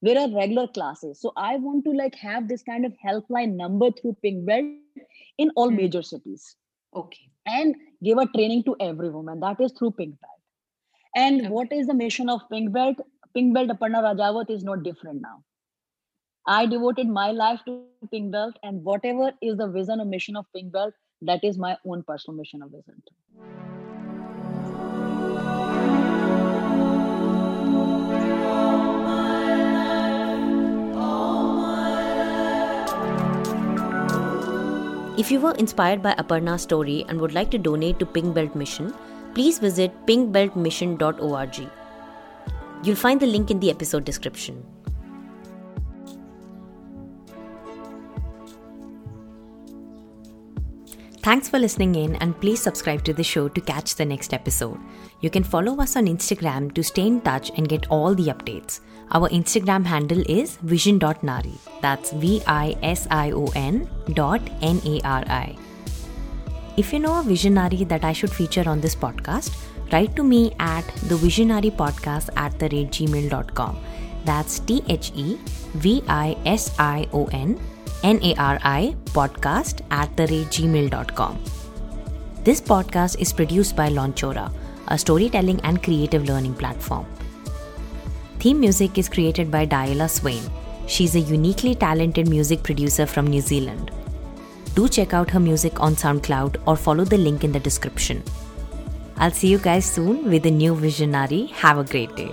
Where 0.00 0.18
are 0.18 0.30
regular 0.30 0.68
classes? 0.68 1.20
So 1.20 1.32
i 1.36 1.56
want 1.56 1.84
to 1.84 1.92
like 1.92 2.14
have 2.16 2.48
this 2.48 2.62
kind 2.62 2.86
of 2.86 2.94
helpline 3.04 3.56
number 3.56 3.90
through 3.90 4.16
pink 4.22 4.46
belt 4.46 4.66
in 5.38 5.50
all 5.56 5.70
Hmm. 5.70 5.76
major 5.82 6.02
cities 6.02 6.56
okay. 6.94 7.28
And 7.46 7.74
give 8.02 8.18
a 8.18 8.26
training 8.26 8.64
to 8.64 8.76
every 8.80 9.10
woman. 9.10 9.40
That 9.40 9.60
is 9.60 9.72
through 9.72 9.92
pink 9.92 10.20
belt. 10.20 10.40
And 11.16 11.46
Okay. 11.46 11.48
what 11.48 11.72
is 11.72 11.86
the 11.86 11.94
mission 11.94 12.28
of 12.28 12.42
pink 12.50 12.72
belt? 12.72 12.96
Pink 13.34 13.54
belt 13.54 13.70
aparna 13.70 14.02
rajawat 14.08 14.50
is 14.50 14.64
not 14.64 14.82
different 14.84 15.22
now. 15.22 15.42
I 16.46 16.66
devoted 16.66 17.08
my 17.08 17.30
life 17.32 17.60
to 17.66 17.72
pink 17.76 17.96
belt 18.02 18.22
and 18.62 18.82
whatever 18.84 19.32
is 19.40 19.56
the 19.56 19.68
vision 19.68 20.00
or 20.00 20.04
mission 20.04 20.10
of 20.10 20.20
pink 20.26 20.46
belt 20.46 20.72
that 21.00 21.22
is 21.26 21.40
my 21.40 21.76
own 21.84 22.02
personal 22.02 22.36
mission 22.36 22.62
or 22.62 22.68
vision 22.68 23.02
If 35.22 35.30
you 35.30 35.38
were 35.38 35.54
inspired 35.54 36.02
by 36.02 36.14
Aparna's 36.14 36.62
story 36.62 37.04
and 37.08 37.20
would 37.20 37.32
like 37.32 37.48
to 37.52 37.58
donate 37.58 38.00
to 38.00 38.06
Pink 38.06 38.34
Belt 38.34 38.56
Mission, 38.56 38.92
please 39.34 39.60
visit 39.60 39.92
pinkbeltmission.org. 40.04 41.70
You'll 42.82 42.96
find 42.96 43.20
the 43.20 43.28
link 43.28 43.52
in 43.52 43.60
the 43.60 43.70
episode 43.70 44.04
description. 44.04 44.66
Thanks 51.22 51.48
for 51.48 51.60
listening 51.60 51.94
in 51.94 52.16
and 52.16 52.38
please 52.40 52.60
subscribe 52.60 53.04
to 53.04 53.12
the 53.12 53.22
show 53.22 53.48
to 53.48 53.60
catch 53.60 53.94
the 53.94 54.04
next 54.04 54.34
episode. 54.34 54.80
You 55.20 55.30
can 55.30 55.44
follow 55.44 55.80
us 55.80 55.94
on 55.94 56.06
Instagram 56.06 56.74
to 56.74 56.82
stay 56.82 57.06
in 57.06 57.20
touch 57.20 57.52
and 57.56 57.68
get 57.68 57.86
all 57.90 58.12
the 58.12 58.26
updates. 58.26 58.80
Our 59.12 59.28
Instagram 59.28 59.86
handle 59.86 60.20
is 60.28 60.56
vision.nari. 60.56 61.54
That's 61.80 62.10
V 62.10 62.42
I 62.48 62.76
S 62.82 63.06
I 63.08 63.30
O 63.30 63.46
N 63.54 63.88
dot 64.14 64.40
N 64.62 64.80
A 64.84 65.00
R 65.04 65.24
I. 65.28 65.56
If 66.76 66.92
you 66.92 66.98
know 66.98 67.20
a 67.20 67.22
Vision-Nari 67.22 67.84
that 67.84 68.02
I 68.02 68.12
should 68.14 68.32
feature 68.32 68.66
on 68.66 68.80
this 68.80 68.96
podcast, 68.96 69.54
write 69.92 70.16
to 70.16 70.24
me 70.24 70.52
at 70.58 70.86
the 71.08 71.16
Vision-Nari 71.16 71.70
podcast 71.70 72.30
at 72.34 72.58
the 72.58 72.68
rate 72.70 72.90
gmail.com. 72.90 73.78
That's 74.24 74.58
T 74.58 74.82
H 74.88 75.12
E 75.14 75.38
V 75.74 76.02
I 76.08 76.36
S 76.46 76.74
I 76.78 77.06
O 77.12 77.26
N 77.26 77.60
N 78.02 78.18
A 78.22 78.34
R 78.36 78.58
I 78.62 78.96
podcast 79.06 79.80
at 79.90 80.16
the 80.16 80.26
rate 80.26 80.48
gmail.com. 80.48 81.38
This 82.44 82.60
podcast 82.60 83.20
is 83.20 83.32
produced 83.32 83.76
by 83.76 83.88
Launchora, 83.88 84.52
a 84.88 84.98
storytelling 84.98 85.60
and 85.60 85.82
creative 85.82 86.24
learning 86.24 86.54
platform. 86.54 87.06
Theme 88.40 88.58
music 88.58 88.98
is 88.98 89.08
created 89.08 89.50
by 89.50 89.66
Diala 89.66 90.10
Swain. 90.10 90.42
She's 90.88 91.14
a 91.14 91.20
uniquely 91.20 91.76
talented 91.76 92.28
music 92.28 92.64
producer 92.64 93.06
from 93.06 93.28
New 93.28 93.40
Zealand. 93.40 93.92
Do 94.74 94.88
check 94.88 95.14
out 95.14 95.30
her 95.30 95.38
music 95.38 95.80
on 95.80 95.94
SoundCloud 95.94 96.60
or 96.66 96.76
follow 96.76 97.04
the 97.04 97.18
link 97.18 97.44
in 97.44 97.52
the 97.52 97.60
description. 97.60 98.22
I'll 99.16 99.30
see 99.30 99.48
you 99.48 99.58
guys 99.58 99.84
soon 99.84 100.28
with 100.28 100.44
a 100.46 100.50
new 100.50 100.74
Vision-Nari. 100.74 101.46
Have 101.46 101.78
a 101.78 101.84
great 101.84 102.16
day. 102.16 102.30